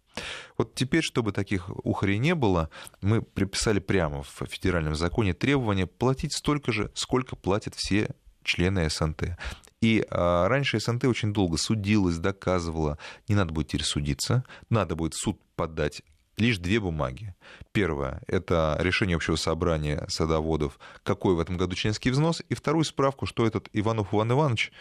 Вот 0.58 0.76
теперь, 0.76 1.04
чтобы 1.04 1.32
таких 1.32 1.70
ухарей 1.86 2.18
не 2.18 2.36
было, 2.36 2.70
мы 3.02 3.22
приписали 3.22 3.80
прямо 3.80 4.24
в 4.24 4.46
федеральном 4.48 4.96
законе 4.96 5.34
требование 5.34 5.88
платить 5.88 6.34
столько 6.34 6.72
же, 6.72 6.92
сколько 6.96 7.36
платят 7.36 7.76
все 7.76 8.10
члены 8.44 8.90
СНТ. 8.90 9.38
И 9.82 10.06
а, 10.10 10.48
раньше 10.48 10.80
СНТ 10.80 11.06
очень 11.06 11.34
долго 11.34 11.58
судилась, 11.58 12.18
доказывала, 12.18 12.98
не 13.28 13.36
надо 13.36 13.54
будет 13.54 13.68
теперь 13.68 13.84
судиться, 13.84 14.44
надо 14.70 14.96
будет 14.96 15.14
суд 15.16 15.40
подать 15.56 16.02
лишь 16.38 16.58
две 16.58 16.80
бумаги. 16.80 17.34
Первое– 17.72 18.22
это 18.28 18.78
решение 18.80 19.16
общего 19.16 19.36
собрания 19.36 20.06
садоводов, 20.08 20.80
какой 21.04 21.36
в 21.36 21.40
этом 21.40 21.58
году 21.58 21.76
членский 21.76 22.10
взнос, 22.10 22.44
и 22.50 22.56
вторую 22.56 22.84
справку, 22.84 23.26
что 23.26 23.46
этот 23.46 23.70
Иванов 23.74 24.14
Иван 24.14 24.32
Иванович 24.32 24.72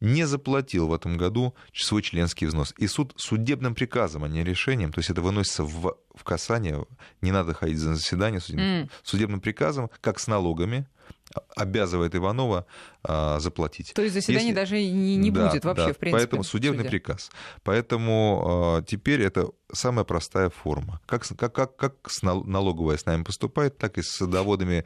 не 0.00 0.24
заплатил 0.26 0.88
в 0.88 0.94
этом 0.94 1.16
году 1.16 1.54
свой 1.72 2.02
членский 2.02 2.46
взнос. 2.46 2.74
И 2.76 2.88
суд 2.88 3.14
судебным 3.16 3.76
приказом, 3.76 4.24
а 4.24 4.28
не 4.28 4.42
решением, 4.42 4.92
то 4.92 4.98
есть 4.98 5.10
это 5.10 5.22
выносится 5.22 5.62
в, 5.62 5.96
в 6.12 6.24
касание, 6.24 6.84
не 7.20 7.30
надо 7.30 7.54
ходить 7.54 7.78
за 7.78 7.94
заседание, 7.94 8.40
судебным, 8.40 8.84
mm. 8.84 8.90
судебным 9.04 9.40
приказом, 9.40 9.90
как 10.00 10.18
с 10.18 10.26
налогами, 10.26 10.88
обязывает 11.56 12.14
Иванова 12.14 12.66
а, 13.02 13.38
заплатить. 13.40 13.92
То 13.94 14.02
есть 14.02 14.14
заседания 14.14 14.46
Если... 14.46 14.54
даже 14.54 14.76
не, 14.76 15.16
не 15.16 15.30
да, 15.30 15.48
будет 15.48 15.64
вообще, 15.64 15.88
да, 15.88 15.92
в 15.92 15.98
принципе. 15.98 16.20
Поэтому 16.20 16.44
судебный 16.44 16.84
приказ. 16.84 17.30
Поэтому 17.62 18.78
а, 18.78 18.82
теперь 18.82 19.22
это 19.22 19.48
самая 19.72 20.04
простая 20.04 20.50
форма. 20.50 21.00
Как, 21.06 21.26
как, 21.36 21.54
как, 21.54 21.76
как 21.76 22.10
с 22.10 22.22
налоговая 22.22 22.96
с 22.96 23.06
нами 23.06 23.24
поступает, 23.24 23.78
так 23.78 23.98
и 23.98 24.02
с 24.02 24.08
садоводами 24.08 24.84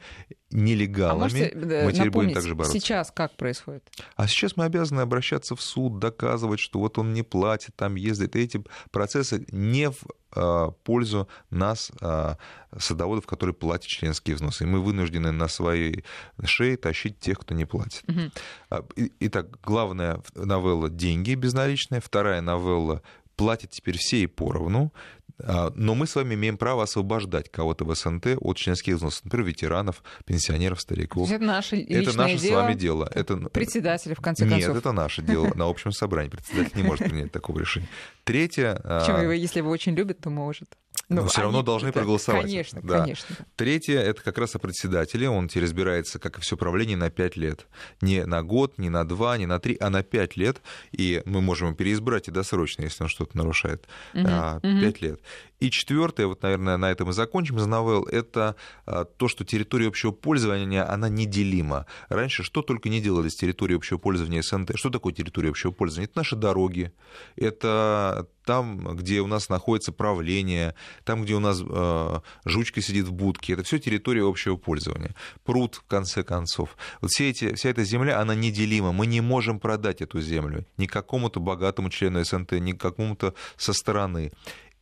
нелегалами. 0.51 1.17
А 1.17 1.23
можете, 1.23 1.51
мы 1.85 1.93
теперь 1.93 2.09
будем 2.09 2.33
также 2.33 2.55
бороться. 2.55 2.79
Сейчас 2.79 3.11
как 3.11 3.35
происходит? 3.35 3.83
А 4.15 4.27
сейчас 4.27 4.55
мы 4.55 4.65
обязаны 4.65 5.01
обращаться 5.01 5.55
в 5.55 5.61
суд, 5.61 5.99
доказывать, 5.99 6.59
что 6.59 6.79
вот 6.79 6.97
он 6.97 7.13
не 7.13 7.23
платит, 7.23 7.75
там 7.75 7.95
ездит. 7.95 8.35
И 8.35 8.39
эти 8.39 8.63
процессы 8.91 9.45
не 9.51 9.89
в 9.89 9.97
а, 10.31 10.71
пользу 10.71 11.27
нас, 11.49 11.91
а, 12.01 12.37
садоводов, 12.77 13.25
которые 13.25 13.53
платят 13.53 13.87
членские 13.87 14.35
взносы. 14.35 14.63
И 14.63 14.67
мы 14.67 14.81
вынуждены 14.81 15.31
на 15.31 15.47
своей 15.47 16.03
шее 16.45 16.77
тащить 16.77 17.19
тех, 17.19 17.39
кто 17.39 17.55
не 17.55 17.65
платит. 17.65 18.03
Угу. 18.07 18.81
Итак, 19.19 19.59
главная 19.61 20.21
новелла– 20.35 20.89
деньги 20.91 21.33
безналичные. 21.33 22.01
Вторая 22.01 22.41
новелла 22.41 23.01
платят 23.35 23.71
теперь 23.71 23.97
все 23.97 24.23
и 24.23 24.27
поровну. 24.27 24.91
А, 25.39 25.71
но 25.75 25.93
мы 25.93 26.07
с 26.07 26.15
вами 26.15 26.33
имеем 26.33 26.57
право 26.57 26.83
освобождать 26.83 27.51
кого-то 27.51 27.85
в 27.85 27.95
СНТ 27.95 28.37
от 28.39 28.57
членских 28.57 28.95
взносов, 28.95 29.25
например, 29.25 29.47
ветеранов, 29.47 30.03
пенсионеров, 30.25 30.81
стариков. 30.81 31.29
Это 31.29 31.43
наше 31.43 31.79
Это 31.79 32.17
наше 32.17 32.37
дело, 32.37 32.51
с 32.51 32.55
вами 32.55 32.73
дело. 32.73 33.11
Это... 33.13 33.37
Председателя, 33.37 34.15
в 34.15 34.21
конце 34.21 34.47
концов. 34.47 34.69
Нет, 34.69 34.77
это 34.77 34.91
наше 34.91 35.21
дело 35.21 35.53
на 35.53 35.69
общем 35.69 35.91
собрании. 35.91 36.31
Председатель 36.31 36.75
не 36.75 36.83
может 36.83 37.07
принять 37.07 37.31
такого 37.31 37.59
решения. 37.59 37.87
Третье... 38.23 38.81
А, 38.83 38.99
Почему? 39.01 39.31
Если 39.31 39.59
его 39.59 39.69
очень 39.69 39.93
любят, 39.93 40.19
то 40.19 40.29
может. 40.31 40.75
Но 41.09 41.21
ну, 41.21 41.27
все 41.27 41.41
равно 41.41 41.61
должны 41.61 41.93
проголосовать. 41.93 42.43
Конечно, 42.43 42.81
да. 42.83 43.01
конечно. 43.01 43.35
Третье 43.55 43.99
это 43.99 44.21
как 44.21 44.37
раз 44.37 44.55
о 44.55 44.59
председателе. 44.59 45.29
Он 45.29 45.47
теперь 45.47 45.63
разбирается, 45.63 46.19
как 46.19 46.37
и 46.37 46.41
все 46.41 46.57
правление, 46.57 46.97
на 46.97 47.09
пять 47.09 47.37
лет. 47.37 47.67
Не 48.01 48.25
на 48.25 48.43
год, 48.43 48.77
не 48.77 48.89
на 48.89 49.07
два, 49.07 49.37
не 49.37 49.45
на 49.45 49.59
три, 49.59 49.77
а 49.79 49.89
на 49.89 50.03
пять 50.03 50.35
лет. 50.35 50.61
И 50.91 51.21
мы 51.25 51.41
можем 51.41 51.75
переизбрать 51.75 52.27
и 52.27 52.31
досрочно, 52.31 52.83
если 52.83 53.03
он 53.03 53.09
что-то 53.09 53.37
нарушает. 53.37 53.87
Пять 54.13 54.63
угу, 54.63 54.67
угу. 54.67 54.95
лет. 54.99 55.21
И 55.59 55.71
четвертое, 55.71 56.27
вот, 56.27 56.43
наверное, 56.43 56.77
на 56.77 56.91
этом 56.91 57.09
и 57.09 57.13
закончим 57.13 57.57
за 57.57 57.67
новелл, 57.67 58.03
это 58.03 58.55
а, 58.85 59.05
то, 59.05 59.27
что 59.27 59.43
территория 59.43 59.87
общего 59.87 60.11
пользования, 60.11 60.87
она 60.87 61.09
неделима. 61.09 61.87
Раньше 62.09 62.43
что 62.43 62.61
только 62.61 62.89
не 62.89 63.01
делали 63.01 63.29
с 63.29 63.35
территорией 63.35 63.77
общего 63.77 63.97
пользования 63.97 64.41
СНТ. 64.41 64.77
Что 64.77 64.89
такое 64.89 65.13
территория 65.13 65.49
общего 65.49 65.71
пользования? 65.71 66.07
Это 66.07 66.19
наши 66.19 66.35
дороги, 66.35 66.91
это 67.35 68.27
там, 68.47 68.95
где 68.95 69.19
у 69.19 69.27
нас 69.27 69.49
находится 69.49 69.91
правление, 69.91 70.73
там, 71.03 71.23
где 71.23 71.35
у 71.35 71.41
нас 71.41 71.61
э, 71.61 72.19
жучка 72.45 72.81
сидит 72.81 73.05
в 73.05 73.11
будке, 73.11 73.53
это 73.53 73.63
все 73.63 73.77
территория 73.77 74.23
общего 74.23 74.55
пользования. 74.55 75.13
Пруд, 75.43 75.75
в 75.75 75.83
конце 75.83 76.23
концов. 76.23 76.77
Вот 77.01 77.11
все 77.11 77.29
эти, 77.29 77.53
вся 77.55 77.69
эта 77.69 77.83
земля, 77.83 78.21
она 78.21 78.35
неделима. 78.35 78.93
Мы 78.93 79.05
не 79.05 79.19
можем 79.19 79.59
продать 79.59 80.01
эту 80.01 80.21
землю 80.21 80.65
ни 80.77 80.85
какому-то 80.85 81.41
богатому 81.41 81.89
члену 81.89 82.23
СНТ, 82.23 82.53
ни 82.53 82.71
какому-то 82.71 83.33
со 83.57 83.73
стороны 83.73 84.31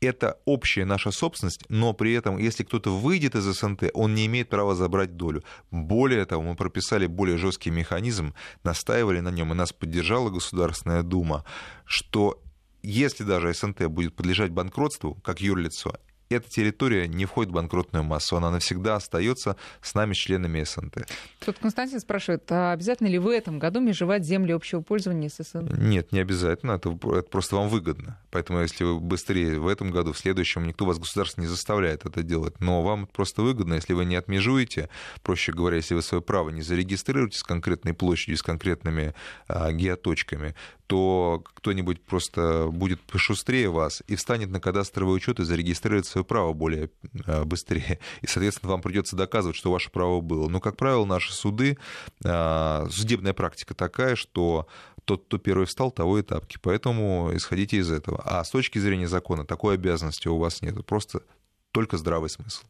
это 0.01 0.37
общая 0.45 0.85
наша 0.85 1.09
собственность, 1.11 1.63
но 1.69 1.93
при 1.93 2.13
этом, 2.13 2.37
если 2.37 2.63
кто-то 2.63 2.95
выйдет 2.95 3.33
из 3.35 3.45
СНТ, 3.45 3.85
он 3.93 4.13
не 4.13 4.25
имеет 4.25 4.49
права 4.49 4.75
забрать 4.75 5.15
долю. 5.15 5.43
Более 5.71 6.25
того, 6.25 6.43
мы 6.43 6.55
прописали 6.55 7.07
более 7.07 7.37
жесткий 7.37 7.71
механизм, 7.71 8.33
настаивали 8.63 9.21
на 9.21 9.29
нем, 9.29 9.51
и 9.51 9.55
нас 9.55 9.73
поддержала 9.73 10.29
Государственная 10.29 11.01
Дума, 11.01 11.43
что 11.85 12.41
если 12.85 13.23
даже 13.23 13.53
СНТ 13.53 13.87
будет 13.87 14.15
подлежать 14.15 14.51
банкротству, 14.51 15.15
как 15.15 15.41
юрлицо, 15.41 15.95
эта 16.29 16.49
территория 16.49 17.07
не 17.07 17.25
входит 17.25 17.51
в 17.51 17.55
банкротную 17.55 18.03
массу, 18.03 18.37
она 18.37 18.51
навсегда 18.51 18.95
остается 18.95 19.55
с 19.81 19.93
нами, 19.93 20.13
членами 20.13 20.63
СНТ. 20.63 21.07
Тут 21.45 21.59
Константин 21.59 21.99
спрашивает, 21.99 22.43
а 22.51 22.71
обязательно 22.71 23.07
ли 23.07 23.19
в 23.19 23.27
этом 23.27 23.59
году 23.59 23.79
межевать 23.79 24.23
земли 24.23 24.51
общего 24.51 24.81
пользования 24.81 25.29
с 25.29 25.43
СНТ? 25.43 25.77
Нет, 25.77 26.11
не 26.11 26.19
обязательно, 26.19 26.73
это, 26.73 26.89
это 26.89 27.29
просто 27.29 27.55
вам 27.55 27.69
выгодно. 27.69 28.17
Поэтому 28.31 28.61
если 28.61 28.83
вы 28.83 28.99
быстрее 28.99 29.59
в 29.59 29.67
этом 29.67 29.91
году, 29.91 30.13
в 30.13 30.17
следующем, 30.17 30.65
никто 30.65 30.85
вас, 30.85 30.97
государство, 30.97 31.41
не 31.41 31.47
заставляет 31.47 32.05
это 32.05 32.23
делать. 32.23 32.59
Но 32.59 32.81
вам 32.81 33.07
просто 33.07 33.41
выгодно, 33.41 33.75
если 33.75 33.93
вы 33.93 34.05
не 34.05 34.15
отмежуете, 34.15 34.89
проще 35.21 35.51
говоря, 35.51 35.77
если 35.77 35.93
вы 35.93 36.01
свое 36.01 36.21
право 36.21 36.49
не 36.49 36.61
зарегистрируете 36.61 37.37
с 37.37 37.43
конкретной 37.43 37.93
площадью, 37.93 38.37
с 38.37 38.43
конкретными 38.43 39.13
а, 39.47 39.71
геоточками, 39.71 40.55
то 40.87 41.43
кто-нибудь 41.55 42.01
просто 42.01 42.67
будет 42.71 43.01
пошустрее 43.01 43.69
вас 43.69 44.03
и 44.07 44.15
встанет 44.15 44.49
на 44.49 44.59
кадастровый 44.59 45.15
учет 45.15 45.39
и 45.39 45.43
зарегистрирует 45.43 46.05
свое 46.15 46.25
право 46.25 46.53
более 46.53 46.89
э, 47.25 47.43
быстрее. 47.43 47.99
И, 48.21 48.27
соответственно, 48.27 48.71
вам 48.71 48.81
придется 48.81 49.15
доказывать, 49.15 49.57
что 49.57 49.71
ваше 49.71 49.91
право 49.91 50.21
было. 50.21 50.47
Но, 50.47 50.61
как 50.61 50.77
правило, 50.77 51.03
наши 51.03 51.33
суды, 51.33 51.77
э, 52.23 52.87
судебная 52.89 53.33
практика 53.33 53.73
такая, 53.73 54.15
что 54.15 54.67
тот, 55.03 55.25
кто 55.25 55.37
первый 55.37 55.65
встал, 55.65 55.91
того 55.91 56.17
и 56.17 56.21
тапки. 56.21 56.57
Поэтому 56.61 57.31
исходите 57.33 57.77
из 57.77 57.91
этого. 57.91 58.21
А 58.25 58.43
с 58.43 58.49
точки 58.49 58.79
зрения 58.79 59.07
закона 59.07 59.45
такой 59.45 59.75
обязанности 59.75 60.29
у 60.29 60.37
вас 60.37 60.61
нет. 60.61 60.85
Просто 60.85 61.21
только 61.71 61.97
здравый 61.97 62.29
смысл. 62.29 62.63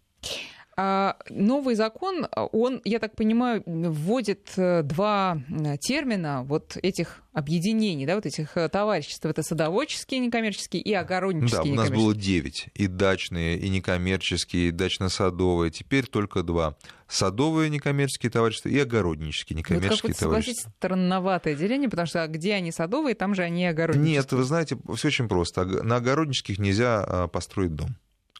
А 0.77 1.15
новый 1.29 1.75
закон, 1.75 2.27
он, 2.51 2.81
я 2.83 2.99
так 2.99 3.15
понимаю, 3.15 3.63
вводит 3.65 4.51
э, 4.57 4.81
два 4.83 5.37
термина 5.79 6.43
вот 6.43 6.77
этих 6.81 7.23
объединений, 7.31 8.05
да, 8.05 8.15
вот 8.15 8.25
этих 8.25 8.57
э, 8.57 8.67
товариществ. 8.67 9.25
Это 9.25 9.41
садоводческие 9.41 10.19
некоммерческие 10.19 10.81
и 10.81 10.93
огороднические 10.93 11.63
Да, 11.63 11.69
у 11.71 11.75
нас 11.75 11.89
было 11.89 12.13
девять. 12.13 12.67
И 12.73 12.87
дачные, 12.87 13.57
и 13.57 13.69
некоммерческие, 13.69 14.67
и 14.67 14.71
дачно-садовые. 14.71 15.71
Теперь 15.71 16.07
только 16.07 16.43
два. 16.43 16.75
Садовые 17.07 17.69
некоммерческие 17.69 18.29
товарищества 18.29 18.67
и 18.67 18.77
огороднические 18.77 19.57
некоммерческие 19.57 20.11
вот 20.11 20.19
товарищества. 20.19 20.71
странноватое 20.77 21.55
деление, 21.55 21.89
потому 21.89 22.07
что 22.07 22.27
где 22.27 22.53
они 22.53 22.73
садовые, 22.73 23.15
там 23.15 23.33
же 23.33 23.43
они 23.43 23.65
огороднические. 23.65 24.17
Нет, 24.17 24.31
вы 24.33 24.43
знаете, 24.43 24.77
все 24.95 25.07
очень 25.07 25.29
просто. 25.29 25.65
На 25.65 25.97
огороднических 25.97 26.59
нельзя 26.59 27.01
а, 27.01 27.27
построить 27.27 27.75
дом 27.75 27.95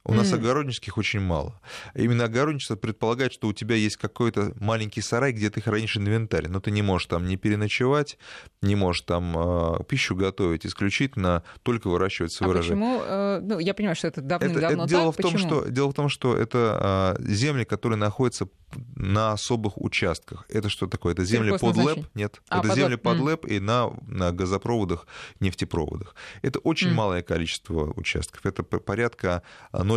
У 0.08 0.14
нас 0.14 0.32
mm. 0.32 0.36
огороднических 0.36 0.98
очень 0.98 1.20
мало. 1.20 1.60
Именно 1.96 2.26
огородничество 2.26 2.76
предполагает, 2.76 3.34
что 3.34 3.48
у 3.48 3.54
тебя 3.54 3.76
есть 3.76 3.98
какой-то 3.98 4.54
маленький 4.60 5.02
сарай, 5.02 5.32
где 5.32 5.50
ты 5.50 5.62
хранишь 5.62 5.98
инвентарь, 5.98 6.48
но 6.48 6.60
ты 6.60 6.70
не 6.70 6.84
можешь 6.84 7.08
там 7.08 7.28
не 7.28 7.38
переночевать, 7.38 8.20
не 8.62 8.76
можешь 8.76 9.02
там 9.02 9.34
э, 9.36 9.84
пищу 9.90 10.16
готовить, 10.16 10.66
исключительно 10.66 11.44
только 11.64 11.90
выращивать 11.90 12.32
свой 12.32 12.50
а 12.50 12.52
урожай. 12.52 12.70
Почему? 12.70 13.02
Э, 13.04 13.40
ну, 13.42 13.58
я 13.58 13.74
понимаю, 13.74 13.96
что 13.96 14.08
это 14.08 14.22
давным-давно 14.22 14.84
это, 14.84 14.90
дело 14.90 15.12
так. 15.12 15.26
В 15.26 15.30
том, 15.30 15.38
что, 15.40 15.70
дело 15.70 15.90
в 15.90 15.94
том, 15.96 16.10
что 16.10 16.38
это 16.38 17.16
э, 17.20 17.24
земли, 17.24 17.64
которые 17.64 17.98
находятся 17.98 18.48
на 18.96 19.32
особых 19.32 19.82
участках. 19.82 20.46
Это 20.50 20.70
что 20.70 20.88
такое? 20.88 21.14
Это 21.14 21.24
земли 21.24 21.58
под 21.58 21.78
ЛЭП? 21.78 22.06
Нет. 22.14 22.42
А, 22.50 22.60
это 22.60 22.68
под 22.68 22.78
земли 22.78 22.96
под 22.98 23.20
ЛЭП 23.20 23.46
и 23.46 23.60
на, 23.60 23.92
на 24.08 24.32
газопроводах, 24.32 25.08
нефтепроводах. 25.40 26.16
Это 26.42 26.60
очень 26.60 26.90
mm. 26.90 26.94
малое 26.94 27.22
количество 27.22 27.94
участков. 27.96 28.46
Это 28.46 28.64
порядка 28.64 29.44
0,5% 29.72 29.95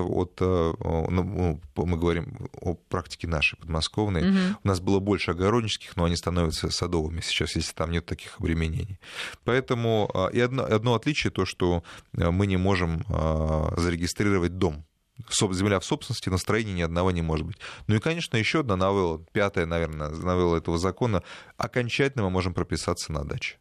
от, 0.00 0.38
э, 0.40 0.72
ну, 0.80 1.60
мы 1.76 1.96
говорим 1.96 2.48
о 2.60 2.74
практике 2.74 3.28
нашей 3.28 3.56
подмосковной. 3.58 4.22
Mm-hmm. 4.22 4.54
У 4.62 4.68
нас 4.68 4.80
было 4.80 4.98
больше 5.00 5.32
огороднических, 5.32 5.96
но 5.96 6.04
они 6.04 6.16
становятся 6.16 6.70
садовыми 6.70 7.20
сейчас, 7.20 7.56
если 7.56 7.72
там 7.74 7.90
нет 7.90 8.06
таких 8.06 8.38
обременений. 8.40 8.98
Поэтому 9.44 10.10
а, 10.14 10.28
и 10.28 10.40
одно, 10.40 10.64
одно 10.64 10.94
отличие 10.94 11.30
то, 11.30 11.44
что 11.44 11.82
э, 12.16 12.30
мы 12.30 12.46
не 12.46 12.56
можем 12.56 13.04
а, 13.08 13.74
зарегистрировать 13.76 14.58
дом 14.58 14.84
земля 15.30 15.80
в 15.80 15.84
собственности, 15.84 16.28
настроения 16.28 16.72
ни 16.72 16.82
одного 16.82 17.10
не 17.10 17.22
может 17.22 17.46
быть. 17.46 17.56
Ну 17.86 17.96
и, 17.96 18.00
конечно, 18.00 18.36
еще 18.36 18.60
одна 18.60 18.76
новелла, 18.76 19.24
пятая, 19.32 19.66
наверное, 19.66 20.10
новелла 20.10 20.56
этого 20.56 20.78
закона. 20.78 21.22
Окончательно 21.56 22.24
мы 22.24 22.30
можем 22.30 22.54
прописаться 22.54 23.12
на 23.12 23.24
даче. 23.24 23.56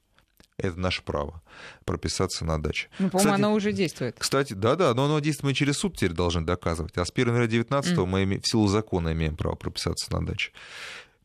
Это 0.57 0.79
наше 0.79 1.03
право 1.03 1.41
прописаться 1.83 2.45
на 2.45 2.61
даче. 2.61 2.89
Ну, 2.99 3.09
по-моему, 3.09 3.33
оно 3.33 3.53
уже 3.53 3.73
действует. 3.73 4.15
Кстати, 4.17 4.53
да-да, 4.53 4.93
но 4.93 5.05
оно 5.05 5.19
действует 5.19 5.45
мы 5.45 5.53
через 5.53 5.77
суд 5.77 5.95
теперь 5.95 6.13
должны 6.13 6.41
доказывать. 6.41 6.97
А 6.97 7.03
с 7.03 7.11
1 7.11 7.27
января 7.27 7.47
2019 7.47 7.97
mm. 7.97 8.05
мы 8.05 8.39
в 8.39 8.47
силу 8.47 8.67
закона 8.67 9.11
имеем 9.11 9.35
право 9.35 9.55
прописаться 9.55 10.11
на 10.13 10.25
даче. 10.25 10.51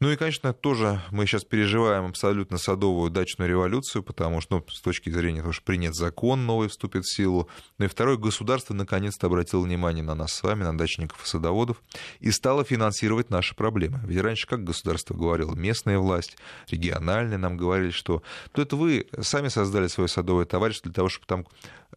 Ну 0.00 0.10
и, 0.10 0.16
конечно, 0.16 0.54
тоже 0.54 1.02
мы 1.10 1.26
сейчас 1.26 1.44
переживаем 1.44 2.06
абсолютно 2.06 2.56
садовую 2.56 3.10
дачную 3.10 3.50
революцию, 3.50 4.02
потому 4.02 4.40
что, 4.40 4.56
ну, 4.56 4.64
с 4.70 4.80
точки 4.80 5.10
зрения 5.10 5.42
того, 5.42 5.52
что 5.52 5.62
принят 5.62 5.94
закон 5.94 6.46
новый, 6.46 6.70
вступит 6.70 7.04
в 7.04 7.14
силу. 7.14 7.50
Ну 7.76 7.84
и 7.84 7.88
второе, 7.88 8.16
государство 8.16 8.72
наконец-то 8.72 9.26
обратило 9.26 9.60
внимание 9.60 10.02
на 10.02 10.14
нас 10.14 10.32
с 10.32 10.42
вами, 10.42 10.62
на 10.62 10.76
дачников 10.76 11.22
и 11.22 11.28
садоводов, 11.28 11.82
и 12.20 12.30
стало 12.30 12.64
финансировать 12.64 13.28
наши 13.28 13.54
проблемы. 13.54 14.00
Ведь 14.04 14.22
раньше 14.22 14.46
как 14.46 14.64
государство 14.64 15.12
говорило? 15.12 15.54
Местная 15.54 15.98
власть, 15.98 16.38
региональная 16.70 17.36
нам 17.36 17.58
говорили, 17.58 17.90
что 17.90 18.22
то 18.52 18.62
это 18.62 18.76
вы 18.76 19.06
сами 19.20 19.48
создали 19.48 19.88
свое 19.88 20.08
садовое 20.08 20.46
товарищество 20.46 20.90
для 20.90 20.96
того, 20.96 21.10
чтобы 21.10 21.26
там 21.26 21.46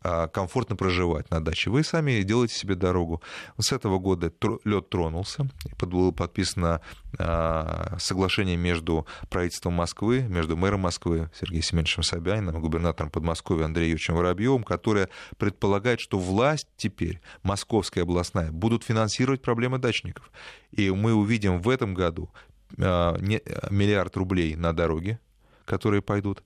комфортно 0.02 0.76
проживать 0.76 1.30
на 1.32 1.44
даче. 1.44 1.70
Вы 1.70 1.84
сами 1.84 2.22
делаете 2.24 2.56
себе 2.56 2.76
дорогу. 2.76 3.22
С 3.60 3.72
этого 3.72 4.00
года 4.00 4.32
лед 4.66 4.90
тронулся, 4.90 5.48
было 5.80 6.12
подписано 6.12 6.82
а, 7.20 7.96
соглашение 8.00 8.58
между 8.58 9.06
правительством 9.30 9.74
Москвы, 9.74 10.22
между 10.22 10.58
мэром 10.58 10.82
Москвы 10.82 11.30
Сергеем 11.40 11.64
Семеновичем 11.64 12.04
Собяниным 12.04 12.60
губернатором 12.60 13.12
Подмосковья 13.12 13.66
Андреем 13.66 13.92
Юрьевичем 13.92 14.16
Воробьевым, 14.16 14.64
которое 14.64 15.10
предполагает, 15.38 16.00
что 16.00 16.18
власть 16.18 16.68
теперь, 16.76 17.22
московская 17.44 18.02
областная, 18.02 18.52
будут 18.52 18.84
финансировать 18.84 19.42
проблемы 19.42 19.78
дачников. 19.78 20.32
И 20.72 20.90
мы 20.90 21.14
увидим 21.14 21.62
в 21.62 21.70
этом 21.70 21.94
году 21.94 22.32
а, 22.78 23.18
миллиард 23.20 24.18
рублей 24.18 24.56
на 24.56 24.74
дороги, 24.74 25.20
которые 25.66 26.02
пойдут 26.02 26.44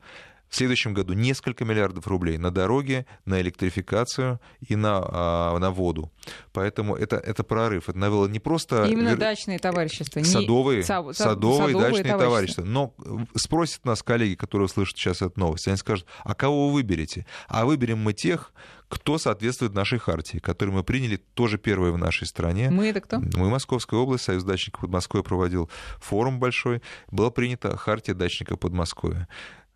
в 0.49 0.55
следующем 0.55 0.93
году 0.93 1.13
несколько 1.13 1.65
миллиардов 1.65 2.07
рублей 2.07 2.37
на 2.37 2.51
дороги, 2.51 3.05
на 3.25 3.41
электрификацию 3.41 4.39
и 4.67 4.75
на, 4.75 5.03
а, 5.07 5.59
на 5.59 5.71
воду. 5.71 6.11
Поэтому 6.53 6.95
это, 6.95 7.17
это 7.17 7.43
прорыв. 7.43 7.89
Это 7.89 7.97
новелла 7.97 8.27
не 8.27 8.39
просто... 8.39 8.85
Именно 8.85 9.09
вер... 9.09 9.17
дачные 9.17 9.59
товарищества. 9.59 10.23
Садовые, 10.23 10.77
не... 10.77 10.83
садовые, 10.83 11.13
садовые 11.13 11.73
дачные 11.75 12.13
товарищества. 12.13 12.17
товарищества. 12.17 12.63
Но 12.63 12.93
спросят 13.35 13.85
нас 13.85 14.03
коллеги, 14.03 14.35
которые 14.35 14.65
услышат 14.65 14.97
сейчас 14.97 15.21
эту 15.21 15.39
новость, 15.39 15.67
они 15.67 15.77
скажут, 15.77 16.05
а 16.23 16.33
кого 16.35 16.67
вы 16.67 16.75
выберете? 16.75 17.25
А 17.47 17.65
выберем 17.65 17.99
мы 17.99 18.13
тех, 18.13 18.53
кто 18.89 19.17
соответствует 19.17 19.73
нашей 19.73 19.99
хартии, 19.99 20.37
которую 20.37 20.75
мы 20.75 20.83
приняли 20.83 21.17
тоже 21.17 21.57
первые 21.57 21.91
в 21.91 21.97
нашей 21.97 22.25
стране. 22.25 22.69
Мы 22.69 22.87
это 22.87 23.01
кто? 23.01 23.19
Мы 23.19 23.49
Московская 23.49 23.99
область, 23.99 24.23
Союз 24.23 24.43
дачников 24.43 24.81
Подмосковья 24.81 25.23
проводил 25.23 25.69
форум 25.99 26.39
большой. 26.39 26.81
Была 27.11 27.29
принята 27.29 27.75
хартия 27.75 28.15
дачника 28.15 28.55
Подмосковья 28.55 29.27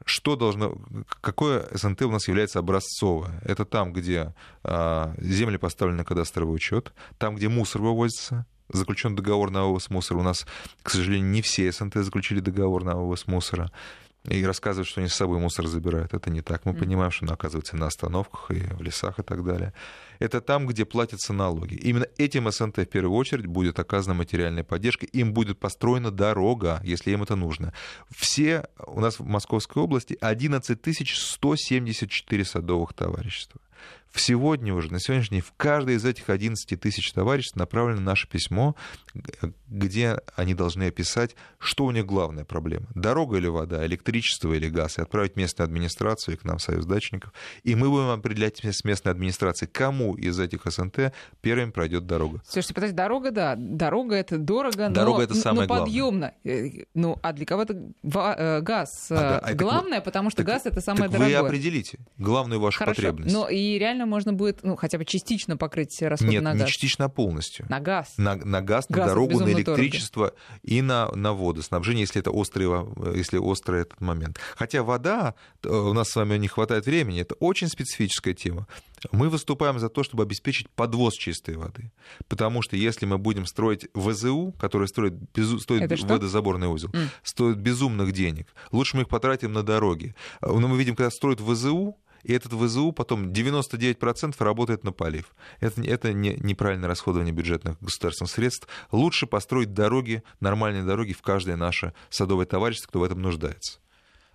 что 0.06 0.36
должно, 0.36 0.78
какое 1.22 1.68
СНТ 1.72 2.04
у 2.04 2.12
нас 2.12 2.28
является 2.28 2.60
образцовое? 2.60 3.42
Это 3.44 3.66
там, 3.66 3.94
где 3.94 4.34
а, 4.64 5.14
земли 5.18 5.58
поставлены 5.58 6.00
на 6.00 6.06
кадастровый 6.06 6.56
учет, 6.56 6.94
там, 7.18 7.36
где 7.36 7.50
мусор 7.50 7.82
вывозится, 7.82 8.46
заключен 8.70 9.16
договор 9.16 9.52
на 9.52 9.66
вывоз 9.66 9.90
мусора. 9.90 10.20
У 10.20 10.24
нас, 10.24 10.46
к 10.84 10.90
сожалению, 10.90 11.30
не 11.30 11.42
все 11.42 11.72
СНТ 11.72 11.96
заключили 11.96 12.40
договор 12.40 12.84
на 12.84 12.96
вывоз 12.96 13.28
мусора 13.28 13.72
и 14.26 14.46
рассказывают, 14.46 14.88
что 14.88 15.02
они 15.02 15.10
с 15.10 15.16
собой 15.16 15.40
мусор 15.40 15.68
забирают. 15.68 16.14
Это 16.14 16.30
не 16.30 16.42
так. 16.42 16.66
Мы 16.66 16.74
понимаем, 16.74 17.12
что 17.12 17.26
он 17.26 17.32
оказывается 17.32 17.76
на 17.76 17.88
остановках 17.88 18.52
и 18.52 18.60
в 18.60 18.82
лесах 18.82 19.20
и 19.20 19.24
так 19.24 19.44
далее. 19.44 19.74
Это 20.20 20.42
там, 20.42 20.68
где 20.68 20.86
платятся 20.86 21.34
налоги. 21.34 21.74
Именно 21.74 22.06
этим 22.18 22.52
СНТ 22.52 22.78
в 22.78 22.86
первую 22.86 23.18
очередь 23.18 23.48
будет 23.48 23.80
оказана 23.80 24.14
материальная 24.14 24.64
поддержка. 24.64 25.08
Им 25.08 25.34
будет 25.34 25.60
построена 25.60 26.12
дорога, 26.12 26.82
если 26.84 27.12
им 27.12 27.24
это 27.24 27.36
нужно. 27.36 27.74
Все 28.16 28.68
у 28.86 29.00
нас 29.00 29.20
в 29.20 29.26
Московской 29.26 29.82
области 29.82 30.16
11 30.22 30.80
174 31.08 32.46
садовых 32.46 32.94
товарищества. 32.94 33.60
В 34.12 34.20
сегодня 34.20 34.74
уже, 34.74 34.92
на 34.92 35.00
сегодняшний 35.00 35.38
день, 35.38 35.46
в 35.48 35.54
каждое 35.56 35.96
из 35.96 36.06
этих 36.06 36.30
11 36.30 36.80
тысяч 36.80 37.12
товариществ 37.14 37.56
направлено 37.56 38.02
наше 38.02 38.28
письмо, 38.28 38.76
где 39.70 40.20
они 40.36 40.54
должны 40.54 40.84
описать, 40.84 41.36
что 41.60 41.86
у 41.86 41.92
них 41.92 42.06
главная 42.06 42.44
проблема. 42.44 42.88
Дорога 42.94 43.38
или 43.38 43.48
вода, 43.48 43.86
электричество 43.86 44.54
или 44.54 44.68
газ. 44.68 44.98
И 44.98 45.02
отправить 45.02 45.38
местную 45.38 45.66
администрацию 45.66 46.36
и 46.36 46.38
к 46.38 46.44
нам 46.44 46.60
Союз 46.60 46.86
дачников. 46.86 47.32
И 47.64 47.74
мы 47.76 47.90
будем 47.90 48.10
определять 48.10 48.64
с 48.64 48.84
местной 48.84 49.14
администрации, 49.14 49.66
кому 49.66 50.16
из 50.16 50.40
этих 50.40 50.62
СНТ 50.66 51.14
первым 51.42 51.72
пройдет 51.72 52.06
дорога. 52.06 52.42
Слушайте, 52.46 52.74
подождите, 52.74 52.98
дорога, 52.98 53.32
да, 53.32 53.56
дорога 53.58 54.16
это 54.16 54.38
дорого, 54.38 54.90
дорога 54.90 55.20
но, 55.20 55.24
это 55.24 55.36
самое 55.36 55.68
но 55.68 55.80
подъемно. 55.80 56.34
Э, 56.44 56.70
ну, 56.94 57.18
а 57.24 57.32
для 57.32 57.46
кого-то 57.46 57.74
э, 57.74 58.62
газ 58.62 59.08
а, 59.10 59.16
да, 59.16 59.40
а 59.40 59.54
главное, 59.54 59.98
так, 60.00 60.06
потому 60.06 60.30
что 60.30 60.38
так, 60.38 60.48
газ 60.48 60.66
это 60.66 60.82
самое 60.82 61.10
так 61.10 61.14
дорогое. 61.14 61.42
Вы 61.42 61.48
определите 61.48 62.00
главную 62.18 62.60
вашу 62.60 62.78
Хорошо, 62.78 62.96
потребность. 62.96 63.34
Но 63.34 63.48
и 63.50 63.80
реально 63.80 64.01
реально 64.02 64.06
можно 64.06 64.34
будет, 64.34 64.64
ну, 64.64 64.76
хотя 64.76 64.98
бы 64.98 65.06
частично 65.06 65.58
покрыть 65.58 66.02
расходы 66.02 66.32
Нет, 66.32 66.44
на 66.44 66.54
газ? 66.54 66.62
не 66.62 66.68
частично, 66.68 67.06
а 67.06 67.10
полностью. 67.10 67.66
На 67.70 67.80
газ? 67.80 68.14
На, 68.18 68.36
на 68.36 68.62
газ, 68.62 68.90
на 68.90 68.98
газ 68.98 69.08
дорогу, 69.08 69.40
на 69.40 69.52
электричество 69.52 70.28
дорого. 70.28 70.38
и 70.64 70.82
на, 70.82 71.10
на 71.16 71.34
водоснабжение, 71.34 72.02
если 72.02 72.22
это 72.22 72.32
острый, 72.32 72.68
если 73.16 73.38
острый 73.38 73.82
этот 73.82 74.02
момент. 74.02 74.40
Хотя 74.56 74.84
вода, 74.84 75.36
э, 75.64 75.70
у 75.70 75.94
нас 75.94 76.10
с 76.10 76.16
вами 76.16 76.38
не 76.38 76.48
хватает 76.48 76.86
времени, 76.86 77.22
это 77.22 77.36
очень 77.36 77.68
специфическая 77.68 78.34
тема. 78.34 78.68
Мы 79.12 79.30
выступаем 79.30 79.80
за 79.80 79.90
то, 79.90 80.04
чтобы 80.04 80.24
обеспечить 80.24 80.70
подвоз 80.70 81.16
чистой 81.16 81.56
воды. 81.56 81.92
Потому 82.28 82.62
что 82.62 82.76
если 82.76 83.06
мы 83.06 83.18
будем 83.18 83.46
строить 83.46 83.88
ВЗУ, 83.94 84.54
который 84.60 84.88
строит, 84.88 85.14
безу, 85.34 85.60
стоит 85.60 85.90
водозаборный 86.04 86.68
узел, 86.68 86.90
mm. 86.90 87.08
стоит 87.24 87.58
безумных 87.58 88.12
денег, 88.12 88.48
лучше 88.72 88.98
мы 88.98 89.04
их 89.04 89.10
потратим 89.10 89.54
на 89.54 89.64
дороги. 89.64 90.16
Но 90.42 90.68
мы 90.68 90.78
видим, 90.78 90.96
когда 90.96 91.10
строят 91.10 91.40
ВЗУ, 91.40 91.98
и 92.24 92.34
этот 92.34 92.54
ВЗУ 92.54 92.92
потом 92.92 93.32
99% 93.32 94.36
работает 94.40 94.84
на 94.84 94.92
полив. 94.92 95.36
Это, 95.60 95.82
это 95.84 96.14
не, 96.14 96.36
неправильное 96.36 96.90
расходование 96.90 97.34
бюджетных 97.34 97.78
государственных 97.82 98.32
средств. 98.32 98.68
Лучше 98.92 99.28
построить 99.28 99.74
дороги, 99.74 100.24
нормальные 100.40 100.84
дороги 100.84 101.14
в 101.14 101.22
каждое 101.22 101.56
наше 101.56 101.94
садовое 102.10 102.46
товарищество, 102.46 102.90
кто 102.90 103.00
в 103.00 103.04
этом 103.04 103.22
нуждается. 103.22 103.80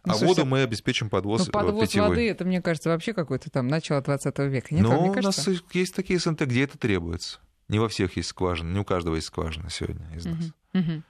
Ну, 0.05 0.13
а 0.13 0.17
слушайте, 0.17 0.43
воду 0.43 0.51
мы 0.51 0.63
обеспечим 0.63 1.11
подвоз, 1.11 1.47
ну, 1.47 1.53
подвоз 1.53 1.89
питьевой. 1.89 2.11
воды, 2.11 2.31
это, 2.31 2.45
мне 2.45 2.63
кажется, 2.63 2.91
вообще 2.91 3.13
какое-то 3.13 3.51
там 3.51 3.67
начало 3.67 4.01
20 4.03 4.39
века. 4.39 4.73
Нет, 4.73 4.85
Но 4.85 5.11
у 5.11 5.15
нас 5.21 5.49
есть 5.73 5.95
такие 5.97 6.21
СНТ, 6.21 6.43
где 6.43 6.63
это 6.63 6.79
требуется. 6.79 7.41
Не 7.69 7.81
во 7.81 7.89
всех 7.89 8.17
есть 8.17 8.29
скважины, 8.29 8.73
не 8.73 8.79
у 8.79 8.85
каждого 8.85 9.17
есть 9.17 9.27
скважина 9.27 9.69
сегодня 9.69 10.07
из 10.15 10.27
нас. 10.27 10.45
Uh-huh. 10.45 10.53
Uh-huh. 10.75 11.03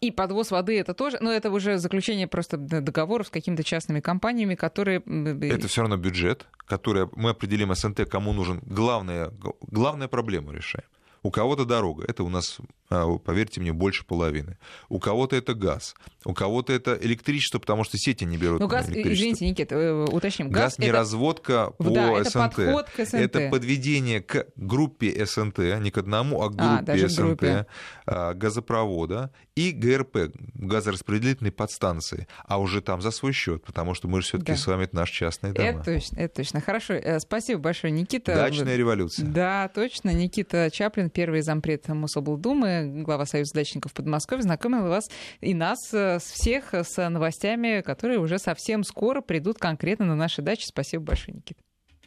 И 0.00 0.10
подвоз 0.10 0.50
воды 0.50 0.78
это 0.78 0.94
тоже, 0.94 1.18
но 1.20 1.32
это 1.32 1.50
уже 1.50 1.78
заключение 1.78 2.26
просто 2.26 2.56
договоров 2.56 3.28
с 3.28 3.30
какими-то 3.30 3.62
частными 3.64 4.00
компаниями, 4.00 4.54
которые... 4.54 5.00
Это 5.00 5.68
все 5.68 5.82
равно 5.82 5.96
бюджет, 5.96 6.46
который 6.66 7.08
мы 7.16 7.30
определим 7.30 7.74
СНТ, 7.74 8.08
кому 8.08 8.32
нужен. 8.32 8.60
Главная, 8.64 9.32
главная 9.60 10.08
проблема 10.08 10.52
решаем. 10.52 10.86
У 11.22 11.30
кого-то 11.30 11.64
дорога. 11.64 12.04
Это 12.08 12.24
у 12.24 12.28
нас 12.28 12.58
поверьте 12.90 13.60
мне, 13.60 13.72
больше 13.72 14.04
половины. 14.04 14.58
У 14.88 14.98
кого-то 14.98 15.36
это 15.36 15.54
газ, 15.54 15.94
у 16.24 16.34
кого-то 16.34 16.72
это 16.72 16.98
электричество, 17.00 17.58
потому 17.58 17.84
что 17.84 17.96
сети 17.96 18.24
не 18.24 18.36
берут. 18.36 18.60
Ну, 18.60 18.68
газ, 18.68 18.88
извините, 18.88 19.48
Никита, 19.48 19.76
э, 19.76 20.04
уточним. 20.04 20.50
Газ, 20.50 20.72
газ 20.72 20.78
не 20.78 20.86
это... 20.86 20.96
разводка 20.96 21.70
по 21.78 21.90
да, 21.90 22.24
СНТ. 22.24 22.58
Это 22.58 22.86
к 22.96 23.06
СНТ. 23.06 23.14
Это 23.14 23.48
подведение 23.50 24.20
к 24.20 24.46
группе 24.56 25.24
СНТ, 25.24 25.58
не 25.80 25.90
к 25.90 25.98
одному, 25.98 26.42
а 26.42 26.50
к 26.50 26.54
а, 26.58 26.76
группе 26.78 26.92
а, 26.92 27.08
СНТ, 27.08 27.18
группе. 27.18 27.66
газопровода 28.06 29.32
и 29.54 29.72
ГРП, 29.72 30.32
газораспределительной 30.54 31.52
подстанции, 31.52 32.26
а 32.46 32.58
уже 32.58 32.80
там 32.80 33.00
за 33.02 33.10
свой 33.10 33.32
счет, 33.32 33.64
потому 33.64 33.94
что 33.94 34.08
мы 34.08 34.20
же 34.20 34.28
все-таки 34.28 34.52
да. 34.52 34.58
с 34.58 34.66
вами 34.66 34.84
это 34.84 34.96
наши 34.96 35.12
частные 35.12 35.52
дома. 35.52 35.68
Это 35.68 35.84
точно, 35.84 36.18
это 36.18 36.34
точно. 36.36 36.60
Хорошо, 36.60 36.94
э, 36.94 37.20
спасибо 37.20 37.60
большое, 37.60 37.92
Никита. 37.92 38.34
Дачная 38.34 38.76
революция. 38.76 39.26
Да, 39.26 39.68
точно. 39.68 40.10
Никита 40.12 40.70
Чаплин, 40.72 41.10
первый 41.10 41.42
зампред 41.42 41.88
Мособлдумы, 41.88 42.79
глава 42.84 43.26
Союза 43.26 43.54
дачников 43.54 43.92
Подмосковья, 43.92 44.42
знакомил 44.42 44.88
вас 44.88 45.10
и 45.40 45.54
нас 45.54 45.78
э, 45.92 46.18
всех 46.20 46.74
с 46.74 47.08
новостями, 47.08 47.80
которые 47.80 48.18
уже 48.18 48.38
совсем 48.38 48.84
скоро 48.84 49.20
придут 49.20 49.58
конкретно 49.58 50.06
на 50.06 50.16
наши 50.16 50.42
дачи. 50.42 50.66
Спасибо 50.66 51.04
большое, 51.04 51.36
Никита. 51.36 51.62